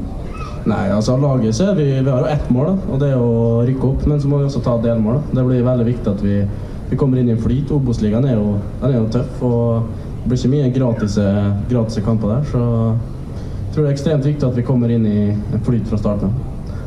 Nei, 0.67 0.83
altså 0.95 1.15
av 1.15 1.23
laget 1.23 1.55
så 1.55 1.69
er 1.71 1.79
vi, 1.79 1.85
vi 2.03 2.11
har 2.11 2.23
jo 2.23 2.29
ett 2.31 2.45
mål, 2.53 2.69
da, 2.69 2.91
og 2.93 2.99
det 3.01 3.09
er 3.11 3.19
å 3.23 3.63
rykke 3.67 3.87
opp. 3.89 4.03
Men 4.07 4.19
så 4.23 4.29
må 4.31 4.41
vi 4.41 4.49
også 4.49 4.61
ta 4.63 4.75
delmål. 4.83 5.17
da. 5.21 5.39
Det 5.39 5.45
blir 5.47 5.65
veldig 5.65 5.87
viktig 5.89 6.11
at 6.11 6.21
vi, 6.23 6.37
vi 6.91 6.99
kommer 6.99 7.19
inn 7.23 7.31
i 7.31 7.35
en 7.37 7.41
flyt. 7.43 7.71
Obos-ligaen 7.75 8.27
er, 8.29 8.35
jo- 8.39 8.59
er 8.87 8.97
jo 8.97 9.07
tøff, 9.15 9.41
og 9.47 9.89
det 10.23 10.29
blir 10.31 10.39
ikke 10.43 10.53
mye 10.57 10.69
gratis, 10.75 11.17
gratis 11.71 12.03
kamper 12.05 12.35
der. 12.35 12.45
Så 12.51 12.61
jeg 13.73 13.79
tror 13.79 13.87
det 13.87 13.89
er 13.89 13.95
ekstremt 13.95 14.25
viktig 14.27 14.45
at 14.45 14.57
vi 14.59 14.63
kommer 14.67 14.91
inn 14.93 15.05
i 15.09 15.19
en 15.33 15.61
flyt 15.65 15.87
fra 15.89 15.97
starten 15.97 16.27
av. 16.29 16.33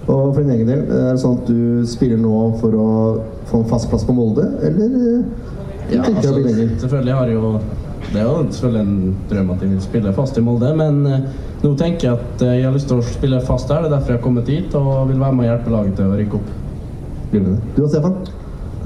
Og 0.07 0.37
for 0.37 0.38
din 0.38 0.53
egen 0.55 0.68
del, 0.70 0.85
er 0.87 1.16
det 1.16 1.18
sånn 1.18 1.40
at 1.40 1.49
du 1.51 1.83
spiller 1.90 2.20
nå 2.22 2.42
for 2.61 2.77
å 2.79 2.90
få 3.51 3.59
en 3.59 3.66
fast 3.72 3.88
plass 3.90 4.05
på 4.07 4.14
Molde, 4.14 4.44
eller 4.68 4.92
eh, 5.01 5.25
Ja, 5.96 6.05
tenker 6.05 6.20
du 6.22 6.29
å 6.29 6.37
bli 6.37 6.44
altså, 6.44 6.53
lenger? 6.53 6.77
selvfølgelig 6.85 7.16
har 7.18 7.33
jeg 7.33 7.40
jo 7.40 7.51
Det 8.12 8.20
er 8.20 8.29
jo 8.29 8.37
selvfølgelig 8.53 8.85
en 8.85 9.16
drøm 9.33 9.51
at 9.51 9.64
jeg 9.64 9.72
vil 9.72 9.83
spille 9.83 10.12
fast 10.14 10.38
i 10.38 10.44
Molde, 10.46 10.70
men 10.79 11.01
eh, 11.11 11.27
nå 11.64 11.72
tenker 11.81 12.07
jeg 12.07 12.20
at 12.20 12.44
eh, 12.46 12.55
jeg 12.61 12.68
har 12.68 12.79
lyst 12.79 12.90
til 12.92 13.03
å 13.03 13.07
spille 13.09 13.42
fast 13.49 13.72
der. 13.72 13.83
Det 13.83 13.90
er 13.90 13.94
derfor 13.96 14.14
jeg 14.14 14.20
har 14.20 14.25
kommet 14.29 14.55
hit 14.55 14.79
og 14.79 14.92
vil 15.11 15.18
være 15.25 15.40
med 15.40 15.49
og 15.49 15.51
hjelpe 15.51 15.75
laget 15.75 15.99
til 15.99 16.12
å 16.12 16.20
rykke 16.20 16.38
opp. 16.38 16.55
Du 17.35 17.83
og 17.83 17.90
Stefan? 17.90 18.14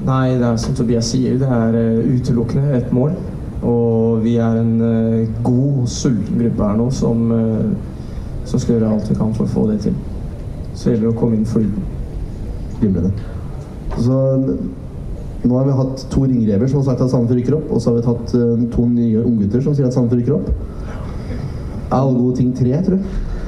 Nei, 0.09 0.23
det 0.41 0.49
er 0.49 0.57
som 0.57 0.73
Tobias 0.73 1.13
sier, 1.13 1.37
det 1.37 1.53
er 1.53 1.77
utelukkende 2.17 2.81
et 2.81 2.89
mål. 2.97 3.13
Og 3.61 4.21
vi 4.23 4.37
er 4.41 4.57
en 4.57 4.75
eh, 4.81 5.29
god, 5.45 5.87
sulten 5.91 6.39
gruppe 6.39 6.67
her 6.67 6.77
nå 6.79 6.87
som, 6.95 7.27
eh, 7.35 8.45
som 8.49 8.61
skal 8.61 8.77
gjøre 8.77 8.93
alt 8.95 9.09
vi 9.11 9.17
kan 9.19 9.33
for 9.37 9.45
å 9.45 9.53
få 9.53 9.65
det 9.69 9.81
til. 9.85 9.97
Så 10.73 10.89
gjelder 10.89 11.07
det 11.07 11.11
å 11.13 11.19
komme 11.19 11.37
inn 11.37 11.45
flyten. 11.45 11.83
Glimrende. 12.79 13.11
Så 14.01 14.17
nå 15.41 15.57
har 15.57 15.65
vi 15.65 15.75
hatt 15.77 16.05
to 16.13 16.23
ringrever 16.25 16.69
som 16.69 16.81
har 16.81 16.87
sagt 16.91 17.03
at 17.05 17.11
Sandefjord 17.11 17.39
rykker 17.39 17.57
opp, 17.57 17.69
og 17.73 17.81
så 17.81 17.91
har 17.91 17.99
vi 17.99 18.07
hatt 18.09 18.33
eh, 18.37 18.63
to 18.73 18.87
nye 18.89 19.25
unggutter 19.25 19.61
som 19.65 19.77
sier 19.77 19.89
at 19.89 19.97
Sandefjord 19.97 20.21
rykker 20.21 20.37
opp. 20.39 20.49
Er 21.91 21.99
alle 21.99 22.17
gode 22.17 22.39
ting 22.39 22.49
tre, 22.57 22.73
tror 22.85 22.97
jeg? 22.97 23.05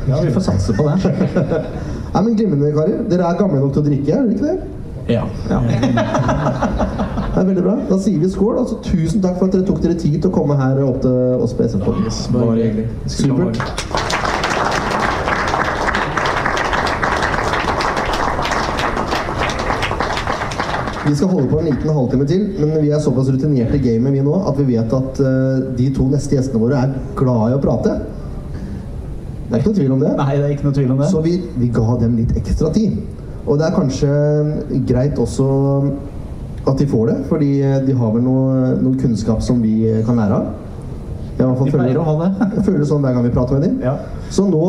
Ja, 0.09 0.19
vi 0.19 0.33
får 0.35 0.45
satse 0.49 0.75
på 0.75 0.85
det. 0.89 1.13
Nei, 2.13 2.21
men 2.21 2.35
Glimrende, 2.37 2.73
karer. 2.75 3.01
Dere 3.09 3.29
er 3.29 3.39
gamle 3.39 3.61
nok 3.63 3.73
til 3.73 3.81
å 3.81 3.87
drikke, 3.87 4.13
er 4.13 4.27
dere 4.27 4.35
ikke 4.37 4.47
det? 4.51 4.57
Ja. 5.13 5.25
Det 7.33 7.41
er 7.41 7.45
veldig 7.47 7.61
bra. 7.65 7.73
Da 7.89 7.97
sier 7.97 8.19
vi 8.21 8.27
skål. 8.29 8.57
Altså, 8.61 8.75
tusen 8.85 9.21
takk 9.23 9.39
for 9.39 9.49
at 9.49 9.55
dere 9.55 9.65
tok 9.65 9.79
dere 9.81 9.95
tid 9.97 10.19
til 10.19 10.29
å 10.29 10.33
komme 10.35 10.53
her 10.59 10.77
opp 10.85 10.99
til 11.01 11.41
oss 11.41 11.55
på 11.57 11.65
SF. 11.65 11.87
Bare 12.35 12.59
hyggelig. 12.59 12.85
Supert. 13.09 13.57
Vi 21.07 21.15
skal 21.17 21.33
holde 21.33 21.49
på 21.49 21.57
en 21.59 21.71
liten 21.71 21.89
halvtime 21.97 22.29
til, 22.29 22.45
men 22.61 22.77
vi 22.83 22.93
er 22.93 23.01
såpass 23.01 23.33
rutinerte 23.33 23.81
i 23.81 23.83
gamet 23.83 24.13
vi 24.13 24.21
nå 24.23 24.37
at 24.51 24.61
vi 24.61 24.69
vet 24.69 24.93
at 24.93 25.19
uh, 25.25 25.65
de 25.75 25.89
to 25.97 26.05
neste 26.13 26.37
gjestene 26.37 26.61
våre 26.61 26.85
er 26.85 26.93
glad 27.17 27.49
i 27.49 27.57
å 27.57 27.65
prate. 27.65 27.97
Det 29.49 29.57
er 29.57 29.59
ikke 29.59 29.73
noe 29.73 29.81
tvil 29.81 29.97
om 29.97 30.05
det. 30.05 30.15
Nei, 30.21 30.31
det 30.37 30.45
er 30.45 30.53
ikke 30.53 30.69
noe 30.69 30.77
tvil 30.77 30.93
om 30.93 31.01
det. 31.01 31.09
Så 31.09 31.25
vi, 31.25 31.35
vi 31.57 31.73
ga 31.73 31.99
dem 32.05 32.15
litt 32.21 32.37
ekstra 32.37 32.69
tid. 32.77 33.01
Og 33.43 33.57
det 33.57 33.67
er 33.67 33.75
kanskje 33.75 34.13
greit 34.87 35.17
også 35.19 35.49
at 36.67 36.77
de 36.79 36.87
får 36.87 37.07
det, 37.07 37.15
fordi 37.27 37.51
de 37.87 37.93
har 37.99 38.11
vel 38.13 38.23
noe, 38.23 38.75
noe 38.79 38.99
kunnskap 38.99 39.41
som 39.43 39.59
vi 39.61 39.81
kan 40.07 40.15
lære 40.19 40.37
av. 40.37 40.45
Jeg 41.37 41.55
fall 41.57 41.67
Vi 41.67 41.97
å 41.97 42.03
ha 42.07 42.13
det. 42.21 42.29
jeg 42.57 42.63
føler 42.67 42.85
sånn 42.87 43.01
hver 43.03 43.13
gang 43.15 43.23
vi 43.25 43.31
prater 43.33 43.53
med 43.57 43.63
dem. 43.67 43.79
Ja. 43.83 43.95
Så 44.31 44.45
nå 44.47 44.63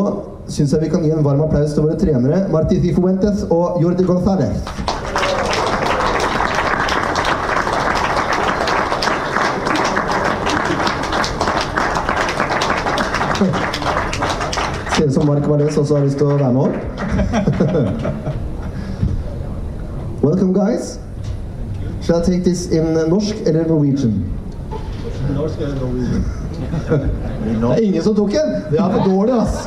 syns 0.51 0.73
jeg 0.73 0.81
vi 0.83 0.89
kan 0.91 1.03
gi 1.05 1.11
en 1.13 1.23
varm 1.25 1.41
applaus 1.45 1.73
til 1.73 1.83
våre 1.85 1.97
trenere 1.99 2.47
Marti 2.53 2.75
Cifuentes 2.81 3.45
og 3.53 3.81
Jordi 3.81 4.03
González. 4.05 4.55
Ser 14.95 15.07
ut 15.07 15.13
som 15.13 15.27
Mark 15.27 15.47
Valles 15.47 15.77
også 15.77 15.95
har 15.97 16.05
lyst 16.05 16.17
til 16.19 16.27
å 16.27 16.37
være 16.39 16.51
med 16.55 16.61
opp. 16.65 16.75
Welcome, 20.25 20.53
guys. 20.55 21.04
Shall 22.05 22.21
I 22.21 22.25
take 22.25 22.43
this 22.43 22.67
in 22.71 22.93
norsk 23.09 23.35
eller 23.45 23.67
Norwegian? 23.67 24.23
Det 27.45 27.69
er 27.71 27.77
ingen 27.81 28.03
som 28.03 28.15
tok 28.15 28.29
den! 28.31 28.51
Det 28.71 28.79
er 28.79 28.91
for 28.91 29.09
dårlig, 29.09 29.33
ass! 29.33 29.65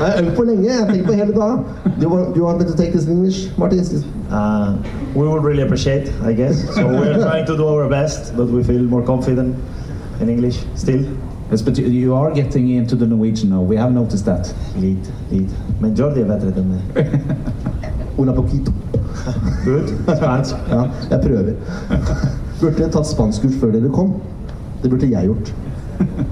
Jeg 0.00 0.06
har 0.06 0.22
øvd 0.22 0.36
på 0.36 0.42
lenge. 0.42 0.64
Jeg 0.64 0.78
har 0.78 0.92
tenkt 0.92 1.06
på 1.06 1.12
hele 1.12 1.32
dagen. 1.32 1.58
Do 2.00 2.02
you 2.02 2.10
want, 2.14 2.34
do 2.34 2.40
you 2.40 2.46
want 2.46 2.58
me 2.60 2.66
to 2.68 2.76
take 2.76 2.92
this 2.92 3.06
in 3.06 3.12
English, 3.12 3.58
Martin? 3.58 3.78
Uh, 3.78 4.76
we 5.14 5.28
would 5.28 5.44
really 5.44 5.62
appreciate, 5.62 6.12
I 6.30 6.32
guess. 6.32 6.56
So 6.74 6.86
we're 6.86 7.22
trying 7.28 7.46
to 7.46 7.56
do 7.56 7.66
our 7.66 7.88
best, 7.88 8.36
but 8.36 8.46
we 8.46 8.62
feel 8.64 8.82
more 8.82 9.02
confident 9.06 9.56
in 10.20 10.28
English 10.28 10.58
still. 10.74 11.04
Yes, 11.50 11.62
but 11.62 11.78
you, 11.78 11.86
you 11.86 12.14
are 12.14 12.34
getting 12.34 12.68
into 12.70 12.96
the 12.96 13.06
Norwegian 13.06 13.50
now. 13.50 13.62
We 13.62 13.76
have 13.76 13.92
noticed 13.92 14.24
that. 14.24 14.54
Lead, 14.76 14.98
lead. 15.30 15.48
Men 15.80 15.94
Jordi 15.94 16.20
er 16.20 16.26
bedre 16.26 16.52
enn 16.56 16.68
meg. 16.68 16.82
Una 18.18 18.32
poquito. 18.32 18.72
Good. 19.64 19.88
Spansk. 20.16 20.54
Ja, 20.70 20.82
jeg 21.10 21.20
prøver. 21.20 21.52
Burde 22.60 22.88
tatt 22.92 23.06
spanskkurs 23.06 23.56
før 23.60 23.72
dere 23.74 23.92
kom. 23.92 24.14
Det 24.82 24.90
burde 24.90 25.10
jeg 25.10 25.24
gjort. 25.24 25.54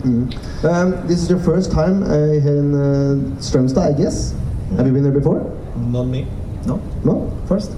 Mm. 0.04 0.28
Um, 0.64 0.92
this 1.08 1.22
is 1.22 1.30
your 1.30 1.40
first 1.40 1.70
time 1.70 2.02
uh, 2.02 2.40
here 2.42 2.58
in 2.58 2.74
uh, 2.74 3.40
Strømstad, 3.40 3.90
I 3.90 4.02
guess. 4.02 4.34
Have 4.76 4.86
you 4.86 4.92
been 4.92 5.02
there 5.02 5.12
before? 5.12 5.40
Not 5.76 6.06
me. 6.06 6.26
No. 6.66 6.80
No. 7.04 7.30
First. 7.46 7.72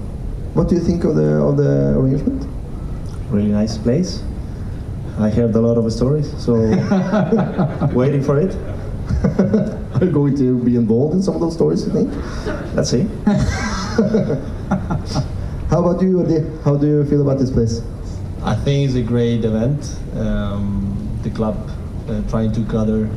What 0.53 0.69
do 0.69 0.75
you 0.75 0.81
think 0.81 1.03
of 1.03 1.15
the 1.15 1.41
of 1.41 1.57
the 1.57 1.93
arrangement? 1.97 2.45
Really 3.31 3.51
nice 3.51 3.77
place. 3.77 4.23
I 5.19 5.29
heard 5.29 5.55
a 5.55 5.61
lot 5.61 5.77
of 5.77 5.91
stories, 5.91 6.31
so 6.37 6.53
waiting 7.93 8.23
for 8.23 8.39
it. 8.39 8.55
Are 9.95 10.05
you 10.05 10.11
going 10.11 10.35
to 10.37 10.57
be 10.63 10.75
involved 10.75 11.15
in 11.15 11.23
some 11.23 11.35
of 11.35 11.41
those 11.41 11.53
stories? 11.53 11.85
You 11.87 11.93
think? 11.93 12.13
Let's 12.75 12.89
see. 12.89 13.07
How 14.67 15.79
about 15.79 16.01
you, 16.01 16.17
Jordi? 16.17 16.63
How 16.63 16.75
do 16.75 16.87
you 16.87 17.05
feel 17.05 17.21
about 17.21 17.39
this 17.39 17.49
place? 17.49 17.81
I 18.43 18.53
think 18.53 18.85
it's 18.85 18.95
a 18.95 19.01
great 19.01 19.45
event. 19.45 19.97
Um, 20.13 21.19
the 21.23 21.29
club 21.29 21.55
uh, 22.09 22.21
trying 22.29 22.51
to 22.51 22.59
gather 22.61 23.09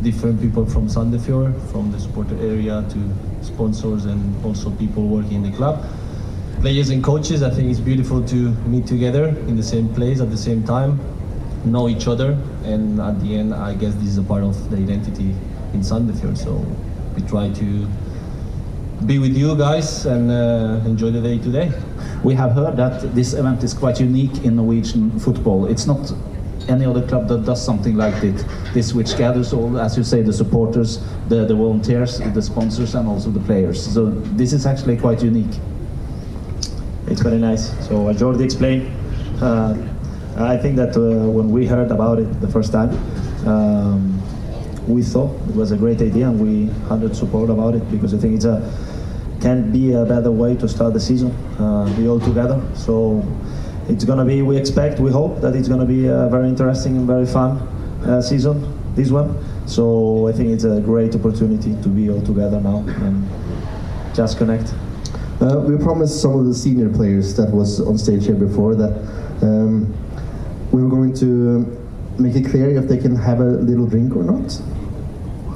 different 0.00 0.40
people 0.40 0.64
from 0.64 0.88
Sandefjord, 0.88 1.52
from 1.70 1.92
the 1.92 2.00
supporter 2.00 2.34
area 2.36 2.82
to 2.88 3.44
sponsors 3.44 4.06
and 4.06 4.42
also 4.42 4.70
people 4.70 5.06
working 5.06 5.44
in 5.44 5.50
the 5.50 5.54
club. 5.54 5.84
Players 6.62 6.88
and 6.88 7.04
coaches, 7.04 7.42
I 7.42 7.50
think 7.50 7.70
it's 7.70 7.80
beautiful 7.80 8.24
to 8.28 8.50
meet 8.66 8.86
together 8.86 9.28
in 9.28 9.56
the 9.56 9.62
same 9.62 9.92
place 9.92 10.20
at 10.20 10.30
the 10.30 10.38
same 10.38 10.64
time, 10.64 10.98
know 11.66 11.90
each 11.90 12.06
other, 12.06 12.38
and 12.64 12.98
at 13.00 13.20
the 13.20 13.36
end, 13.36 13.52
I 13.52 13.74
guess 13.74 13.94
this 13.96 14.08
is 14.08 14.18
a 14.18 14.22
part 14.22 14.44
of 14.44 14.70
the 14.70 14.78
identity 14.78 15.34
in 15.74 15.80
Sandefjord. 15.80 16.38
So 16.38 16.54
we 17.14 17.20
try 17.28 17.50
to 17.50 17.88
be 19.06 19.18
with 19.18 19.36
you 19.36 19.56
guys 19.56 20.04
and 20.06 20.30
uh, 20.30 20.80
enjoy 20.84 21.10
the 21.10 21.20
day 21.20 21.38
today. 21.38 21.72
We 22.22 22.34
have 22.34 22.52
heard 22.52 22.76
that 22.76 23.14
this 23.14 23.32
event 23.32 23.62
is 23.64 23.72
quite 23.72 23.98
unique 23.98 24.44
in 24.44 24.56
Norwegian 24.56 25.18
football. 25.18 25.66
It's 25.66 25.86
not 25.86 26.12
any 26.68 26.84
other 26.84 27.06
club 27.06 27.26
that 27.28 27.44
does 27.44 27.64
something 27.64 27.96
like 27.96 28.20
this, 28.20 28.44
this 28.74 28.92
which 28.92 29.16
gathers 29.16 29.52
all, 29.52 29.78
as 29.78 29.96
you 29.96 30.04
say, 30.04 30.22
the 30.22 30.32
supporters, 30.32 30.98
the, 31.28 31.46
the 31.46 31.54
volunteers, 31.54 32.18
the 32.18 32.42
sponsors, 32.42 32.94
and 32.94 33.08
also 33.08 33.30
the 33.30 33.40
players. 33.40 33.82
So 33.94 34.10
this 34.10 34.52
is 34.52 34.66
actually 34.66 34.98
quite 34.98 35.22
unique. 35.22 35.58
It's 37.06 37.22
very 37.22 37.38
nice. 37.38 37.70
So 37.88 38.08
as 38.08 38.20
Jordi 38.20 38.44
explained, 38.44 38.92
uh, 39.42 39.74
I 40.36 40.58
think 40.58 40.76
that 40.76 40.96
uh, 40.96 41.28
when 41.30 41.50
we 41.50 41.66
heard 41.66 41.90
about 41.90 42.18
it 42.18 42.40
the 42.40 42.48
first 42.48 42.70
time, 42.72 42.90
um, 43.48 44.20
we 44.86 45.02
thought 45.02 45.30
it 45.48 45.54
was 45.54 45.72
a 45.72 45.76
great 45.76 46.00
idea 46.02 46.28
and 46.28 46.38
we 46.38 46.66
had 46.88 47.16
support 47.16 47.50
about 47.50 47.74
it 47.74 47.90
because 47.90 48.12
I 48.12 48.18
think 48.18 48.34
it's 48.36 48.44
a 48.44 48.60
can't 49.40 49.72
be 49.72 49.92
a 49.92 50.04
better 50.04 50.30
way 50.30 50.54
to 50.56 50.68
start 50.68 50.92
the 50.92 51.00
season. 51.00 51.30
Uh, 51.58 51.84
be 51.96 52.06
all 52.08 52.20
together. 52.20 52.60
So 52.74 53.24
it's 53.88 54.04
gonna 54.04 54.24
be. 54.24 54.42
We 54.42 54.56
expect. 54.56 55.00
We 55.00 55.10
hope 55.10 55.40
that 55.40 55.54
it's 55.56 55.68
gonna 55.68 55.86
be 55.86 56.06
a 56.06 56.28
very 56.28 56.48
interesting 56.48 56.96
and 56.96 57.06
very 57.06 57.26
fun 57.26 57.58
uh, 58.04 58.20
season. 58.22 58.76
This 58.94 59.10
one. 59.10 59.36
So 59.66 60.28
I 60.28 60.32
think 60.32 60.50
it's 60.50 60.64
a 60.64 60.80
great 60.80 61.14
opportunity 61.14 61.80
to 61.82 61.88
be 61.88 62.10
all 62.10 62.22
together 62.22 62.60
now 62.60 62.78
and 62.78 63.28
just 64.14 64.36
connect. 64.38 64.74
Uh, 65.40 65.60
we 65.60 65.82
promised 65.82 66.20
some 66.20 66.38
of 66.38 66.44
the 66.44 66.54
senior 66.54 66.90
players 66.90 67.34
that 67.36 67.50
was 67.50 67.80
on 67.80 67.96
stage 67.96 68.26
here 68.26 68.34
before 68.34 68.74
that 68.74 68.92
um, 69.42 69.86
we 70.72 70.82
were 70.82 70.88
going 70.90 71.14
to 71.14 71.64
make 72.18 72.34
it 72.34 72.50
clear 72.50 72.68
if 72.76 72.88
they 72.88 72.98
can 72.98 73.16
have 73.16 73.40
a 73.40 73.44
little 73.44 73.86
drink 73.86 74.14
or 74.14 74.22
not. 74.22 74.60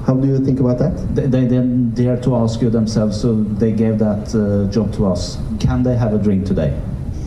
How 0.06 0.14
do 0.14 0.28
you 0.28 0.38
think 0.38 0.60
about 0.60 0.78
that? 0.78 1.14
They, 1.14 1.26
they 1.26 1.40
didn't 1.42 1.94
dare 1.94 2.20
to 2.20 2.36
ask 2.36 2.60
you 2.60 2.68
themselves, 2.68 3.18
so 3.18 3.34
they 3.34 3.72
gave 3.72 3.98
that 4.00 4.34
uh, 4.34 4.70
job 4.70 4.92
to 4.94 5.06
us. 5.06 5.38
Can 5.60 5.82
they 5.82 5.96
have 5.96 6.12
a 6.12 6.18
drink 6.18 6.44
today? 6.44 6.78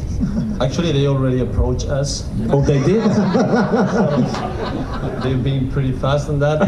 Actually, 0.61 0.91
they 0.91 1.07
already 1.07 1.41
approached 1.41 1.87
us. 1.87 2.29
Oh, 2.49 2.61
they 2.61 2.79
did? 2.83 3.03
They've 5.23 5.43
been 5.43 5.71
pretty 5.71 5.93
fast 5.93 6.29
on 6.29 6.37
that. 6.39 6.59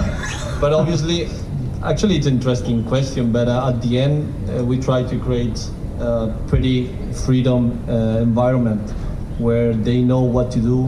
But 0.59 0.73
obviously, 0.73 1.27
actually, 1.83 2.17
it's 2.17 2.25
an 2.25 2.35
interesting 2.35 2.83
question. 2.85 3.31
But 3.31 3.47
uh, 3.47 3.69
at 3.69 3.81
the 3.83 3.99
end, 3.99 4.49
uh, 4.49 4.65
we 4.65 4.79
try 4.79 5.03
to 5.03 5.19
create 5.19 5.63
a 5.99 6.35
pretty 6.47 6.87
freedom 7.13 7.87
uh, 7.87 8.17
environment 8.17 8.89
where 9.37 9.73
they 9.73 10.01
know 10.01 10.21
what 10.21 10.49
to 10.51 10.59
do 10.59 10.85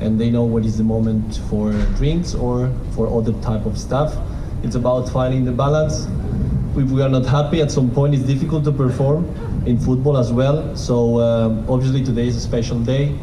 and 0.00 0.18
they 0.18 0.30
know 0.30 0.44
what 0.44 0.64
is 0.64 0.78
the 0.78 0.84
moment 0.84 1.36
for 1.48 1.72
drinks 1.96 2.34
or 2.34 2.72
for 2.94 3.06
other 3.06 3.32
type 3.42 3.66
of 3.66 3.78
stuff. 3.78 4.16
It's 4.62 4.76
about 4.76 5.08
finding 5.08 5.44
the 5.44 5.52
balance. 5.52 6.06
If 6.76 6.90
we 6.90 7.02
are 7.02 7.08
not 7.08 7.26
happy 7.26 7.60
at 7.60 7.70
some 7.70 7.90
point, 7.90 8.14
it's 8.14 8.24
difficult 8.24 8.64
to 8.64 8.72
perform 8.72 9.26
in 9.66 9.78
football 9.78 10.16
as 10.16 10.32
well. 10.32 10.74
So 10.76 11.20
um, 11.20 11.66
obviously 11.68 12.04
today 12.04 12.28
is 12.28 12.36
a 12.36 12.40
special 12.40 12.78
day. 12.78 13.14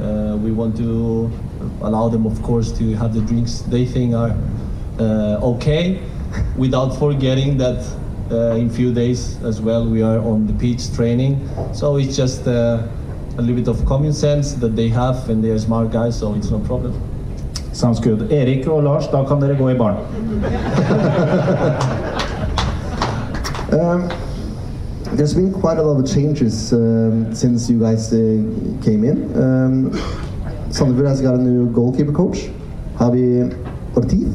Uh, 0.00 0.36
we 0.40 0.50
want 0.52 0.76
to 0.76 1.30
allow 1.82 2.08
them, 2.08 2.26
of 2.26 2.42
course, 2.42 2.72
to 2.78 2.94
have 2.96 3.14
the 3.14 3.20
drinks 3.20 3.60
they 3.60 3.84
think 3.84 4.14
are 4.14 4.34
uh, 4.98 5.38
okay, 5.42 6.00
without 6.56 6.90
forgetting 6.98 7.58
that 7.58 7.84
uh, 8.30 8.56
in 8.56 8.70
few 8.70 8.92
days 8.92 9.42
as 9.42 9.60
well 9.60 9.86
we 9.86 10.02
are 10.02 10.18
on 10.18 10.46
the 10.46 10.52
pitch 10.54 10.92
training. 10.94 11.48
So 11.72 11.96
it's 11.96 12.16
just 12.16 12.46
uh, 12.46 12.86
a 13.36 13.42
little 13.42 13.56
bit 13.56 13.68
of 13.68 13.84
common 13.86 14.12
sense 14.12 14.54
that 14.54 14.76
they 14.76 14.88
have, 14.88 15.28
and 15.28 15.42
they 15.42 15.50
are 15.50 15.58
smart 15.58 15.90
guys, 15.90 16.18
so 16.18 16.34
it's 16.34 16.50
no 16.50 16.60
problem. 16.60 17.13
Sounds 17.74 18.00
good. 18.00 18.32
Erik 18.32 18.66
og 18.68 18.82
Lars, 18.82 19.06
da 19.12 19.24
kan 19.28 19.40
dere 19.42 19.56
gå 19.58 19.68
i 19.68 19.78
baren. 19.78 19.98
Um, 23.74 24.08
there's 25.16 25.34
been 25.34 25.52
quite 25.52 25.78
a 25.78 25.82
lot 25.82 25.98
of 25.98 26.06
changes 26.06 26.72
um, 26.72 27.34
since 27.34 27.68
you 27.68 27.80
guys 27.80 28.12
uh, 28.12 28.18
came 28.84 29.02
in. 29.02 29.34
Um, 29.34 29.90
Sandefjord 30.70 31.08
has 31.08 31.20
got 31.20 31.34
a 31.34 31.38
new 31.38 31.68
goalkeeper 31.72 32.12
coach, 32.12 32.50
Javi 32.98 33.50
Ortiz. 33.96 34.28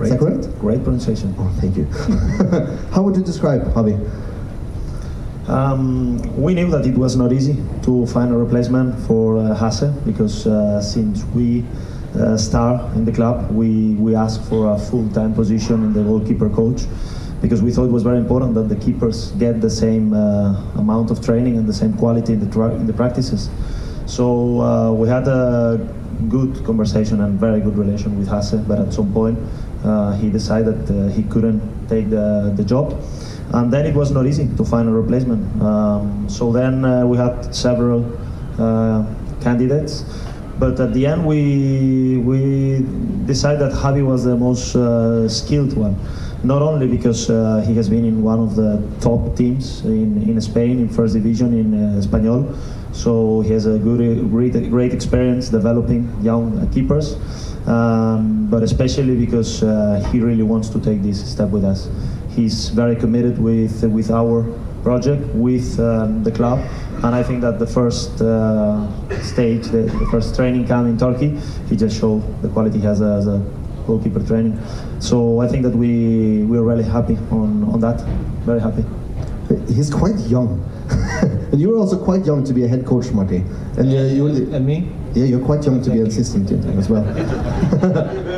Is 0.00 0.10
that 0.10 0.18
correct? 0.18 0.58
Great 0.58 0.82
pronunciation. 0.82 1.32
Oh, 1.38 1.48
thank 1.60 1.76
you. 1.76 1.84
How 2.92 3.02
would 3.02 3.14
you 3.14 3.22
describe 3.22 3.62
Javi? 3.74 3.94
Um, 5.48 6.18
we 6.40 6.54
knew 6.54 6.68
that 6.70 6.84
it 6.84 6.98
was 6.98 7.14
not 7.14 7.32
easy 7.32 7.56
to 7.82 8.04
find 8.06 8.32
a 8.32 8.36
replacement 8.36 8.98
for 9.06 9.38
uh, 9.38 9.54
Hasse 9.54 9.92
because 10.04 10.46
uh, 10.46 10.80
since 10.80 11.22
we 11.34 11.64
uh, 12.14 12.36
start 12.36 12.94
in 12.94 13.04
the 13.04 13.12
club, 13.12 13.50
we, 13.50 13.94
we 13.94 14.14
asked 14.14 14.44
for 14.48 14.74
a 14.74 14.78
full-time 14.78 15.34
position 15.34 15.82
in 15.82 15.92
the 15.92 16.02
goalkeeper 16.02 16.50
coach 16.50 16.82
because 17.40 17.62
we 17.62 17.72
thought 17.72 17.84
it 17.84 17.92
was 17.92 18.02
very 18.02 18.18
important 18.18 18.54
that 18.54 18.68
the 18.68 18.76
keepers 18.76 19.32
get 19.32 19.60
the 19.60 19.70
same 19.70 20.12
uh, 20.12 20.54
amount 20.76 21.10
of 21.10 21.24
training 21.24 21.56
and 21.56 21.66
the 21.66 21.72
same 21.72 21.92
quality 21.94 22.32
in 22.34 22.40
the, 22.40 22.50
tra- 22.52 22.74
in 22.74 22.86
the 22.86 22.92
practices. 22.92 23.50
So 24.06 24.60
uh, 24.60 24.92
we 24.92 25.08
had 25.08 25.26
a 25.26 25.78
good 26.28 26.64
conversation 26.64 27.20
and 27.22 27.40
very 27.40 27.60
good 27.60 27.76
relation 27.76 28.18
with 28.18 28.28
Hasse, 28.28 28.54
but 28.54 28.78
at 28.78 28.92
some 28.92 29.12
point 29.12 29.38
uh, 29.84 30.12
he 30.12 30.30
decided 30.30 30.88
uh, 30.90 31.08
he 31.08 31.24
couldn't 31.24 31.88
take 31.88 32.10
the, 32.10 32.52
the 32.56 32.64
job. 32.64 33.02
And 33.54 33.72
then 33.72 33.86
it 33.86 33.94
was 33.94 34.12
not 34.12 34.26
easy 34.26 34.48
to 34.56 34.64
find 34.64 34.88
a 34.88 34.92
replacement. 34.92 35.60
Um, 35.60 36.28
so 36.28 36.52
then 36.52 36.84
uh, 36.84 37.06
we 37.06 37.16
had 37.16 37.54
several 37.54 38.04
candidates, 39.42 40.04
but 40.62 40.78
at 40.78 40.92
the 40.94 41.04
end 41.12 41.26
we 41.26 42.18
we 42.18 42.86
decided 43.26 43.58
that 43.64 43.72
Javi 43.72 44.04
was 44.06 44.22
the 44.22 44.36
most 44.36 44.76
uh, 44.76 45.28
skilled 45.28 45.72
one. 45.76 45.96
Not 46.44 46.62
only 46.62 46.86
because 46.86 47.28
uh, 47.28 47.64
he 47.66 47.74
has 47.74 47.88
been 47.88 48.04
in 48.04 48.22
one 48.22 48.38
of 48.38 48.54
the 48.54 48.72
top 49.00 49.36
teams 49.36 49.84
in, 49.84 50.22
in 50.22 50.40
Spain 50.40 50.78
in 50.78 50.88
first 50.88 51.14
division 51.14 51.48
in 51.62 51.68
uh, 51.74 52.00
Espanyol, 52.00 52.42
so 52.92 53.40
he 53.40 53.50
has 53.52 53.66
a 53.66 53.76
good, 53.76 54.00
great, 54.30 54.52
great 54.70 54.92
experience 54.94 55.48
developing 55.48 56.02
young 56.22 56.46
keepers. 56.70 57.16
Um, 57.66 58.46
but 58.48 58.62
especially 58.62 59.16
because 59.16 59.64
uh, 59.64 60.08
he 60.12 60.20
really 60.20 60.44
wants 60.44 60.68
to 60.74 60.78
take 60.80 61.02
this 61.02 61.18
step 61.34 61.50
with 61.50 61.64
us. 61.64 61.88
He's 62.36 62.68
very 62.68 62.94
committed 62.94 63.36
with 63.38 63.82
with 63.82 64.12
our 64.12 64.46
project, 64.82 65.22
with 65.34 65.78
um, 65.80 66.22
the 66.22 66.30
club, 66.30 66.58
and 67.04 67.14
I 67.14 67.22
think 67.22 67.40
that 67.40 67.58
the 67.58 67.66
first 67.66 68.20
uh, 68.20 68.86
stage, 69.22 69.66
the, 69.66 69.82
the, 69.82 70.06
first 70.10 70.36
training 70.36 70.66
camp 70.66 70.86
in 70.86 70.96
Turkey, 70.96 71.36
he 71.68 71.76
just 71.76 71.98
showed 71.98 72.22
the 72.42 72.48
quality 72.48 72.78
he 72.78 72.84
has 72.84 73.02
as 73.02 73.26
a 73.26 73.38
goalkeeper 73.86 74.20
training. 74.20 74.58
So 75.00 75.40
I 75.40 75.48
think 75.48 75.64
that 75.64 75.74
we 75.74 76.44
we 76.44 76.56
are 76.58 76.62
really 76.62 76.84
happy 76.84 77.16
on 77.30 77.64
on 77.72 77.80
that, 77.80 78.00
very 78.46 78.60
happy. 78.60 78.84
He's 79.68 79.90
quite 79.90 80.18
young. 80.30 80.62
and 81.52 81.60
you're 81.60 81.76
also 81.76 82.02
quite 82.02 82.24
young 82.24 82.44
to 82.44 82.52
be 82.52 82.64
a 82.64 82.68
head 82.68 82.86
coach, 82.86 83.10
Marty. 83.10 83.44
And 83.76 83.88
uh, 83.92 84.14
you're 84.14 84.32
the, 84.32 84.56
and 84.56 84.64
me? 84.64 84.88
Yeah, 85.14 85.24
you're 85.24 85.44
quite 85.44 85.64
young 85.64 85.82
to 85.82 85.90
be 85.90 86.00
an 86.00 86.06
assistant 86.06 86.50
as 86.78 86.88
well. 86.88 87.04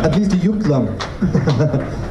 At 0.04 0.16
least 0.16 0.34
you 0.42 0.52
look 0.52 0.66
young. 0.66 0.86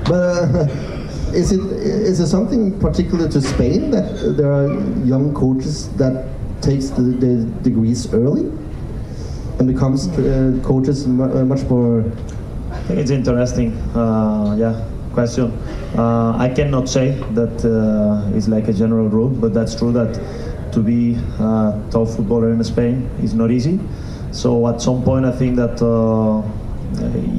but 0.05 0.13
uh, 0.13 1.02
is 1.33 1.51
it 1.51 1.59
is 1.59 2.17
there 2.19 2.27
something 2.27 2.79
particular 2.79 3.27
to 3.29 3.41
Spain 3.41 3.91
that 3.91 4.35
there 4.37 4.51
are 4.51 4.73
young 5.05 5.33
coaches 5.33 5.89
that 5.97 6.27
takes 6.61 6.89
the, 6.89 7.01
the 7.01 7.45
degrees 7.61 8.13
early 8.13 8.45
and 9.59 9.67
becomes 9.67 10.07
uh, 10.07 10.59
coaches 10.63 11.07
much 11.07 11.63
more? 11.69 12.01
I 12.71 12.79
think 12.87 12.99
it's 12.99 13.11
interesting. 13.11 13.73
Uh, 13.95 14.55
yeah, 14.57 14.87
question. 15.13 15.51
Uh, 15.97 16.35
I 16.37 16.49
cannot 16.49 16.89
say 16.89 17.11
that 17.33 17.63
uh, 17.63 18.35
it's 18.35 18.47
like 18.47 18.67
a 18.67 18.73
general 18.73 19.09
rule, 19.09 19.29
but 19.29 19.53
that's 19.53 19.75
true 19.75 19.91
that 19.93 20.19
to 20.73 20.79
be 20.81 21.15
a 21.39 21.81
top 21.91 22.07
footballer 22.07 22.51
in 22.51 22.63
Spain 22.63 23.09
is 23.21 23.33
not 23.33 23.51
easy. 23.51 23.79
So 24.31 24.67
at 24.67 24.81
some 24.81 25.03
point, 25.03 25.25
I 25.25 25.31
think 25.31 25.55
that 25.57 25.81
uh, 25.81 26.41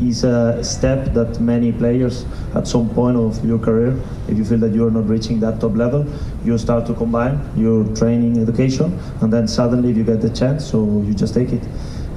is 0.09 0.25
a 0.25 0.63
step 0.63 1.13
that 1.15 1.41
many 1.41 1.73
players 1.73 2.25
at 2.55 2.67
some 2.67 2.89
point 2.91 3.17
of 3.17 3.45
your 3.45 3.59
career, 3.59 3.99
if 4.29 4.39
you 4.39 4.45
feel 4.45 4.59
that 4.59 4.73
you 4.73 4.87
are 4.87 4.91
not 4.91 5.09
reaching 5.09 5.41
that 5.41 5.61
top 5.61 5.75
level, 5.75 6.07
you 6.45 6.57
start 6.59 6.87
to 6.87 6.95
combine 6.95 7.41
your 7.57 7.85
training, 7.95 8.41
education, 8.41 8.99
and 9.21 9.33
then 9.33 9.49
suddenly 9.49 9.93
you 9.93 10.05
get 10.05 10.21
the 10.21 10.31
chance, 10.31 10.65
so 10.65 11.03
you 11.07 11.15
just 11.15 11.35
take 11.35 11.53
it. 11.53 11.63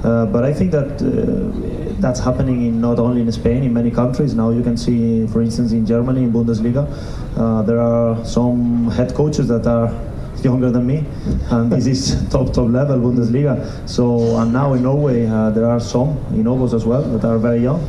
Uh, 0.04 0.26
but 0.26 0.44
I 0.44 0.52
think 0.52 0.70
that 0.70 1.02
uh, 1.02 2.00
that's 2.00 2.20
happening 2.20 2.66
in 2.66 2.80
not 2.80 3.00
only 3.00 3.20
in 3.20 3.32
Spain, 3.32 3.64
in 3.64 3.72
many 3.72 3.90
countries. 3.90 4.32
Now 4.32 4.50
you 4.50 4.62
can 4.62 4.76
see, 4.76 5.26
for 5.26 5.42
instance, 5.42 5.72
in 5.72 5.84
Germany, 5.84 6.22
in 6.22 6.32
Bundesliga, 6.32 6.86
uh, 7.36 7.62
there 7.62 7.80
are 7.80 8.24
some 8.24 8.90
head 8.92 9.12
coaches 9.14 9.48
that 9.48 9.66
are 9.66 9.88
younger 10.44 10.70
than 10.70 10.86
me, 10.86 11.04
and 11.50 11.70
this 11.70 11.86
is 11.86 12.28
top 12.30 12.52
top 12.52 12.68
level 12.68 12.98
Bundesliga. 12.98 13.88
So 13.88 14.36
and 14.38 14.52
now 14.52 14.74
in 14.74 14.82
Norway 14.82 15.26
uh, 15.26 15.50
there 15.50 15.66
are 15.66 15.80
some 15.80 16.18
in 16.32 16.46
August 16.46 16.74
as 16.74 16.84
well 16.84 17.02
that 17.02 17.24
are 17.26 17.38
very 17.38 17.60
young. 17.60 17.80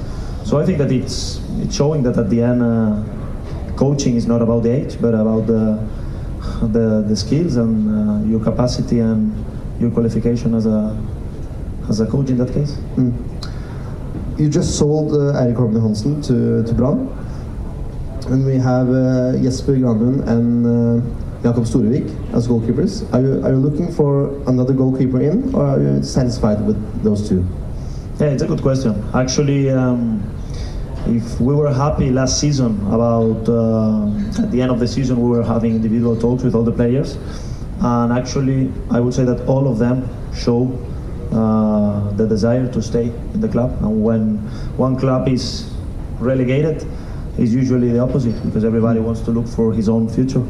So 0.45 0.59
I 0.59 0.65
think 0.65 0.77
that 0.79 0.91
it's 0.91 1.41
it's 1.59 1.75
showing 1.75 2.03
that 2.03 2.17
at 2.17 2.29
the 2.29 2.41
end, 2.41 2.61
uh, 2.61 3.03
coaching 3.75 4.15
is 4.15 4.25
not 4.27 4.41
about 4.41 4.63
the 4.63 4.71
age, 4.71 4.99
but 4.99 5.13
about 5.13 5.47
the 5.47 5.79
the, 6.61 7.05
the 7.07 7.15
skills 7.15 7.55
and 7.55 7.73
uh, 7.87 8.27
your 8.27 8.39
capacity 8.39 8.99
and 8.99 9.33
your 9.79 9.91
qualification 9.91 10.53
as 10.55 10.65
a 10.65 10.95
as 11.89 11.99
a 11.99 12.05
coach 12.05 12.29
in 12.29 12.37
that 12.37 12.53
case. 12.53 12.73
Mm. 12.95 13.39
You 14.39 14.47
just 14.47 14.77
sold 14.77 15.11
uh, 15.11 15.37
Eirik 15.37 15.57
Holmen 15.57 15.81
Hansen 15.81 16.21
to, 16.21 16.63
to 16.63 16.73
Brann. 16.73 17.09
And 18.27 18.45
we 18.45 18.55
have 18.55 18.87
uh, 18.89 19.33
Jesper 19.41 19.73
Granlund 19.73 20.25
and 20.27 20.65
uh, 20.65 21.28
Jakob 21.43 21.63
Storevik 21.63 22.33
as 22.33 22.47
goalkeepers. 22.47 23.11
Are 23.13 23.21
you, 23.21 23.45
are 23.45 23.51
you 23.51 23.57
looking 23.57 23.91
for 23.91 24.29
another 24.47 24.73
goalkeeper 24.73 25.21
in, 25.21 25.53
or 25.55 25.65
are 25.65 25.79
you 25.79 26.03
satisfied 26.03 26.65
with 26.65 26.77
those 27.03 27.27
two? 27.29 27.45
Yeah, 28.19 28.27
it's 28.27 28.43
a 28.43 28.47
good 28.47 28.61
question. 28.61 29.01
Actually, 29.13 29.69
um, 29.69 30.21
if 31.07 31.39
we 31.39 31.55
were 31.55 31.73
happy 31.73 32.11
last 32.11 32.39
season 32.39 32.85
about 32.87 33.47
uh, 33.47 34.43
at 34.43 34.51
the 34.51 34.61
end 34.61 34.71
of 34.71 34.79
the 34.79 34.87
season 34.87 35.21
we 35.21 35.29
were 35.29 35.43
having 35.43 35.75
individual 35.75 36.19
talks 36.19 36.43
with 36.43 36.55
all 36.55 36.63
the 36.63 36.73
players, 36.73 37.17
and 37.81 38.11
actually 38.11 38.71
I 38.91 38.99
would 38.99 39.13
say 39.13 39.23
that 39.23 39.47
all 39.47 39.71
of 39.71 39.79
them 39.79 40.09
show 40.35 40.67
uh, 41.31 42.11
the 42.13 42.27
desire 42.27 42.69
to 42.73 42.81
stay 42.81 43.05
in 43.33 43.39
the 43.39 43.47
club. 43.47 43.71
And 43.81 44.03
when 44.03 44.37
one 44.75 44.99
club 44.99 45.29
is 45.29 45.71
relegated, 46.19 46.85
it's 47.37 47.53
usually 47.53 47.91
the 47.91 47.99
opposite 47.99 48.43
because 48.43 48.65
everybody 48.65 48.99
wants 48.99 49.21
to 49.21 49.31
look 49.31 49.47
for 49.47 49.71
his 49.71 49.87
own 49.87 50.09
future. 50.09 50.43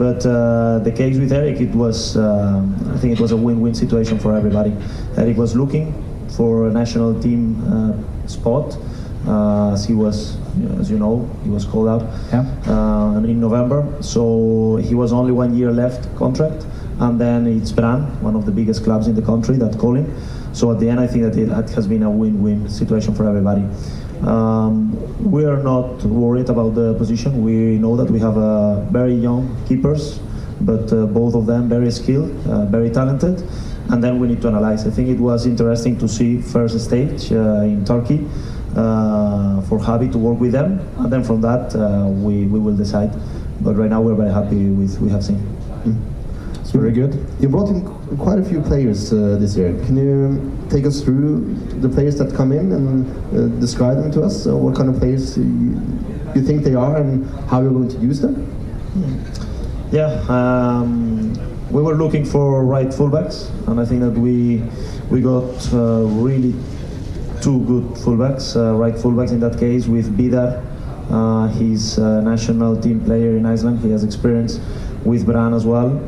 But 0.00 0.24
uh, 0.24 0.78
the 0.78 0.92
case 0.92 1.18
with 1.18 1.30
Eric, 1.30 1.60
it 1.60 1.74
was 1.74 2.16
uh, 2.16 2.64
I 2.94 2.96
think 3.00 3.12
it 3.12 3.20
was 3.20 3.32
a 3.32 3.36
win-win 3.36 3.74
situation 3.74 4.18
for 4.18 4.34
everybody. 4.34 4.72
Eric 5.18 5.36
was 5.36 5.54
looking 5.54 5.92
for 6.36 6.68
a 6.68 6.72
national 6.72 7.20
team 7.20 7.60
uh, 7.68 8.26
spot. 8.26 8.78
Uh, 9.28 9.74
as 9.74 9.84
he 9.84 9.92
was, 9.92 10.38
as 10.80 10.90
you 10.90 10.98
know, 10.98 11.28
he 11.44 11.50
was 11.50 11.66
called 11.66 11.88
out 11.88 12.02
uh, 12.32 13.28
in 13.28 13.38
November. 13.40 13.84
So 14.00 14.76
he 14.76 14.94
was 14.94 15.12
only 15.12 15.32
one 15.32 15.54
year 15.54 15.70
left 15.70 16.08
contract, 16.16 16.64
and 16.98 17.20
then 17.20 17.46
it's 17.46 17.70
Bran, 17.70 18.00
one 18.22 18.34
of 18.34 18.46
the 18.46 18.52
biggest 18.52 18.84
clubs 18.84 19.06
in 19.06 19.14
the 19.14 19.26
country, 19.32 19.56
that 19.58 19.78
called 19.78 19.98
him. 19.98 20.08
So 20.54 20.72
at 20.72 20.80
the 20.80 20.88
end, 20.88 20.98
I 20.98 21.08
think 21.08 21.24
that 21.24 21.36
it 21.36 21.50
that 21.50 21.68
has 21.76 21.86
been 21.86 22.04
a 22.04 22.10
win-win 22.10 22.70
situation 22.70 23.14
for 23.14 23.28
everybody. 23.28 23.64
Um, 24.26 24.92
we 25.30 25.44
are 25.44 25.62
not 25.62 26.02
worried 26.04 26.50
about 26.50 26.74
the 26.74 26.94
position. 26.94 27.42
We 27.42 27.78
know 27.78 27.96
that 27.96 28.10
we 28.10 28.18
have 28.20 28.36
uh, 28.36 28.80
very 28.90 29.14
young 29.14 29.56
keepers 29.66 30.20
but 30.60 30.92
uh, 30.92 31.06
both 31.06 31.34
of 31.34 31.46
them 31.46 31.68
very 31.68 31.90
skilled, 31.90 32.30
uh, 32.46 32.66
very 32.66 32.90
talented. 32.90 33.42
And 33.88 34.04
then 34.04 34.20
we 34.20 34.28
need 34.28 34.42
to 34.42 34.48
analyze. 34.48 34.86
I 34.86 34.90
think 34.90 35.08
it 35.08 35.18
was 35.18 35.46
interesting 35.46 35.98
to 35.98 36.08
see 36.08 36.40
first 36.40 36.78
stage 36.78 37.32
uh, 37.32 37.62
in 37.62 37.84
Turkey 37.84 38.26
uh, 38.76 39.62
for 39.62 39.78
Javi 39.78 40.12
to 40.12 40.18
work 40.18 40.38
with 40.38 40.52
them, 40.52 40.78
and 40.98 41.12
then 41.12 41.24
from 41.24 41.40
that 41.40 41.74
uh, 41.74 42.06
we, 42.06 42.44
we 42.44 42.60
will 42.60 42.76
decide. 42.76 43.10
But 43.60 43.74
right 43.74 43.90
now 43.90 44.00
we're 44.00 44.14
very 44.14 44.32
happy 44.32 44.68
with 44.68 44.92
what 44.94 45.02
we 45.02 45.10
have 45.10 45.24
seen. 45.24 46.16
It's 46.60 46.70
very 46.70 46.92
good. 46.92 47.26
You 47.40 47.48
brought 47.48 47.68
in 47.68 47.84
quite 48.18 48.38
a 48.38 48.44
few 48.44 48.60
players 48.60 49.12
uh, 49.12 49.36
this 49.40 49.56
year. 49.56 49.72
Can 49.86 49.96
you 49.96 50.68
take 50.68 50.86
us 50.86 51.00
through 51.00 51.54
the 51.80 51.88
players 51.88 52.16
that 52.18 52.34
come 52.34 52.52
in 52.52 52.72
and 52.72 53.34
uh, 53.34 53.48
describe 53.58 53.96
them 53.96 54.12
to 54.12 54.22
us? 54.22 54.46
Uh, 54.46 54.56
what 54.56 54.76
kind 54.76 54.88
of 54.88 54.98
players 54.98 55.36
you, 55.36 55.80
you 56.34 56.42
think 56.42 56.62
they 56.62 56.74
are 56.74 56.98
and 56.98 57.26
how 57.48 57.60
you're 57.62 57.72
going 57.72 57.88
to 57.88 57.98
use 57.98 58.20
them? 58.20 58.46
Yeah, 59.90 60.22
um, 60.28 61.32
we 61.70 61.82
were 61.82 61.94
looking 61.94 62.24
for 62.24 62.64
right 62.64 62.88
fullbacks, 62.88 63.50
and 63.66 63.80
I 63.80 63.84
think 63.84 64.00
that 64.02 64.12
we 64.12 64.62
we 65.10 65.20
got 65.20 65.72
uh, 65.72 66.04
really 66.22 66.54
two 67.40 67.64
good 67.64 67.84
fullbacks, 67.98 68.54
uh, 68.54 68.74
right 68.74 68.94
fullbacks 68.94 69.30
in 69.30 69.40
that 69.40 69.58
case 69.58 69.86
with 69.86 70.16
Bidar. 70.16 70.62
Uh, 71.10 71.48
he's 71.48 71.98
a 71.98 72.22
national 72.22 72.80
team 72.80 73.04
player 73.04 73.36
in 73.36 73.46
Iceland. 73.46 73.80
He 73.80 73.90
has 73.90 74.04
experience 74.04 74.60
with 75.04 75.26
Bran 75.26 75.54
as 75.54 75.64
well. 75.66 75.98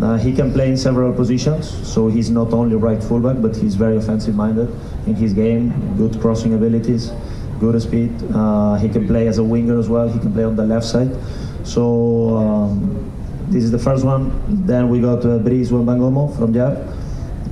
Uh, 0.00 0.18
he 0.18 0.32
can 0.32 0.52
play 0.52 0.68
in 0.68 0.76
several 0.76 1.12
positions, 1.12 1.70
so 1.86 2.08
he's 2.08 2.30
not 2.30 2.52
only 2.52 2.76
right 2.76 3.02
fullback, 3.02 3.40
but 3.40 3.56
he's 3.56 3.74
very 3.74 3.96
offensive-minded 3.96 4.68
in 5.06 5.14
his 5.14 5.32
game. 5.32 5.72
Good 5.96 6.20
crossing 6.20 6.52
abilities, 6.54 7.12
good 7.60 7.80
speed. 7.80 8.12
Uh, 8.34 8.74
he 8.74 8.90
can 8.90 9.06
play 9.06 9.26
as 9.26 9.38
a 9.38 9.44
winger 9.44 9.78
as 9.78 9.88
well. 9.88 10.08
He 10.08 10.18
can 10.18 10.32
play 10.32 10.44
on 10.44 10.54
the 10.54 10.66
left 10.66 10.84
side. 10.84 11.16
So 11.64 12.36
um, 12.36 13.12
this 13.48 13.64
is 13.64 13.70
the 13.70 13.78
first 13.78 14.04
one. 14.04 14.66
Then 14.66 14.90
we 14.90 15.00
got 15.00 15.24
uh, 15.24 15.38
Brice 15.38 15.70
Wembangomo 15.70 16.36
from 16.36 16.52
Jab. 16.52 16.92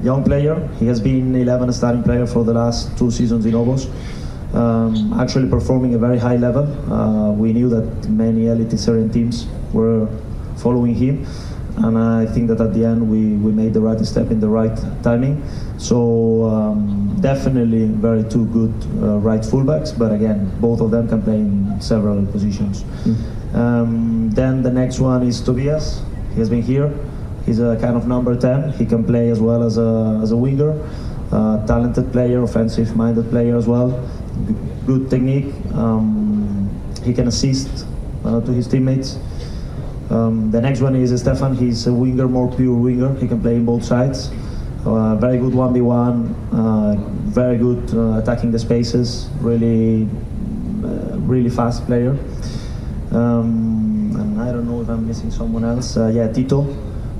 Young 0.02 0.22
player. 0.22 0.68
He 0.78 0.86
has 0.86 1.00
been 1.00 1.34
11 1.34 1.72
starting 1.72 2.02
player 2.02 2.26
for 2.26 2.44
the 2.44 2.52
last 2.52 2.96
two 2.98 3.10
seasons 3.10 3.46
in 3.46 3.52
Obos. 3.52 3.88
Um, 4.54 5.18
actually 5.18 5.48
performing 5.48 5.94
a 5.94 5.98
very 5.98 6.18
high 6.18 6.36
level. 6.36 6.64
Uh, 6.92 7.32
we 7.32 7.54
knew 7.54 7.70
that 7.70 8.08
many 8.08 8.46
elite 8.46 8.78
Syrian 8.78 9.10
teams 9.10 9.46
were 9.72 10.08
following 10.58 10.94
him. 10.94 11.26
And 11.76 11.98
I 11.98 12.24
think 12.26 12.48
that 12.48 12.60
at 12.60 12.72
the 12.72 12.84
end 12.84 13.10
we, 13.10 13.34
we 13.36 13.50
made 13.50 13.74
the 13.74 13.80
right 13.80 13.98
step 14.06 14.30
in 14.30 14.38
the 14.40 14.48
right 14.48 14.76
timing. 15.02 15.42
So 15.78 16.44
um, 16.44 17.16
definitely 17.20 17.86
very 17.86 18.22
two 18.24 18.46
good 18.46 18.72
uh, 19.02 19.18
right 19.18 19.40
fullbacks, 19.40 19.96
but 19.98 20.12
again, 20.12 20.50
both 20.60 20.80
of 20.80 20.90
them 20.92 21.08
can 21.08 21.22
play 21.22 21.36
in 21.36 21.80
several 21.80 22.24
positions. 22.26 22.84
Um, 23.54 24.30
then 24.30 24.62
the 24.62 24.70
next 24.70 25.00
one 25.00 25.22
is 25.24 25.40
Tobias. 25.40 26.02
He 26.32 26.38
has 26.40 26.48
been 26.48 26.62
here. 26.62 26.92
He's 27.44 27.58
a 27.60 27.76
kind 27.80 27.96
of 27.96 28.06
number 28.06 28.36
10. 28.36 28.72
He 28.72 28.86
can 28.86 29.04
play 29.04 29.28
as 29.30 29.40
well 29.40 29.62
as 29.62 29.76
a, 29.76 30.20
as 30.22 30.30
a 30.32 30.36
winger. 30.36 30.72
Uh, 31.32 31.66
talented 31.66 32.12
player, 32.12 32.42
offensive-minded 32.42 33.28
player 33.30 33.56
as 33.56 33.66
well. 33.66 33.90
G- 34.46 34.54
good 34.86 35.10
technique. 35.10 35.52
Um, 35.74 36.70
he 37.02 37.12
can 37.12 37.26
assist 37.28 37.86
uh, 38.24 38.40
to 38.40 38.52
his 38.52 38.68
teammates. 38.68 39.18
Um, 40.10 40.50
the 40.50 40.60
next 40.60 40.80
one 40.80 40.94
is 40.96 41.18
Stefan. 41.18 41.56
He's 41.56 41.86
a 41.86 41.92
winger, 41.92 42.28
more 42.28 42.50
pure 42.54 42.74
winger. 42.74 43.14
He 43.14 43.26
can 43.26 43.40
play 43.40 43.56
in 43.56 43.64
both 43.64 43.84
sides. 43.84 44.30
Uh, 44.84 45.16
very 45.16 45.38
good 45.38 45.52
1v1. 45.52 46.52
Uh, 46.52 46.94
very 47.30 47.56
good 47.56 47.94
uh, 47.94 48.18
attacking 48.18 48.50
the 48.50 48.58
spaces. 48.58 49.28
Really, 49.40 50.04
uh, 50.84 51.16
really 51.20 51.48
fast 51.48 51.86
player. 51.86 52.10
Um, 53.12 54.14
and 54.16 54.40
I 54.40 54.52
don't 54.52 54.68
know 54.68 54.82
if 54.82 54.88
I'm 54.88 55.06
missing 55.06 55.30
someone 55.30 55.64
else. 55.64 55.96
Uh, 55.96 56.08
yeah, 56.08 56.30
Tito, 56.30 56.66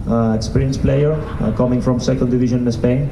uh, 0.09 0.35
experienced 0.35 0.83
player, 0.83 1.17
coming 1.57 1.81
from 1.81 2.01
second 2.01 2.31
division 2.31 2.67
in 2.67 2.73
Spain, 2.73 3.09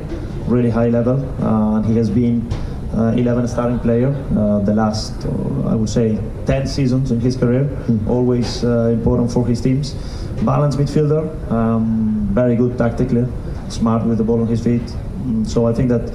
really 0.47 0.71
high 0.71 0.89
level, 0.89 1.17
and 1.41 1.87
he 1.87 1.97
has 1.97 2.11
been 2.11 2.47
11 2.95 3.49
starting 3.49 3.79
player 3.79 4.09
uh, 4.37 4.59
the 4.61 4.75
last, 4.75 5.15
uh, 5.25 5.69
I 5.69 5.75
would 5.75 5.89
say, 5.89 6.19
10 6.47 6.67
seasons 6.67 7.11
in 7.11 7.21
his 7.21 7.37
career. 7.37 7.69
Always 8.09 8.65
uh, 8.65 8.91
important 8.93 9.33
for 9.33 9.47
his 9.47 9.61
teams. 9.61 9.95
Balanced 10.43 10.79
midfielder, 10.79 11.51
um, 11.51 12.29
very 12.33 12.57
good 12.57 12.77
tactically, 12.77 13.27
smart 13.69 14.05
with 14.05 14.19
the 14.19 14.25
ball 14.25 14.41
on 14.41 14.47
his 14.49 14.63
feet. 14.63 14.83
Mm, 14.83 15.47
So 15.47 15.67
I 15.67 15.73
think 15.73 15.89
that 15.89 16.13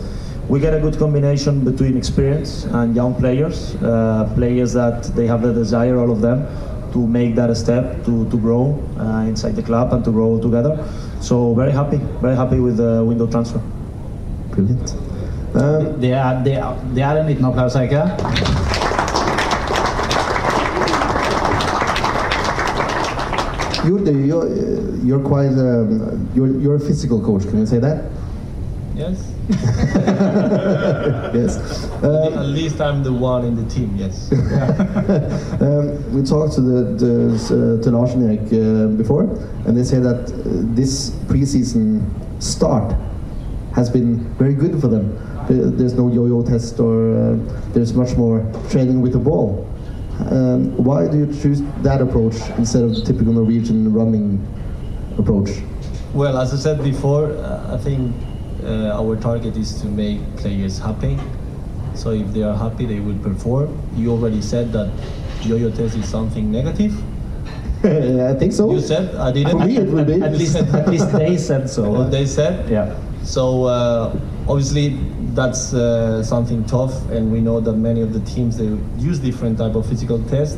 we 0.49 0.59
get 0.59 0.73
a 0.73 0.80
good 0.80 0.97
combination 0.97 1.63
between 1.63 1.97
experience 1.97 2.65
and 2.65 2.95
young 2.95 3.15
players, 3.15 3.75
uh, 3.75 4.32
players 4.36 4.73
that 4.73 5.03
they 5.15 5.28
have 5.28 5.41
the 5.41 5.53
desire, 5.53 5.97
all 5.97 6.11
of 6.11 6.21
them, 6.21 6.45
to 6.93 7.05
make 7.05 7.36
that 7.36 7.55
step 7.55 8.03
to, 8.05 8.30
to 8.30 8.38
grow 8.38 8.82
uh, 8.99 9.25
inside 9.28 9.55
the 9.55 9.63
club 9.63 9.93
and 9.93 10.03
to 10.05 10.11
grow 10.11 10.39
together. 10.39 10.78
So 11.21 11.53
very 11.53 11.71
happy, 11.71 11.97
very 12.21 12.36
happy 12.36 12.59
with 12.59 12.78
the 12.78 13.03
window 13.03 13.28
transfer. 13.28 13.61
Brilliant. 14.51 14.95
Det 15.58 16.14
er, 16.14 16.43
det, 16.43 16.53
er, 16.53 16.84
det 16.95 17.03
er 17.03 17.22
en 17.22 17.28
liten 17.28 17.45
applaus, 17.45 17.76
er 17.76 17.82
ikke 17.82 17.95
det? 17.95 18.12
You're, 23.88 24.03
the, 24.03 24.12
you're, 24.12 24.43
uh, 24.43 25.05
you're 25.05 25.24
quite 25.24 25.53
um, 25.58 26.30
you're, 26.36 26.60
you're 26.60 26.76
a 26.76 26.80
physical 26.80 27.22
coach. 27.22 27.43
Can 27.43 27.60
you 27.60 27.66
say 27.66 27.80
that? 27.80 28.03
Yes. 28.95 29.34
yes. 31.34 31.58
At 32.03 32.45
least 32.47 32.82
I'm 32.82 33.01
the 33.01 33.14
one 33.14 33.45
in 33.45 33.55
the 33.55 33.64
team. 33.70 33.95
Yes. 33.95 34.32
Um, 35.60 36.14
we 36.14 36.22
talked 36.22 36.53
to 36.53 36.62
the, 36.62 36.84
the 37.03 37.34
uh, 37.34 37.84
to 37.84 37.91
Lars 37.91 38.14
and 38.14 38.24
Erik 38.30 38.41
uh, 38.53 38.88
before, 38.95 39.24
and 39.66 39.76
they 39.76 39.84
say 39.84 39.97
that 39.97 40.30
uh, 40.30 40.41
this 40.76 41.10
preseason 41.26 42.03
start 42.39 42.93
has 43.74 43.89
been 43.89 44.20
very 44.36 44.53
good 44.53 44.80
for 44.80 44.88
them. 44.88 45.18
There's 45.48 45.93
no 45.93 46.12
yo-yo 46.12 46.43
test, 46.43 46.80
or 46.80 47.16
uh, 47.16 47.38
there's 47.74 47.93
much 47.93 48.18
more 48.18 48.39
training 48.70 49.02
with 49.02 49.14
the 49.14 49.20
ball. 49.20 49.66
Um, 50.32 50.76
why 50.76 51.08
do 51.08 51.20
you 51.20 51.28
choose 51.28 51.62
that 51.84 52.02
approach 52.02 52.36
instead 52.58 52.84
of 52.84 52.95
the 52.95 53.02
typical 53.02 53.34
Norwegian 53.34 53.93
running 53.93 54.45
approach? 55.18 55.50
Well, 56.14 56.38
as 56.38 56.54
I 56.54 56.58
said 56.58 56.84
before, 56.84 57.32
uh, 57.32 57.76
I 57.76 57.78
think 57.78 58.14
uh, 58.64 59.00
our 59.00 59.16
target 59.16 59.56
is 59.56 59.80
to 59.82 59.88
make 59.88 60.20
players 60.38 60.80
happy. 60.80 61.18
So 61.93 62.12
if 62.12 62.28
they 62.34 62.43
are 62.43 62.56
happy, 62.56 62.86
they 62.86 63.00
will 63.00 63.18
perform. 63.20 63.80
You 63.95 64.12
already 64.12 64.41
said 64.41 64.74
that 64.74 64.91
yo-yo 65.43 65.70
test 65.72 65.95
is 65.95 66.10
something 66.10 66.52
negative. 66.52 66.93
I 67.84 68.34
think 68.34 68.54
so. 68.54 68.72
You 68.72 68.82
said 68.82 69.16
I 69.16 69.32
didn't. 69.32 69.52
For 69.52 69.66
me, 69.66 69.78
it 69.78 69.88
will 69.88 70.04
be. 70.04 70.22
At 70.22 70.34
least, 70.34 70.56
at 70.56 70.89
least 70.89 71.12
they 71.12 71.38
said 71.38 71.70
so. 71.70 72.04
they 72.10 72.26
said. 72.26 72.70
Yeah. 72.70 72.98
So 73.24 73.66
uh, 73.66 74.20
obviously 74.48 74.98
that's 75.34 75.74
uh, 75.74 76.24
something 76.24 76.66
tough, 76.66 77.10
and 77.10 77.32
we 77.32 77.41
know 77.41 77.60
that 77.60 77.74
many 77.74 78.02
of 78.02 78.14
the 78.14 78.20
teams 78.22 78.58
they 78.58 78.66
use 78.98 79.20
different 79.20 79.58
type 79.58 79.76
of 79.76 79.88
physical 79.88 80.24
tests. 80.26 80.58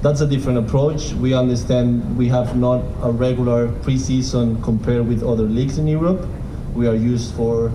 That's 0.00 0.20
a 0.20 0.26
different 0.26 0.58
approach. 0.58 1.12
We 1.14 1.34
understand 1.34 2.16
we 2.16 2.28
have 2.28 2.56
not 2.56 2.82
a 3.02 3.10
regular 3.10 3.68
preseason 3.68 4.62
compared 4.62 5.06
with 5.08 5.22
other 5.22 5.44
leagues 5.44 5.78
in 5.78 5.86
Europe. 5.88 6.26
We 6.74 6.86
are 6.86 6.94
used 6.94 7.34
for 7.34 7.72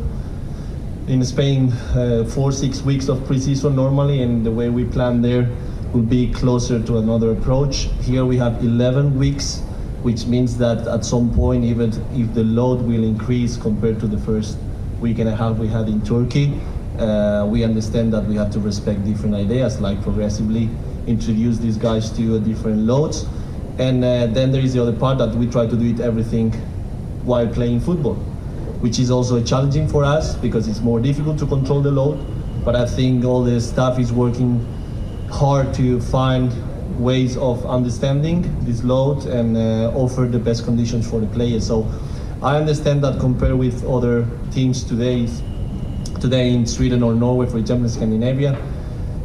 in 1.07 1.25
Spain 1.25 1.71
uh, 1.71 2.23
four 2.25 2.51
six 2.51 2.81
weeks 2.83 3.09
of 3.09 3.17
preseason 3.19 3.75
normally, 3.75 4.21
and 4.21 4.45
the 4.45 4.51
way 4.51 4.69
we 4.69 4.85
plan 4.85 5.21
there 5.21 5.49
will 5.93 6.01
be 6.03 6.31
closer 6.31 6.81
to 6.81 6.97
another 6.99 7.31
approach. 7.31 7.89
Here 8.01 8.23
we 8.23 8.37
have 8.37 8.63
11 8.63 9.17
weeks, 9.17 9.59
which 10.03 10.25
means 10.25 10.57
that 10.57 10.87
at 10.87 11.03
some 11.03 11.33
point, 11.33 11.65
even 11.65 11.89
if 12.13 12.33
the 12.33 12.45
load 12.45 12.81
will 12.81 13.03
increase 13.03 13.57
compared 13.57 13.99
to 13.99 14.07
the 14.07 14.17
first 14.19 14.57
week 15.01 15.19
and 15.19 15.27
a 15.27 15.35
half 15.35 15.57
we 15.57 15.67
had 15.67 15.87
in 15.89 16.01
Turkey, 16.05 16.53
uh, 16.99 17.45
we 17.49 17.63
understand 17.63 18.13
that 18.13 18.23
we 18.25 18.35
have 18.35 18.51
to 18.51 18.59
respect 18.59 19.03
different 19.03 19.35
ideas, 19.35 19.81
like 19.81 20.01
progressively 20.03 20.69
introduce 21.07 21.57
these 21.57 21.77
guys 21.77 22.11
to 22.11 22.39
different 22.41 22.79
loads. 22.79 23.25
And 23.79 24.03
uh, 24.03 24.27
then 24.27 24.51
there 24.51 24.61
is 24.61 24.73
the 24.73 24.81
other 24.81 24.93
part 24.93 25.17
that 25.17 25.33
we 25.35 25.47
try 25.47 25.65
to 25.65 25.75
do 25.75 25.85
it 25.89 25.99
everything 25.99 26.51
while 27.23 27.47
playing 27.47 27.79
football, 27.79 28.15
which 28.81 28.99
is 28.99 29.09
also 29.09 29.43
challenging 29.43 29.87
for 29.87 30.03
us 30.03 30.35
because 30.35 30.67
it's 30.67 30.81
more 30.81 30.99
difficult 30.99 31.39
to 31.39 31.47
control 31.47 31.81
the 31.81 31.91
load. 31.91 32.19
But 32.63 32.75
I 32.75 32.85
think 32.85 33.25
all 33.25 33.43
the 33.43 33.59
staff 33.59 33.97
is 33.97 34.13
working 34.13 34.63
hard 35.31 35.73
to 35.75 35.99
find 35.99 36.51
ways 36.99 37.37
of 37.37 37.65
understanding 37.65 38.43
this 38.65 38.83
load 38.83 39.25
and 39.25 39.57
uh, 39.57 39.91
offer 39.95 40.27
the 40.27 40.37
best 40.37 40.65
conditions 40.65 41.09
for 41.09 41.19
the 41.19 41.27
players. 41.27 41.65
So 41.65 41.89
I 42.43 42.57
understand 42.57 43.03
that 43.03 43.19
compared 43.19 43.53
with 43.53 43.85
other 43.85 44.25
teams 44.49 44.83
today, 44.83 45.27
today 46.19 46.51
in 46.51 46.65
Sweden 46.65 47.03
or 47.03 47.13
Norway, 47.13 47.45
for 47.45 47.59
example, 47.59 47.85
in 47.85 47.91
Scandinavia, 47.91 48.59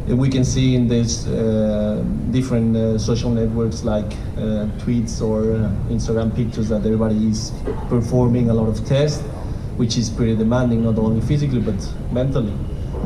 we 0.06 0.28
can 0.28 0.44
see 0.44 0.74
in 0.74 0.86
these 0.86 1.26
uh, 1.26 2.04
different 2.30 2.76
uh, 2.76 2.98
social 2.98 3.30
networks 3.30 3.84
like 3.84 4.04
uh, 4.36 4.68
tweets 4.76 5.22
or 5.22 5.54
uh, 5.54 5.70
Instagram 5.88 6.36
pictures 6.36 6.68
that 6.68 6.84
everybody 6.84 7.28
is 7.28 7.52
performing 7.88 8.50
a 8.50 8.54
lot 8.54 8.68
of 8.68 8.86
tests, 8.86 9.22
which 9.78 9.96
is 9.96 10.10
pretty 10.10 10.36
demanding, 10.36 10.84
not 10.84 10.98
only 10.98 11.22
physically 11.22 11.60
but 11.60 11.74
mentally. 12.12 12.52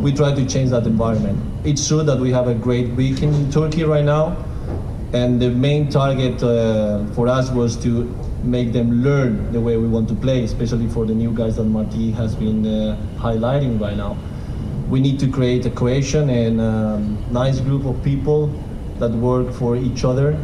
We 0.00 0.12
try 0.12 0.34
to 0.34 0.44
change 0.44 0.70
that 0.70 0.86
environment. 0.88 1.38
It's 1.64 1.86
true 1.86 2.02
that 2.02 2.18
we 2.18 2.32
have 2.32 2.48
a 2.48 2.54
great 2.54 2.90
week 2.94 3.22
in 3.22 3.48
Turkey 3.52 3.84
right 3.84 4.04
now, 4.04 4.36
and 5.12 5.40
the 5.40 5.50
main 5.50 5.88
target 5.88 6.42
uh, 6.42 7.06
for 7.14 7.28
us 7.28 7.48
was 7.50 7.76
to 7.84 8.12
make 8.42 8.72
them 8.72 9.02
learn 9.02 9.52
the 9.52 9.60
way 9.60 9.76
we 9.76 9.86
want 9.86 10.08
to 10.08 10.14
play, 10.14 10.44
especially 10.44 10.88
for 10.88 11.04
the 11.06 11.14
new 11.14 11.32
guys 11.32 11.56
that 11.56 11.64
Marty 11.64 12.10
has 12.12 12.34
been 12.34 12.66
uh, 12.66 12.96
highlighting 13.16 13.80
right 13.80 13.96
now. 13.96 14.16
We 14.88 15.00
need 15.00 15.20
to 15.20 15.30
create 15.30 15.66
a 15.66 15.70
cohesion 15.70 16.30
and 16.30 16.60
um, 16.60 17.24
nice 17.30 17.60
group 17.60 17.84
of 17.84 18.02
people 18.02 18.48
that 18.98 19.10
work 19.10 19.52
for 19.52 19.76
each 19.76 20.04
other. 20.04 20.38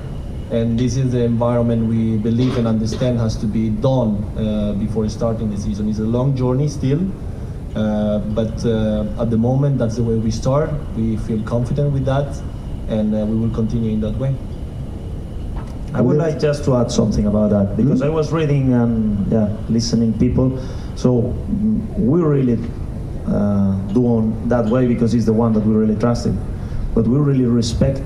And 0.50 0.78
this 0.78 0.96
is 0.96 1.10
the 1.12 1.24
environment 1.24 1.88
we 1.88 2.16
believe 2.18 2.56
and 2.56 2.68
understand 2.68 3.18
has 3.18 3.36
to 3.38 3.46
be 3.46 3.70
done 3.70 4.22
uh, 4.38 4.74
before 4.74 5.08
starting 5.08 5.50
the 5.50 5.56
season. 5.56 5.88
It's 5.88 5.98
a 5.98 6.02
long 6.02 6.36
journey 6.36 6.68
still, 6.68 7.00
uh, 7.74 8.20
but 8.20 8.64
uh, 8.64 9.20
at 9.20 9.30
the 9.30 9.36
moment 9.36 9.78
that's 9.78 9.96
the 9.96 10.04
way 10.04 10.14
we 10.14 10.30
start. 10.30 10.70
We 10.96 11.16
feel 11.16 11.42
confident 11.42 11.92
with 11.92 12.04
that, 12.04 12.40
and 12.88 13.12
uh, 13.12 13.26
we 13.26 13.36
will 13.36 13.54
continue 13.54 13.90
in 13.90 14.00
that 14.02 14.16
way. 14.18 14.36
I 15.96 16.02
would 16.02 16.18
like 16.18 16.38
just 16.38 16.64
to 16.66 16.76
add 16.76 16.90
something 16.90 17.26
about 17.26 17.50
that 17.50 17.76
because 17.76 18.02
I 18.02 18.10
was 18.10 18.30
reading 18.30 18.74
and 18.74 19.32
yeah, 19.32 19.56
listening 19.70 20.18
people. 20.18 20.60
So 20.94 21.22
mm, 21.22 21.98
we 21.98 22.20
really 22.20 22.58
uh, 23.26 23.76
do 23.94 24.04
on 24.06 24.48
that 24.48 24.66
way 24.66 24.86
because 24.86 25.10
he's 25.10 25.24
the 25.24 25.32
one 25.32 25.54
that 25.54 25.64
we 25.64 25.74
really 25.74 25.96
trusted. 25.96 26.36
But 26.94 27.06
we 27.06 27.16
really 27.18 27.46
respect 27.46 28.02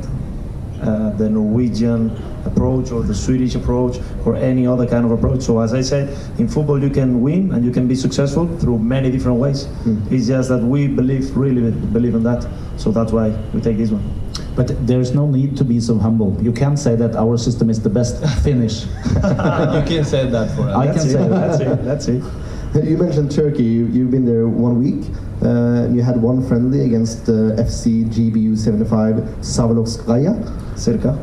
uh, 0.82 1.10
the 1.10 1.28
Norwegian 1.28 2.10
approach 2.46 2.92
or 2.92 3.02
the 3.02 3.14
Swedish 3.14 3.56
approach 3.56 3.98
or 4.24 4.36
any 4.36 4.68
other 4.68 4.86
kind 4.86 5.04
of 5.04 5.10
approach. 5.10 5.42
So 5.42 5.58
as 5.60 5.74
I 5.74 5.80
said, 5.80 6.16
in 6.38 6.46
football 6.46 6.80
you 6.80 6.90
can 6.90 7.20
win 7.20 7.52
and 7.52 7.64
you 7.64 7.72
can 7.72 7.88
be 7.88 7.96
successful 7.96 8.46
through 8.58 8.78
many 8.78 9.10
different 9.10 9.38
ways. 9.38 9.66
It's 10.10 10.28
just 10.28 10.48
that 10.48 10.62
we 10.62 10.86
believe 10.86 11.36
really 11.36 11.70
believe 11.70 12.14
in 12.14 12.22
that. 12.22 12.48
So 12.76 12.92
that's 12.92 13.10
why 13.12 13.30
we 13.52 13.60
take 13.60 13.78
this 13.78 13.90
one. 13.90 14.29
But 14.60 14.86
there's 14.86 15.14
no 15.14 15.26
need 15.26 15.56
to 15.56 15.64
be 15.64 15.80
so 15.80 15.96
humble. 15.96 16.36
You 16.42 16.52
can't 16.52 16.78
say 16.78 16.94
that 16.94 17.16
our 17.16 17.38
system 17.38 17.70
is 17.70 17.80
the 17.80 17.88
best 17.88 18.22
finish. 18.44 18.84
you 19.14 19.82
can 19.88 20.04
say 20.04 20.28
that 20.28 20.54
for 20.54 20.68
us. 20.68 20.76
I 20.76 20.84
can 20.84 20.96
That's 20.96 21.12
say 21.12 21.16
that. 21.16 21.30
that's 21.30 21.60
it. 21.60 21.84
That's 21.86 22.08
it. 22.08 22.84
You 22.84 22.98
mentioned 22.98 23.30
Turkey. 23.30 23.62
You, 23.62 23.86
you've 23.86 24.10
been 24.10 24.26
there 24.26 24.48
one 24.48 24.78
week. 24.78 25.08
Uh, 25.42 25.84
and 25.84 25.96
you 25.96 26.02
had 26.02 26.20
one 26.20 26.46
friendly 26.46 26.84
against 26.84 27.26
uh, 27.26 27.56
FC 27.56 28.04
GBU 28.04 28.58
75 28.58 29.14
Savalovskaya. 29.40 30.36
Circa. 30.78 31.16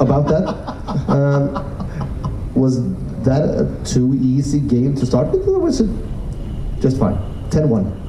About 0.00 0.26
that, 0.26 0.44
um, 1.08 1.54
was 2.56 2.82
that 3.22 3.44
a 3.44 3.84
too 3.84 4.18
easy 4.20 4.58
game 4.58 4.96
to 4.96 5.06
start 5.06 5.30
with, 5.30 5.46
or 5.46 5.60
was 5.60 5.80
it 5.80 5.90
just 6.80 6.98
fine? 6.98 7.14
10-1. 7.50 8.03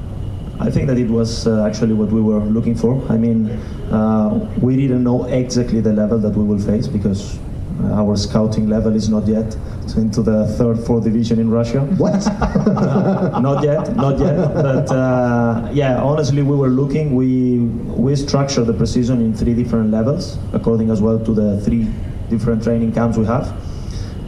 I 0.58 0.70
think 0.70 0.86
that 0.88 0.98
it 0.98 1.08
was 1.08 1.46
uh, 1.46 1.66
actually 1.66 1.94
what 1.94 2.10
we 2.10 2.20
were 2.20 2.40
looking 2.40 2.74
for. 2.74 3.02
I 3.10 3.16
mean, 3.16 3.50
uh, 3.92 4.48
we 4.60 4.76
didn't 4.76 5.04
know 5.04 5.24
exactly 5.24 5.80
the 5.80 5.92
level 5.92 6.18
that 6.18 6.30
we 6.30 6.44
will 6.44 6.58
face 6.58 6.86
because 6.86 7.38
uh, 7.82 8.00
our 8.00 8.16
scouting 8.16 8.68
level 8.68 8.94
is 8.94 9.08
not 9.08 9.26
yet 9.26 9.54
into 9.96 10.22
the 10.22 10.46
third, 10.58 10.78
fourth 10.78 11.04
division 11.04 11.38
in 11.38 11.50
Russia. 11.50 11.80
What? 11.98 12.24
not 13.42 13.62
yet, 13.62 13.94
not 13.96 14.18
yet. 14.18 14.36
But 14.54 14.90
uh, 14.90 15.68
yeah, 15.72 16.02
honestly, 16.02 16.42
we 16.42 16.56
were 16.56 16.68
looking. 16.68 17.14
We 17.14 17.60
we 18.00 18.16
structured 18.16 18.66
the 18.66 18.72
preseason 18.72 19.20
in 19.20 19.34
three 19.34 19.54
different 19.54 19.90
levels, 19.90 20.38
according 20.52 20.90
as 20.90 21.02
well 21.02 21.18
to 21.18 21.32
the 21.34 21.60
three 21.60 21.86
different 22.30 22.62
training 22.62 22.92
camps 22.92 23.16
we 23.18 23.26
have, 23.26 23.52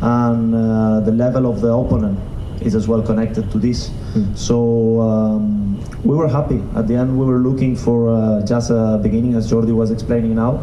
and 0.02 0.54
uh, 0.54 1.00
the 1.00 1.12
level 1.12 1.50
of 1.50 1.60
the 1.60 1.72
opponent 1.72 2.18
is 2.60 2.74
as 2.74 2.86
well 2.86 3.02
connected 3.02 3.50
to 3.50 3.58
this. 3.58 3.90
So 4.34 5.00
um, 5.00 5.67
we 6.04 6.14
were 6.14 6.28
happy. 6.28 6.62
At 6.76 6.86
the 6.86 6.94
end, 6.94 7.18
we 7.18 7.26
were 7.26 7.38
looking 7.38 7.74
for 7.74 8.10
uh, 8.10 8.46
just 8.46 8.70
a 8.70 9.00
beginning, 9.02 9.34
as 9.34 9.50
Jordi 9.50 9.74
was 9.74 9.90
explaining 9.90 10.36
now, 10.36 10.62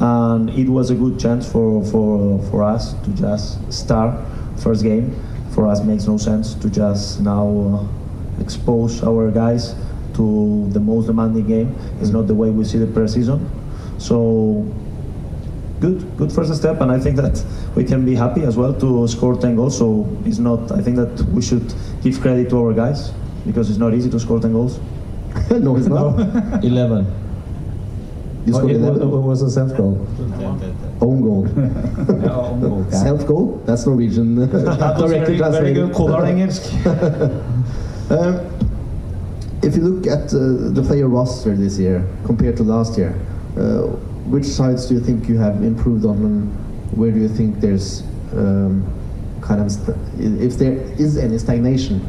and 0.00 0.50
it 0.50 0.68
was 0.68 0.90
a 0.90 0.94
good 0.94 1.18
chance 1.18 1.50
for 1.50 1.84
for 1.84 2.40
for 2.50 2.62
us 2.62 2.94
to 3.02 3.10
just 3.10 3.72
start 3.72 4.14
first 4.58 4.82
game. 4.82 5.16
For 5.50 5.66
us, 5.66 5.82
makes 5.82 6.06
no 6.06 6.18
sense 6.18 6.54
to 6.54 6.70
just 6.70 7.20
now 7.20 7.48
uh, 7.48 8.40
expose 8.40 9.02
our 9.02 9.30
guys 9.30 9.74
to 10.14 10.68
the 10.70 10.80
most 10.80 11.06
demanding 11.06 11.46
game. 11.46 11.74
It's 12.00 12.10
not 12.10 12.28
the 12.28 12.34
way 12.34 12.50
we 12.50 12.64
see 12.64 12.78
the 12.78 12.86
preseason. 12.86 13.48
So 13.98 14.64
good, 15.80 16.16
good 16.16 16.30
first 16.30 16.54
step, 16.54 16.80
and 16.80 16.92
I 16.92 17.00
think 17.00 17.16
that 17.16 17.42
we 17.74 17.82
can 17.82 18.04
be 18.04 18.14
happy 18.14 18.42
as 18.44 18.56
well 18.56 18.72
to 18.74 19.08
score 19.08 19.36
10 19.36 19.56
goals. 19.56 19.76
So 19.76 20.06
it's 20.24 20.38
not. 20.38 20.70
I 20.70 20.80
think 20.80 20.96
that 20.96 21.20
we 21.32 21.42
should 21.42 21.74
give 22.02 22.20
credit 22.20 22.50
to 22.50 22.58
our 22.58 22.72
guys 22.72 23.10
because 23.48 23.70
it's 23.70 23.78
not 23.78 23.94
easy 23.94 24.10
to 24.10 24.20
score 24.20 24.38
10 24.38 24.52
goals. 24.52 24.78
no, 25.50 25.76
it's 25.76 25.86
not. 25.86 26.18
11. 26.62 27.06
You 28.44 28.52
scored 28.52 28.70
it, 28.70 28.76
11. 28.76 29.22
was 29.22 29.42
a 29.42 29.50
self 29.50 29.74
goal. 29.76 30.06
Own 31.00 31.22
goal. 31.22 31.46
own 31.56 32.60
goal. 32.60 32.86
ja. 32.90 33.02
Self 33.02 33.26
goal? 33.26 33.62
That's 33.64 33.86
Norwegian. 33.86 34.34
Directly 34.36 35.38
translated. 35.38 35.90
Kodal 35.92 36.24
engelsk. 36.24 36.68
Um, 38.10 38.40
if 39.62 39.76
you 39.76 39.82
look 39.82 40.06
at 40.06 40.32
uh, 40.32 40.70
the 40.72 40.82
player 40.86 41.08
roster 41.08 41.54
this 41.54 41.78
year 41.78 42.06
compared 42.24 42.56
to 42.56 42.62
last 42.62 42.96
year, 42.96 43.14
uh, 43.58 43.82
which 44.32 44.44
sides 44.44 44.86
do 44.86 44.94
you 44.94 45.00
think 45.00 45.28
you 45.28 45.36
have 45.36 45.62
improved 45.62 46.04
on, 46.06 46.16
and 46.24 46.96
where 46.96 47.10
do 47.10 47.18
you 47.18 47.28
think 47.28 47.60
there's 47.60 48.02
um, 48.32 48.84
kind 49.42 49.60
of 49.60 49.70
st- 49.70 49.96
if 50.18 50.56
there 50.58 50.72
is 50.98 51.18
any 51.18 51.38
stagnation? 51.38 52.00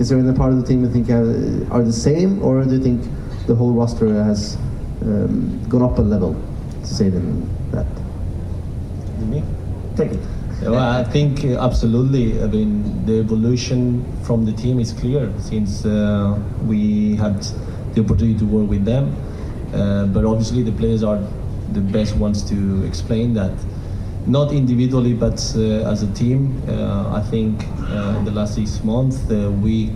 Is 0.00 0.08
there 0.08 0.18
any 0.18 0.32
part 0.32 0.50
of 0.50 0.62
the 0.62 0.66
team 0.66 0.82
you 0.82 0.90
think 0.90 1.08
have, 1.08 1.28
are 1.70 1.82
the 1.82 1.92
same, 1.92 2.42
or 2.42 2.64
do 2.64 2.76
you 2.76 2.80
think 2.80 3.02
the 3.46 3.54
whole 3.54 3.72
roster 3.72 4.08
has 4.24 4.56
um, 5.02 5.62
gone 5.68 5.82
up 5.82 5.98
a 5.98 6.00
level, 6.00 6.34
to 6.80 6.86
say 6.86 7.10
them 7.10 7.46
that? 7.70 7.86
Me? 9.28 9.44
Take 9.96 10.12
it. 10.12 10.20
Well, 10.62 10.78
I 10.78 11.04
think 11.04 11.44
uh, 11.44 11.62
absolutely. 11.62 12.42
I 12.42 12.46
mean, 12.46 13.04
the 13.04 13.18
evolution 13.18 14.02
from 14.22 14.46
the 14.46 14.52
team 14.52 14.80
is 14.80 14.94
clear 14.94 15.30
since 15.38 15.84
uh, 15.84 16.34
we 16.64 17.16
had 17.16 17.42
the 17.92 18.00
opportunity 18.02 18.38
to 18.38 18.46
work 18.46 18.70
with 18.70 18.86
them. 18.86 19.14
Uh, 19.74 20.06
but 20.06 20.24
obviously, 20.24 20.62
the 20.62 20.72
players 20.72 21.02
are 21.02 21.18
the 21.72 21.80
best 21.80 22.16
ones 22.16 22.42
to 22.48 22.84
explain 22.84 23.34
that. 23.34 23.52
Not 24.26 24.52
individually, 24.52 25.14
but 25.14 25.40
uh, 25.56 25.90
as 25.90 26.02
a 26.02 26.12
team. 26.12 26.62
Uh, 26.68 27.14
I 27.16 27.22
think 27.30 27.64
uh, 27.88 28.16
in 28.18 28.24
the 28.24 28.30
last 28.30 28.54
six 28.54 28.84
months 28.84 29.18
we 29.62 29.90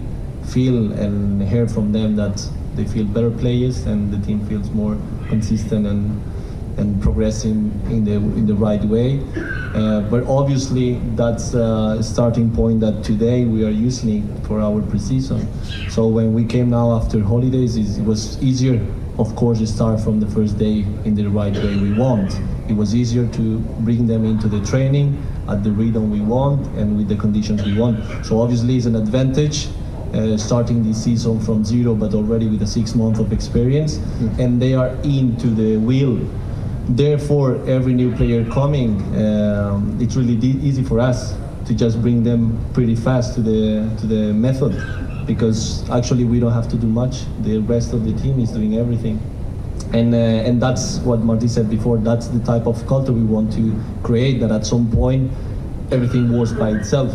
feel 0.46 0.92
and 0.92 1.42
hear 1.42 1.68
from 1.68 1.92
them 1.92 2.16
that 2.16 2.46
they 2.74 2.84
feel 2.84 3.04
better 3.04 3.30
players 3.30 3.86
and 3.86 4.12
the 4.12 4.18
team 4.26 4.44
feels 4.46 4.70
more 4.70 4.96
consistent 5.28 5.86
and 5.86 6.20
and 6.76 7.00
progressing 7.00 7.70
in 7.86 8.04
the 8.04 8.14
in 8.14 8.46
the 8.46 8.54
right 8.54 8.82
way. 8.84 9.20
Uh, 9.74 10.00
but 10.10 10.24
obviously, 10.26 10.94
that's 11.14 11.54
a 11.54 12.02
starting 12.02 12.50
point 12.50 12.80
that 12.80 13.04
today 13.04 13.44
we 13.44 13.64
are 13.64 13.70
using 13.70 14.22
for 14.42 14.60
our 14.60 14.80
preseason. 14.82 15.46
So 15.90 16.08
when 16.08 16.34
we 16.34 16.44
came 16.44 16.70
now 16.70 16.92
after 16.92 17.22
holidays, 17.22 17.76
it 17.76 18.04
was 18.04 18.42
easier, 18.42 18.84
of 19.18 19.34
course, 19.36 19.58
to 19.58 19.66
start 19.66 20.00
from 20.00 20.20
the 20.20 20.26
first 20.26 20.58
day 20.58 20.84
in 21.04 21.14
the 21.14 21.26
right 21.26 21.54
way 21.54 21.76
we 21.76 21.92
want. 21.92 22.32
It 22.68 22.76
was 22.76 22.94
easier 22.94 23.26
to 23.28 23.58
bring 23.58 24.06
them 24.06 24.24
into 24.24 24.48
the 24.48 24.64
training 24.64 25.22
at 25.48 25.62
the 25.62 25.70
rhythm 25.70 26.10
we 26.10 26.20
want 26.20 26.66
and 26.76 26.96
with 26.96 27.08
the 27.08 27.16
conditions 27.16 27.62
we 27.62 27.78
want. 27.78 28.26
So 28.26 28.40
obviously, 28.40 28.76
it's 28.76 28.86
an 28.86 28.96
advantage 28.96 29.68
uh, 30.12 30.36
starting 30.36 30.82
this 30.82 31.02
season 31.02 31.40
from 31.40 31.64
zero, 31.64 31.94
but 31.94 32.14
already 32.14 32.48
with 32.48 32.62
a 32.62 32.66
six 32.66 32.94
month 32.94 33.18
of 33.18 33.32
experience, 33.32 33.96
and 34.38 34.60
they 34.60 34.74
are 34.74 34.88
into 35.02 35.48
the 35.48 35.76
wheel. 35.76 36.18
Therefore, 36.88 37.56
every 37.68 37.94
new 37.94 38.14
player 38.14 38.44
coming, 38.50 39.00
um, 39.16 39.96
it's 40.00 40.16
really 40.16 40.34
easy 40.34 40.82
for 40.82 41.00
us 41.00 41.34
to 41.66 41.74
just 41.74 42.00
bring 42.02 42.22
them 42.22 42.58
pretty 42.72 42.94
fast 42.94 43.34
to 43.34 43.40
the 43.40 43.88
to 44.00 44.06
the 44.06 44.32
method, 44.32 44.72
because 45.26 45.88
actually 45.90 46.24
we 46.24 46.38
don't 46.40 46.52
have 46.52 46.68
to 46.68 46.76
do 46.76 46.86
much. 46.86 47.24
The 47.42 47.58
rest 47.58 47.92
of 47.92 48.04
the 48.04 48.12
team 48.22 48.40
is 48.40 48.50
doing 48.50 48.76
everything. 48.76 49.18
And, 49.92 50.12
uh, 50.12 50.48
and 50.48 50.60
that's 50.60 50.98
what 50.98 51.20
Marty 51.20 51.46
said 51.46 51.70
before. 51.70 51.98
That's 51.98 52.26
the 52.26 52.40
type 52.40 52.66
of 52.66 52.84
culture 52.86 53.12
we 53.12 53.22
want 53.22 53.52
to 53.52 53.74
create. 54.02 54.40
That 54.40 54.50
at 54.50 54.66
some 54.66 54.90
point, 54.90 55.30
everything 55.92 56.36
works 56.36 56.52
by 56.52 56.70
itself. 56.70 57.12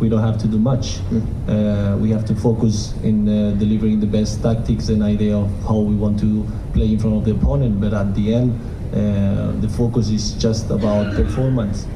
We 0.00 0.08
don't 0.08 0.22
have 0.22 0.38
to 0.38 0.48
do 0.48 0.58
much. 0.58 0.98
Uh, 1.46 1.96
we 2.00 2.10
have 2.10 2.24
to 2.26 2.34
focus 2.34 2.94
in 3.02 3.28
uh, 3.28 3.50
delivering 3.58 4.00
the 4.00 4.06
best 4.06 4.42
tactics 4.42 4.88
and 4.88 5.02
idea 5.02 5.36
of 5.36 5.50
how 5.64 5.78
we 5.78 5.94
want 5.94 6.18
to 6.20 6.46
play 6.72 6.90
in 6.92 6.98
front 6.98 7.16
of 7.16 7.24
the 7.24 7.32
opponent. 7.32 7.80
But 7.80 7.92
at 7.92 8.14
the 8.14 8.34
end, 8.34 8.58
uh, 8.92 9.52
the 9.60 9.68
focus 9.68 10.08
is 10.08 10.32
just 10.32 10.70
about 10.70 11.14
performance. 11.14 11.86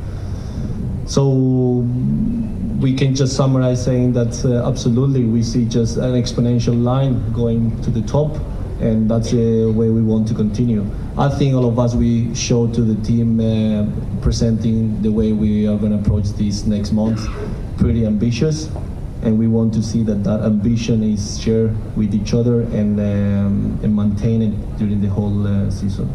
So 1.07 1.85
we 2.81 2.95
can 2.95 3.15
just 3.15 3.37
summarize 3.37 3.85
saying 3.85 4.13
that 4.15 4.45
uh, 4.45 4.69
absolutely 4.69 5.25
we 5.25 5.43
see 5.43 5.65
just 5.65 5.97
an 5.97 6.13
exponential 6.13 6.81
line 6.83 7.33
going 7.33 7.81
to 7.83 7.91
the 7.91 8.03
top, 8.03 8.37
and 8.81 9.09
that's 9.11 9.31
the 9.31 9.67
way 9.67 9.89
we 9.89 10.03
want 10.03 10.29
to 10.29 10.35
continue. 10.35 10.85
I 11.17 11.29
think 11.29 11.55
all 11.55 11.67
of 11.67 11.79
us 11.79 11.95
we 11.95 12.35
show 12.35 12.67
to 12.67 12.83
the 12.83 13.03
team 13.07 13.41
uh, 13.41 13.87
presenting 14.21 15.01
the 15.01 15.11
way 15.11 15.33
we 15.33 15.67
are 15.67 15.79
going 15.79 15.93
to 15.93 15.99
approach 15.99 16.27
this 16.37 16.67
next 16.67 16.93
month, 16.93 17.27
pretty 17.79 18.05
ambitious, 18.05 18.67
and 19.23 19.39
we 19.39 19.47
want 19.47 19.73
to 19.75 19.83
see 19.83 20.03
that 20.03 20.25
that 20.25 20.41
ambition 20.41 21.03
is 21.03 21.41
shared 21.41 21.73
with 21.97 22.15
each 22.15 22.35
other 22.35 22.63
and 22.63 22.99
um, 23.01 23.79
and 23.83 23.95
maintain 23.95 24.43
it 24.43 24.79
during 24.79 25.01
the 25.01 25.09
whole 25.09 25.47
uh, 25.47 25.71
season. 25.71 26.13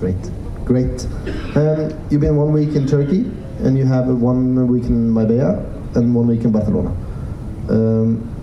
Great, 0.00 0.16
great. 0.64 1.06
Um, 1.54 1.92
you've 2.10 2.22
been 2.22 2.36
one 2.36 2.52
week 2.52 2.74
in 2.74 2.86
Turkey. 2.86 3.30
And 3.60 3.76
you 3.76 3.84
have 3.84 4.06
one 4.06 4.66
week 4.68 4.84
in 4.84 5.10
Marbella 5.10 5.58
and 5.94 6.14
one 6.14 6.26
week 6.28 6.42
in 6.42 6.52
Barcelona. 6.52 6.90
Um, 7.68 8.34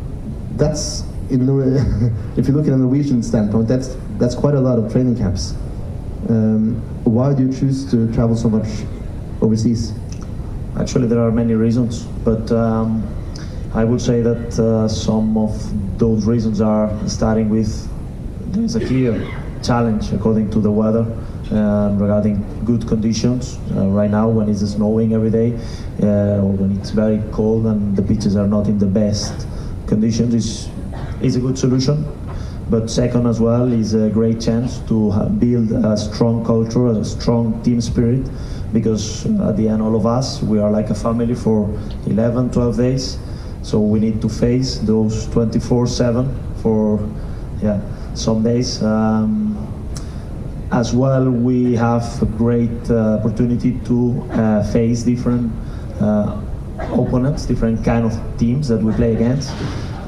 that's 0.57 1.03
in 1.29 1.45
the, 1.45 2.13
if 2.37 2.47
you 2.47 2.53
look 2.53 2.67
at 2.67 2.73
a 2.73 2.77
Norwegian 2.77 3.23
standpoint, 3.23 3.67
that's 3.67 3.97
that's 4.17 4.35
quite 4.35 4.53
a 4.53 4.61
lot 4.61 4.77
of 4.79 4.91
training 4.91 5.17
camps. 5.17 5.53
Um, 6.29 6.81
why 7.03 7.33
do 7.33 7.43
you 7.43 7.53
choose 7.53 7.89
to 7.91 8.11
travel 8.13 8.35
so 8.35 8.49
much 8.49 8.67
overseas? 9.41 9.93
Actually, 10.79 11.07
there 11.07 11.19
are 11.19 11.31
many 11.31 11.53
reasons, 11.53 12.03
but 12.23 12.51
um, 12.51 13.03
I 13.73 13.83
would 13.83 14.01
say 14.01 14.21
that 14.21 14.59
uh, 14.59 14.87
some 14.87 15.37
of 15.37 15.99
those 15.99 16.25
reasons 16.25 16.61
are 16.61 16.89
starting 17.07 17.49
with 17.49 17.89
there 18.53 18.63
is 18.63 18.75
a 18.75 18.85
clear 18.85 19.13
challenge 19.63 20.13
according 20.13 20.49
to 20.51 20.59
the 20.59 20.71
weather 20.71 21.05
regarding 21.51 22.43
good 22.65 22.87
conditions. 22.87 23.59
Uh, 23.75 23.87
right 23.87 24.09
now, 24.09 24.27
when 24.27 24.49
it's 24.49 24.61
snowing 24.61 25.13
every 25.13 25.29
day, 25.29 25.53
uh, 26.01 26.41
or 26.43 26.51
when 26.51 26.77
it's 26.77 26.91
very 26.91 27.21
cold 27.31 27.65
and 27.65 27.95
the 27.95 28.01
pitches 28.01 28.35
are 28.35 28.47
not 28.47 28.67
in 28.67 28.77
the 28.79 28.85
best 28.85 29.47
conditions, 29.87 30.33
is 30.33 30.69
is 31.21 31.35
a 31.35 31.39
good 31.39 31.57
solution. 31.57 32.05
But 32.69 32.89
second, 32.89 33.27
as 33.27 33.39
well, 33.39 33.71
is 33.71 33.93
a 33.93 34.09
great 34.09 34.41
chance 34.41 34.79
to 34.87 35.13
build 35.37 35.71
a 35.71 35.95
strong 35.95 36.43
culture, 36.43 36.87
a 36.87 37.05
strong 37.05 37.61
team 37.61 37.79
spirit, 37.79 38.27
because 38.73 39.25
at 39.27 39.55
the 39.55 39.69
end, 39.69 39.83
all 39.83 39.95
of 39.95 40.07
us, 40.07 40.41
we 40.41 40.59
are 40.59 40.71
like 40.71 40.89
a 40.89 40.95
family 40.95 41.35
for 41.35 41.69
11, 42.07 42.49
12 42.49 42.77
days. 42.77 43.19
So 43.61 43.79
we 43.79 43.99
need 43.99 44.19
to 44.21 44.29
face 44.29 44.79
those 44.79 45.27
24/7 45.27 46.27
for, 46.57 46.99
yeah, 47.61 47.79
some 48.15 48.41
days. 48.41 48.81
Um, 48.81 49.44
as 50.75 50.93
well, 50.93 51.29
we 51.29 51.73
have 51.73 52.21
a 52.21 52.25
great 52.25 52.91
uh, 52.91 53.17
opportunity 53.19 53.79
to 53.85 54.27
uh, 54.31 54.61
face 54.73 55.03
different 55.03 55.49
uh, 56.01 56.37
opponents, 56.91 57.45
different 57.45 57.83
kind 57.85 58.05
of 58.05 58.11
teams 58.37 58.67
that 58.67 58.81
we 58.81 58.91
play 58.93 59.15
against. 59.15 59.51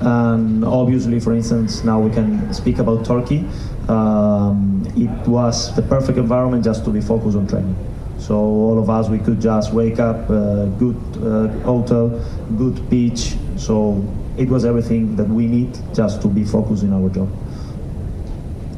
And 0.02 0.66
obviously, 0.66 1.22
for 1.22 1.34
instance, 1.34 1.86
now 1.86 2.02
we 2.02 2.12
can 2.14 2.54
speak 2.54 2.80
about 2.80 3.06
Turkey. 3.06 3.46
Um, 3.88 4.86
it 4.98 5.28
was 5.28 5.74
the 5.74 5.84
perfect 5.84 6.18
environment 6.18 6.66
just 6.66 6.84
to 6.84 6.90
be 6.90 7.00
focused 7.00 7.38
on 7.38 7.48
training. 7.48 7.78
So 8.20 8.36
all 8.36 8.78
of 8.78 8.90
us, 8.90 9.08
we 9.08 9.20
could 9.20 9.40
just 9.40 9.72
wake 9.72 10.00
up, 10.00 10.30
uh, 10.30 10.66
good 10.66 10.98
uh, 11.24 11.48
hotel, 11.64 12.10
good 12.58 12.90
beach. 12.90 13.38
So 13.56 14.04
it 14.38 14.50
was 14.50 14.66
everything 14.66 15.16
that 15.16 15.30
we 15.30 15.48
need 15.48 15.80
just 15.96 16.22
to 16.24 16.28
be 16.28 16.44
focused 16.44 16.84
in 16.84 16.92
our 16.92 17.08
job. 17.08 17.30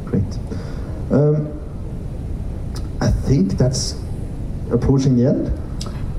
Great. 0.05 0.37
Um, 1.09 1.48
think 3.29 3.59
that's 3.59 3.93
approaching 4.71 5.15
the 5.15 5.27
end. 5.27 5.53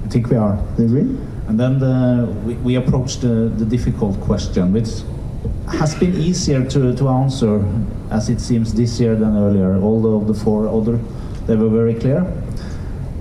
I 0.04 0.08
think 0.08 0.30
we 0.30 0.36
are. 0.36 0.56
Do 0.76 0.84
you 0.84 0.88
agree? 0.88 1.18
And 1.48 1.58
then 1.58 1.80
the, 1.80 2.32
we, 2.46 2.54
we 2.54 2.76
approach 2.76 3.16
the, 3.16 3.50
the 3.60 3.64
difficult 3.64 4.20
question, 4.20 4.72
which 4.72 4.90
has 5.72 5.96
been 5.96 6.14
easier 6.14 6.64
to, 6.70 6.94
to 6.94 7.08
answer 7.08 7.64
as 8.12 8.28
it 8.28 8.40
seems 8.40 8.72
this 8.74 9.00
year 9.00 9.16
than 9.16 9.36
earlier. 9.36 9.74
Although 9.74 10.20
the 10.20 10.34
four 10.34 10.68
other, 10.68 10.98
they 11.46 11.56
were 11.56 11.68
very 11.68 11.94
clear. 11.94 12.20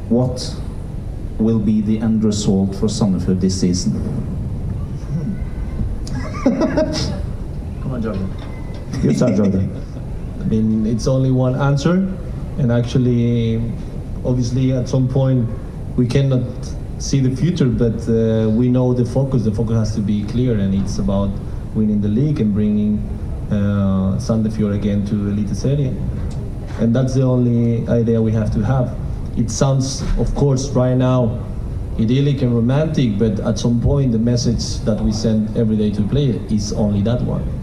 What 0.10 0.56
will 1.40 1.60
be 1.60 1.82
the 1.82 2.00
end 2.00 2.24
result 2.24 2.76
for 2.76 2.86
Sandefjord 2.86 3.42
this 3.42 3.60
season? 3.60 3.94
Hmm. 5.10 5.34
Come 7.82 7.92
on, 7.94 8.02
Jordan. 8.04 8.30
You 9.02 9.14
start, 9.16 9.36
Jordan. 9.36 9.84
I 10.42 10.44
mean, 10.44 10.86
it's 10.86 11.08
only 11.08 11.32
one 11.32 11.56
answer, 11.56 12.08
and 12.60 12.72
actually, 12.74 13.56
obviously, 14.26 14.74
at 14.74 14.90
some 14.90 15.08
point, 15.08 15.50
we 15.96 16.06
cannot 16.06 16.44
see 16.98 17.22
the 17.22 17.34
future, 17.36 17.66
but 17.66 17.98
uh, 18.10 18.50
we 18.50 18.68
know 18.68 18.94
the 18.94 19.06
focus. 19.06 19.44
The 19.44 19.52
focus 19.52 19.78
has 19.78 19.96
to 19.96 20.02
be 20.02 20.26
clear, 20.26 20.60
and 20.60 20.76
it's 20.76 21.00
about 21.00 21.30
winning 21.74 22.02
the 22.02 22.10
league 22.10 22.42
and 22.42 22.54
bringing 22.54 22.98
uh, 23.50 24.18
Sandefjord 24.20 24.76
again 24.76 25.06
to 25.08 25.16
Elite 25.30 25.56
Serie. 25.56 25.96
And 26.80 26.94
that's 26.94 27.14
the 27.16 27.24
only 27.24 27.88
idea 27.88 28.22
we 28.22 28.34
have 28.34 28.52
to 28.54 28.62
have. 28.62 28.96
It 29.38 29.50
sounds, 29.50 30.02
of 30.18 30.34
course, 30.36 30.70
right 30.70 30.96
now 30.96 31.46
idyllic 31.98 32.42
and 32.42 32.54
romantic, 32.54 33.18
but 33.18 33.40
at 33.42 33.58
some 33.58 33.82
point, 33.82 34.12
the 34.12 34.20
message 34.20 34.80
that 34.86 35.02
we 35.02 35.12
send 35.12 35.58
every 35.58 35.76
day 35.76 35.92
to 35.92 36.02
play 36.04 36.30
is 36.50 36.72
only 36.74 37.02
that 37.02 37.22
one 37.22 37.59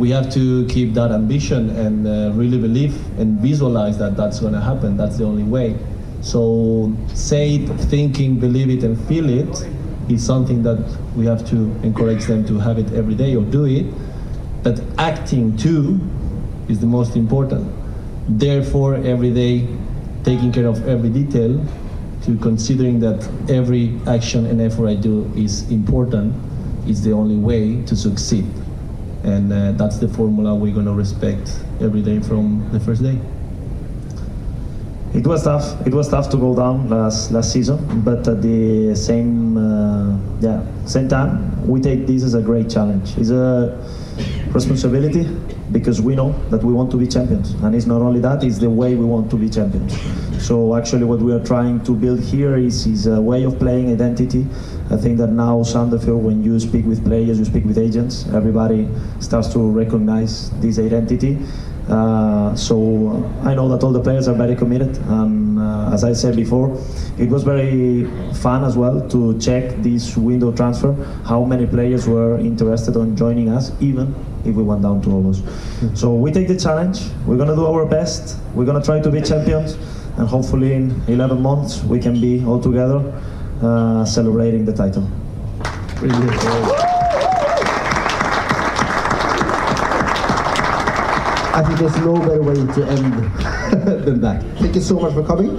we 0.00 0.08
have 0.08 0.32
to 0.32 0.66
keep 0.66 0.94
that 0.94 1.12
ambition 1.12 1.68
and 1.76 2.06
uh, 2.06 2.32
really 2.32 2.56
believe 2.56 2.94
and 3.18 3.38
visualize 3.38 3.98
that 3.98 4.16
that's 4.16 4.40
going 4.40 4.54
to 4.54 4.60
happen. 4.60 4.96
That's 4.96 5.18
the 5.18 5.24
only 5.24 5.42
way. 5.42 5.76
So 6.22 6.96
say 7.12 7.56
it, 7.56 7.68
thinking, 7.92 8.40
believe 8.40 8.70
it, 8.70 8.82
and 8.82 8.98
feel 9.06 9.28
it 9.28 9.68
is 10.08 10.24
something 10.24 10.62
that 10.62 10.78
we 11.14 11.26
have 11.26 11.46
to 11.50 11.56
encourage 11.82 12.24
them 12.24 12.46
to 12.46 12.58
have 12.58 12.78
it 12.78 12.90
every 12.94 13.14
day 13.14 13.36
or 13.36 13.42
do 13.42 13.66
it. 13.66 13.92
But 14.62 14.80
acting 14.96 15.58
too 15.58 16.00
is 16.70 16.80
the 16.80 16.86
most 16.86 17.14
important. 17.14 17.70
Therefore, 18.26 18.94
every 18.94 19.30
day, 19.34 19.68
taking 20.24 20.50
care 20.50 20.66
of 20.66 20.88
every 20.88 21.10
detail, 21.10 21.62
to 22.22 22.38
considering 22.38 23.00
that 23.00 23.28
every 23.50 23.98
action 24.06 24.46
and 24.46 24.62
effort 24.62 24.88
I 24.88 24.94
do 24.94 25.30
is 25.36 25.70
important, 25.70 26.34
is 26.88 27.04
the 27.04 27.12
only 27.12 27.36
way 27.36 27.82
to 27.84 27.94
succeed 27.94 28.46
and 29.24 29.52
uh, 29.52 29.72
that's 29.72 29.98
the 29.98 30.08
formula 30.08 30.54
we're 30.54 30.72
going 30.72 30.86
to 30.86 30.92
respect 30.92 31.62
every 31.80 32.02
day 32.02 32.20
from 32.20 32.68
the 32.72 32.80
first 32.80 33.02
day. 33.02 33.18
It 35.12 35.26
was 35.26 35.42
tough. 35.42 35.86
It 35.86 35.92
was 35.92 36.08
tough 36.08 36.30
to 36.30 36.36
go 36.36 36.54
down 36.54 36.88
last 36.88 37.32
last 37.32 37.52
season, 37.52 38.02
but 38.04 38.26
at 38.28 38.42
the 38.42 38.94
same 38.94 39.56
uh, 39.56 40.16
yeah 40.40 40.62
same 40.86 41.08
time, 41.08 41.66
we 41.66 41.80
take 41.80 42.06
this 42.06 42.22
as 42.22 42.34
a 42.34 42.40
great 42.40 42.70
challenge. 42.70 43.16
It's 43.18 43.30
a 43.30 43.76
responsibility 44.52 45.24
because 45.72 46.00
we 46.00 46.14
know 46.14 46.32
that 46.50 46.62
we 46.62 46.72
want 46.72 46.92
to 46.92 46.96
be 46.96 47.08
champions, 47.08 47.54
and 47.62 47.74
it's 47.74 47.86
not 47.86 48.02
only 48.02 48.20
that; 48.20 48.44
it's 48.44 48.58
the 48.58 48.70
way 48.70 48.94
we 48.94 49.04
want 49.04 49.30
to 49.30 49.36
be 49.36 49.48
champions. 49.50 49.98
So 50.40 50.76
actually, 50.76 51.04
what 51.04 51.18
we 51.18 51.32
are 51.32 51.44
trying 51.44 51.82
to 51.84 51.92
build 51.92 52.20
here 52.20 52.56
is 52.56 52.86
is 52.86 53.08
a 53.08 53.20
way 53.20 53.42
of 53.42 53.58
playing 53.58 53.92
identity. 53.92 54.46
I 54.90 54.96
think 54.96 55.18
that 55.18 55.28
now 55.28 55.58
Sandefjord, 55.58 56.18
when 56.20 56.42
you 56.42 56.58
speak 56.58 56.84
with 56.84 57.04
players, 57.04 57.38
you 57.38 57.44
speak 57.44 57.64
with 57.64 57.78
agents, 57.78 58.26
everybody 58.34 58.88
starts 59.20 59.46
to 59.52 59.60
recognize 59.60 60.50
this 60.60 60.80
identity. 60.80 61.38
Uh, 61.88 62.56
so 62.56 63.24
I 63.44 63.54
know 63.54 63.68
that 63.68 63.84
all 63.84 63.92
the 63.92 64.00
players 64.00 64.26
are 64.26 64.34
very 64.34 64.56
committed, 64.56 64.96
and 65.06 65.60
uh, 65.60 65.90
as 65.92 66.02
I 66.02 66.12
said 66.12 66.34
before, 66.34 66.76
it 67.18 67.28
was 67.28 67.44
very 67.44 68.04
fun 68.34 68.64
as 68.64 68.76
well 68.76 69.08
to 69.10 69.38
check 69.38 69.76
this 69.76 70.16
window 70.16 70.50
transfer. 70.50 70.92
How 71.24 71.44
many 71.44 71.66
players 71.66 72.08
were 72.08 72.38
interested 72.38 72.96
on 72.96 73.16
joining 73.16 73.48
us, 73.48 73.70
even 73.80 74.12
if 74.44 74.56
we 74.56 74.62
went 74.64 74.82
down 74.82 75.02
to 75.02 75.10
August. 75.10 75.44
So 75.94 76.14
we 76.14 76.32
take 76.32 76.48
the 76.48 76.58
challenge. 76.58 77.00
We're 77.26 77.36
gonna 77.36 77.54
do 77.54 77.66
our 77.66 77.86
best. 77.86 78.38
We're 78.54 78.66
gonna 78.66 78.82
try 78.82 79.00
to 79.00 79.10
be 79.10 79.20
champions, 79.20 79.74
and 80.16 80.26
hopefully 80.28 80.72
in 80.72 81.00
11 81.06 81.40
months 81.40 81.84
we 81.84 82.00
can 82.00 82.20
be 82.20 82.44
all 82.44 82.60
together 82.60 83.00
uh, 83.62 84.04
celebrating 84.04 84.64
the 84.64 84.72
title. 84.72 85.08
I 91.52 91.62
think 91.66 91.78
there's 91.78 91.96
no 91.98 92.14
better 92.18 92.42
way 92.42 92.54
to 92.54 92.84
end 92.88 93.12
than 94.06 94.20
that. 94.22 94.42
Thank 94.58 94.74
you 94.74 94.80
so 94.80 94.98
much 94.98 95.12
for 95.12 95.22
coming. 95.22 95.50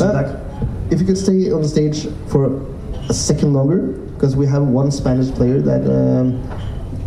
Uh, 0.00 0.42
if 0.90 1.00
you 1.00 1.06
could 1.06 1.16
stay 1.16 1.50
on 1.50 1.62
the 1.62 1.68
stage 1.68 2.06
for 2.28 2.60
a 3.08 3.14
second 3.14 3.54
longer, 3.54 3.92
because 4.14 4.36
we 4.36 4.46
have 4.46 4.62
one 4.62 4.90
Spanish 4.90 5.30
player 5.34 5.60
that 5.60 5.84
um, 5.88 6.42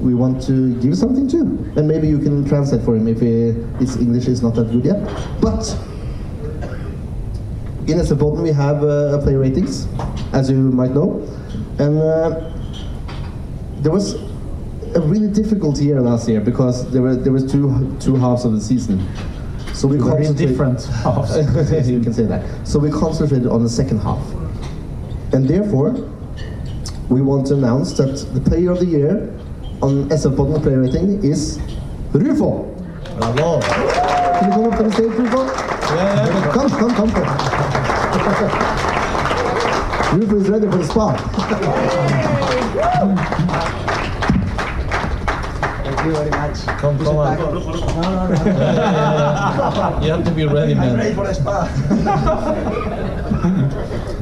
we 0.01 0.15
want 0.15 0.41
to 0.43 0.79
give 0.81 0.97
something 0.97 1.27
to, 1.27 1.39
and 1.77 1.87
maybe 1.87 2.07
you 2.07 2.17
can 2.17 2.43
translate 2.47 2.83
for 2.83 2.95
him 2.95 3.07
if 3.07 3.19
he, 3.19 3.51
his 3.79 3.97
English 3.97 4.27
is 4.27 4.41
not 4.41 4.55
that 4.55 4.71
good 4.71 4.85
yet. 4.85 5.03
But 5.41 5.77
in 7.87 7.99
Essepotten 7.99 8.41
we 8.41 8.51
have 8.51 8.83
uh, 8.83 9.19
player 9.21 9.39
ratings, 9.39 9.87
as 10.33 10.49
you 10.49 10.57
might 10.57 10.91
know, 10.91 11.19
and 11.79 11.97
uh, 11.99 12.51
there 13.81 13.91
was 13.91 14.15
a 14.95 15.01
really 15.01 15.27
difficult 15.27 15.77
year 15.79 16.01
last 16.01 16.27
year 16.27 16.41
because 16.41 16.89
there 16.91 17.01
were 17.01 17.15
there 17.15 17.31
was 17.33 17.49
two 17.51 17.95
two 17.99 18.15
halves 18.15 18.45
of 18.45 18.53
the 18.53 18.61
season. 18.61 19.05
So 19.73 19.87
we 19.87 19.97
Very 19.97 20.33
different 20.33 20.83
halves 21.03 21.35
of 21.35 21.53
the 21.53 21.65
season. 21.65 21.93
you 21.93 22.01
can 22.01 22.13
say 22.13 22.23
that. 22.25 22.67
So 22.67 22.79
we 22.79 22.89
concentrated 22.89 23.47
on 23.47 23.63
the 23.63 23.69
second 23.69 23.99
half, 23.99 24.21
and 25.33 25.47
therefore 25.47 25.91
we 27.09 27.21
want 27.21 27.47
to 27.47 27.53
announce 27.55 27.93
that 27.93 28.17
the 28.33 28.41
player 28.41 28.71
of 28.71 28.79
the 28.79 28.85
year 28.85 29.33
on 29.81 30.09
SF 30.09 30.35
Podden 30.35 30.61
player 30.61 30.81
rating 30.81 31.23
is 31.23 31.59
Rufo. 32.11 32.65
Bravo! 33.17 33.61
Can 33.61 34.49
you 34.49 34.55
come 34.55 34.65
up 34.65 34.77
to 34.77 34.83
the 34.83 34.91
stage, 34.91 35.11
Rufo? 35.11 35.45
Yeah, 35.95 36.51
come, 36.53 36.69
Come, 36.69 36.93
come, 36.93 37.11
come. 37.11 38.75
Rufo 40.13 40.37
is 40.37 40.49
ready 40.49 40.65
for 40.65 40.77
the 40.77 40.85
spot. 40.85 41.19
Thank 45.83 46.05
you 46.05 46.11
very 46.13 46.29
much. 46.31 46.65
Come, 46.79 46.97
come 46.97 47.17
on. 47.17 47.37
No, 47.37 47.51
no, 47.51 47.59
no. 49.69 49.99
You 50.01 50.11
have 50.11 50.25
to 50.25 50.31
be 50.31 50.45
ready, 50.45 50.71
I'm 50.73 50.79
man. 50.79 50.97
ready 50.97 51.13
for 51.13 51.27
the 51.27 51.33
spa. 51.33 51.67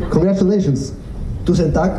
Congratulations. 0.11 0.91
Tusen 1.45 1.71
takk. 1.73 1.91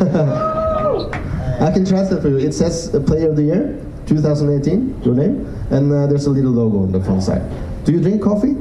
I 1.60 1.70
can 1.72 1.84
translate 1.84 2.22
for 2.22 2.28
you. 2.28 2.38
It 2.38 2.52
says 2.52 2.94
uh, 2.94 3.00
Player 3.00 3.28
of 3.30 3.36
the 3.36 3.42
Year 3.42 3.78
2018, 4.06 5.02
your 5.02 5.14
name, 5.14 5.44
and 5.70 5.92
uh, 5.92 6.06
there's 6.06 6.24
a 6.26 6.30
little 6.30 6.52
logo 6.52 6.78
on 6.84 6.92
the 6.92 7.00
front 7.04 7.22
side. 7.22 7.42
Do 7.84 7.92
you 7.92 8.00
drink 8.00 8.22
coffee? 8.22 8.56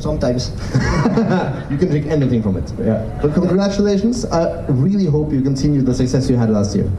Sometimes. 0.00 0.48
you 1.70 1.76
can 1.76 1.88
drink 1.88 2.06
anything 2.06 2.42
from 2.42 2.56
it. 2.56 2.72
Yeah. 2.78 3.18
But 3.22 3.34
congratulations. 3.34 4.24
I 4.24 4.66
really 4.68 5.06
hope 5.06 5.32
you 5.32 5.42
continue 5.42 5.82
the 5.82 5.94
success 5.94 6.28
you 6.30 6.36
had 6.36 6.50
last 6.50 6.74
year. 6.74 6.90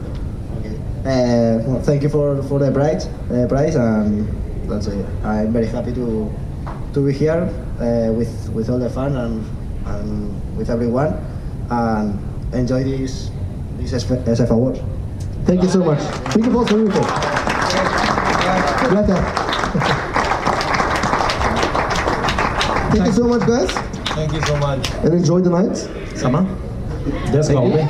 Uh, 1.04 1.58
well, 1.66 1.82
thank 1.82 2.02
you 2.04 2.08
for, 2.08 2.40
for 2.44 2.60
the 2.60 2.70
prize, 2.70 3.06
uh, 3.06 3.46
prize 3.48 3.74
and 3.74 4.28
that's 4.70 4.86
it. 4.86 5.04
I'm 5.24 5.52
very 5.52 5.66
happy 5.66 5.92
to 5.94 6.30
to 6.94 7.06
be 7.06 7.12
here 7.12 7.42
uh, 7.80 8.12
with 8.12 8.30
with 8.54 8.70
all 8.70 8.78
the 8.78 8.88
fun 8.88 9.16
and, 9.16 9.44
and 9.86 10.56
with 10.56 10.70
everyone 10.70 11.18
and 11.70 12.18
enjoy 12.54 12.84
this 12.84 13.30
this 13.78 13.92
SF, 13.92 14.22
SF 14.24 14.50
award. 14.50 14.80
Thank 15.44 15.62
you 15.62 15.68
so 15.68 15.82
much. 15.84 15.98
Mycket 16.36 16.46
applås 16.46 16.68
för 16.68 16.78
Rufo. 16.78 17.02
Gracias. 18.90 20.01
Thank 22.92 23.06
you 23.06 23.12
so 23.12 23.26
much 23.26 23.46
guys. 23.46 23.70
Thank 24.14 24.32
you 24.34 24.42
so 24.42 24.56
much. 24.56 24.90
And 25.04 25.14
enjoy 25.14 25.40
the 25.40 25.50
night. 25.50 25.88
Samme. 26.14 26.46
Det 27.32 27.44
skal 27.44 27.72
vi. 27.72 27.86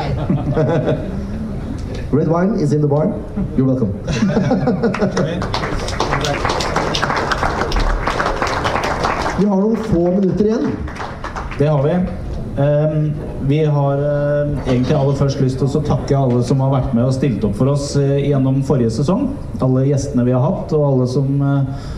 Red 2.13 2.29
wine 2.29 2.61
is 2.61 2.73
in 2.73 2.81
the 2.81 2.89
bar. 2.89 3.07
You're 3.57 3.67
welcome. 3.67 3.93
Vi 9.39 9.47
har 9.47 9.57
noen 9.57 9.77
få 9.77 10.11
minutter 10.11 10.45
igjen. 10.45 10.67
Det 11.59 11.67
har 11.67 11.83
vi. 11.83 11.95
Um, 12.63 13.13
vi 13.49 13.65
har 13.65 13.99
uh, 13.99 14.69
egentlig 14.69 14.97
aller 14.97 15.17
først 15.19 15.41
lyst 15.41 15.59
til 15.59 15.67
å 15.81 15.83
takke 15.83 16.15
alle 16.19 16.43
som 16.47 16.61
har 16.63 16.71
vært 16.77 16.93
med 16.95 17.09
og 17.09 17.15
stilt 17.17 17.43
opp 17.49 17.57
for 17.59 17.73
oss 17.73 17.97
uh, 17.97 18.21
gjennom 18.21 18.61
forrige 18.69 18.93
sesong. 19.01 19.33
Alle 19.65 19.87
gjestene 19.89 20.29
vi 20.29 20.37
har 20.37 20.45
hatt, 20.45 20.75
og 20.77 20.85
alle 20.93 21.09
som 21.11 21.43
eh, 21.43 21.89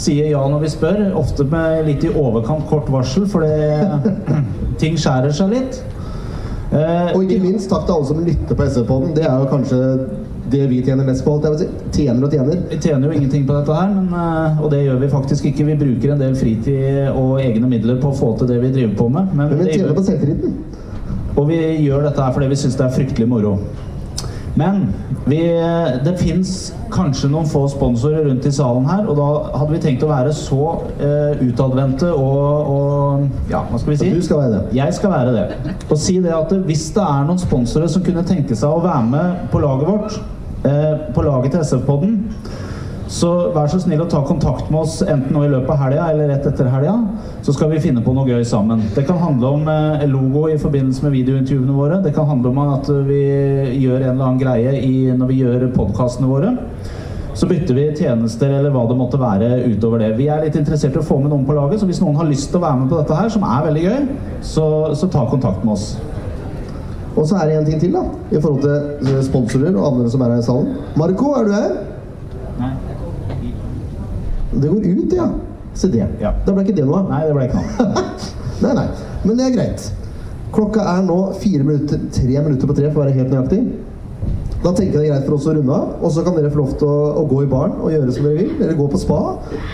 sier 0.00 0.30
ja 0.32 0.40
når 0.48 0.64
vi 0.64 0.72
spør. 0.72 1.00
Ofte 1.20 1.46
med 1.50 1.86
litt 1.88 2.04
i 2.08 2.12
overkant 2.12 2.66
kort 2.70 2.88
varsel, 2.92 3.26
fordi 3.30 3.52
ting 4.82 4.98
skjærer 5.00 5.34
seg 5.36 5.52
litt. 5.54 5.80
Eh, 6.70 7.12
Og 7.16 7.24
ikke 7.26 7.40
minst 7.42 7.70
takk 7.70 7.86
til 7.88 7.96
alle 7.96 8.10
som 8.10 8.20
lytter 8.24 8.56
på 8.58 8.66
SV-podden. 8.68 9.14
Det 9.16 9.24
er 9.26 9.38
jo 9.42 9.48
kanskje 9.50 9.80
det 10.50 10.64
vi 10.70 10.80
tjener 10.82 11.06
mest 11.06 11.24
på. 11.26 11.36
si. 11.58 11.66
Tjener 11.94 12.26
og 12.26 12.32
tjener. 12.32 12.62
Vi 12.70 12.78
tjener 12.82 13.06
jo 13.08 13.18
ingenting 13.18 13.44
på 13.46 13.54
dette 13.58 13.74
her, 13.74 13.88
men, 13.94 14.08
eh, 14.14 14.62
og 14.62 14.70
det 14.70 14.84
gjør 14.86 15.00
vi 15.02 15.08
faktisk 15.08 15.44
ikke. 15.50 15.66
Vi 15.66 15.78
bruker 15.84 16.12
en 16.14 16.22
del 16.22 16.34
fritid 16.34 17.10
og 17.14 17.40
egne 17.42 17.68
midler 17.70 18.00
på 18.02 18.10
å 18.10 18.16
få 18.18 18.36
til 18.38 18.50
det 18.50 18.60
vi 18.62 18.72
driver 18.78 18.96
på 19.02 19.08
med. 19.08 19.34
Men, 19.34 19.48
Men 19.48 19.64
vi 19.64 19.72
tjener 19.72 19.94
på 19.94 20.06
selvtilliten. 20.06 20.56
Og 21.36 21.46
vi 21.48 21.60
gjør 21.86 22.02
dette 22.08 22.22
her 22.22 22.32
fordi 22.34 22.48
vi 22.50 22.58
syns 22.58 22.76
det 22.76 22.86
er 22.86 22.96
fryktelig 22.96 23.28
moro. 23.30 23.58
Men 24.58 24.94
vi, 25.30 25.38
det 26.04 26.16
fins 26.18 26.72
kanskje 26.90 27.30
noen 27.30 27.46
få 27.48 27.66
sponsorer 27.70 28.24
rundt 28.26 28.46
i 28.48 28.52
salen 28.54 28.88
her, 28.88 29.04
og 29.06 29.18
da 29.18 29.28
hadde 29.60 29.76
vi 29.76 29.82
tenkt 29.84 30.02
å 30.06 30.10
være 30.10 30.32
så 30.34 30.58
uh, 30.98 31.42
utadvendte 31.44 32.10
og, 32.10 32.72
og 32.74 33.50
Ja, 33.52 33.62
hva 33.68 33.78
skal 33.78 33.94
vi 33.94 33.98
si? 34.00 34.10
Du 34.14 34.24
skal 34.24 34.42
være 34.42 34.56
det. 34.56 34.62
Jeg 34.80 34.96
skal 34.96 35.14
være 35.14 35.36
det. 35.36 35.76
Og 35.88 35.96
si 36.00 36.18
det 36.22 36.34
at 36.34 36.54
hvis 36.66 36.88
det 36.96 37.04
er 37.04 37.28
noen 37.28 37.40
sponsorer 37.40 37.90
som 37.90 38.04
kunne 38.06 38.26
tenke 38.26 38.58
seg 38.58 38.74
å 38.74 38.82
være 38.82 39.04
med 39.12 39.46
på 39.52 39.62
laget 39.62 39.90
vårt, 39.90 40.18
uh, 40.66 40.96
på 41.14 41.26
laget 41.26 41.54
til 41.54 41.64
SF-podden, 41.68 42.18
så 43.10 43.28
vær 43.50 43.66
så 43.66 43.80
snill 43.82 44.04
å 44.04 44.08
ta 44.10 44.20
kontakt 44.22 44.68
med 44.70 44.84
oss 44.84 45.00
enten 45.02 45.34
nå 45.34 45.42
i 45.42 45.50
løpet 45.50 45.72
av 45.74 45.80
helga 45.82 46.04
eller 46.12 46.28
rett 46.30 46.44
etter 46.46 46.68
helga. 46.70 46.94
Så 47.42 47.56
skal 47.56 47.72
vi 47.72 47.80
finne 47.82 48.04
på 48.04 48.14
noe 48.14 48.28
gøy 48.28 48.44
sammen. 48.46 48.84
Det 48.94 49.02
kan 49.08 49.18
handle 49.18 49.50
om 49.56 49.66
eh, 49.72 50.06
logo 50.06 50.44
i 50.46 50.58
forbindelse 50.62 51.02
med 51.02 51.16
videointervjuene 51.16 51.74
våre. 51.74 51.98
Det 52.04 52.14
kan 52.14 52.28
handle 52.30 52.52
om 52.52 52.60
at 52.76 52.86
vi 53.08 53.24
gjør 53.82 53.98
en 53.98 54.12
eller 54.12 54.28
annen 54.28 54.38
greie 54.38 54.76
i, 54.78 54.94
når 55.10 55.32
vi 55.32 55.40
gjør 55.42 55.66
podkastene 55.74 56.30
våre. 56.30 56.54
Så 57.34 57.50
bytter 57.50 57.74
vi 57.74 57.88
tjenester 57.98 58.54
eller 58.54 58.70
hva 58.74 58.86
det 58.86 58.98
måtte 59.00 59.18
være 59.18 59.50
utover 59.72 60.04
det. 60.04 60.14
Vi 60.18 60.30
er 60.30 60.46
litt 60.46 60.58
interessert 60.60 60.94
i 60.94 61.02
å 61.02 61.06
få 61.10 61.18
med 61.18 61.34
noen 61.34 61.46
på 61.48 61.58
laget, 61.58 61.82
så 61.82 61.90
hvis 61.90 62.02
noen 62.04 62.18
har 62.20 62.30
lyst 62.30 62.52
til 62.52 62.62
å 62.62 62.64
være 62.68 62.84
med 62.84 62.94
på 62.94 63.02
dette 63.02 63.18
her, 63.18 63.30
som 63.34 63.46
er 63.48 63.66
veldig 63.66 63.84
gøy, 63.88 64.00
så, 64.54 64.70
så 64.94 65.10
ta 65.10 65.26
kontakt 65.30 65.66
med 65.66 65.74
oss. 65.74 65.92
Og 67.16 67.26
så 67.26 67.40
er 67.40 67.50
det 67.50 67.58
en 67.58 67.70
ting 67.72 67.82
til, 67.82 67.96
da. 67.98 68.06
I 68.30 68.38
forhold 68.38 68.62
til 68.62 69.14
eh, 69.16 69.22
sponsorer 69.26 69.74
og 69.74 69.86
andre 69.96 70.10
som 70.12 70.22
er 70.22 70.36
her 70.36 70.42
i 70.44 70.46
salen. 70.46 70.76
Marco, 71.00 71.34
er 71.40 71.48
du 71.48 71.56
her? 71.58 71.80
Det 74.52 74.68
går 74.68 74.86
ut, 74.86 75.12
ja. 75.14 75.30
Se 75.74 75.88
det. 75.88 76.06
Da 76.20 76.52
ble 76.52 76.64
ikke 76.64 76.76
det 76.76 76.86
noe 76.88 77.04
av. 77.04 77.10
Nei, 77.12 77.22
det 77.28 77.36
ble 77.36 77.46
ikke 77.46 77.60
noe. 77.62 78.04
nei, 78.64 78.72
nei. 78.80 78.86
Men 79.24 79.38
det 79.38 79.46
er 79.46 79.54
greit. 79.54 79.86
Klokka 80.50 80.82
er 80.96 81.04
nå 81.06 81.18
fire 81.38 81.62
minutter, 81.62 82.00
tre 82.10 82.42
minutter 82.42 82.66
på 82.66 82.74
tre, 82.74 82.90
for 82.90 83.02
å 83.02 83.04
være 83.04 83.16
helt 83.20 83.30
nøyaktig. 83.30 83.60
Da 84.60 84.72
tenker 84.76 84.98
jeg 84.98 84.98
det 84.98 85.04
er 85.04 85.12
greit 85.14 85.28
for 85.28 85.36
oss 85.38 85.46
å 85.48 85.54
runde 85.56 85.76
av, 85.76 85.92
og 86.04 86.10
så 86.12 86.24
kan 86.26 86.34
dere 86.36 86.50
få 86.52 86.60
lov 86.60 86.72
til 86.80 86.90
å, 86.90 86.96
å 87.20 87.22
gå 87.30 87.44
i 87.46 87.48
baren 87.48 87.78
og 87.80 87.94
gjøre 87.94 88.16
som 88.16 88.26
dere 88.26 88.42
vil. 88.42 88.50
Dere 88.58 88.74
går 88.76 88.90
på 88.92 89.00
spa. 89.00 89.20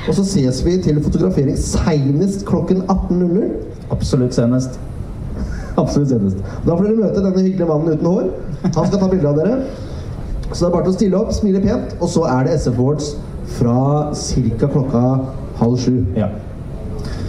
Og 0.05 0.19
så 0.19 0.27
ses 0.29 0.61
vi 0.67 0.77
til 0.85 1.01
fotografering 1.03 1.57
seinest 1.59 2.45
klokken 2.47 2.85
18.00. 2.85 3.49
Absolutt 3.97 4.37
senest. 4.37 4.77
Absolutt 5.83 6.13
senest. 6.13 6.45
Da 6.69 6.77
får 6.77 6.87
dere 6.87 7.01
møte 7.01 7.25
denne 7.25 7.43
hyggelige 7.43 7.71
mannen 7.73 7.97
uten 7.97 8.11
hår. 8.13 8.29
Han 8.69 8.87
skal 8.87 9.01
ta 9.01 9.11
bilde 9.11 9.33
av 9.33 9.41
dere. 9.41 9.59
Så 10.53 10.61
det 10.61 10.69
er 10.69 10.77
bare 10.77 10.87
til 10.87 10.93
å 10.93 10.99
stille 11.01 11.19
opp, 11.25 11.35
smile 11.35 11.65
pent, 11.65 11.97
og 11.99 12.13
så 12.13 12.23
er 12.31 12.47
det 12.47 12.61
SF 12.61 12.77
Awards 12.79 13.15
fra 13.59 14.13
ca. 14.59 14.69
klokka 14.69 15.03
halv 15.59 15.79
sju. 15.79 16.05
Ja. 16.17 16.29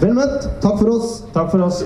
Vel 0.01 0.13
møtt. 0.13 0.49
Takk 0.61 0.77
for 0.81 0.89
oss. 0.97 1.23
Takk 1.33 1.51
for 1.51 1.63
oss. 1.65 1.83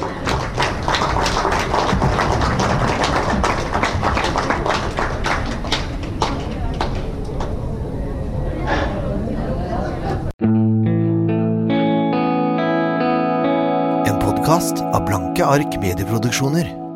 En 14.08 14.20
podkast 14.20 14.84
av 14.92 15.06
Blanke 15.08 15.46
ark 15.46 15.80
medieproduksjoner. 15.80 16.91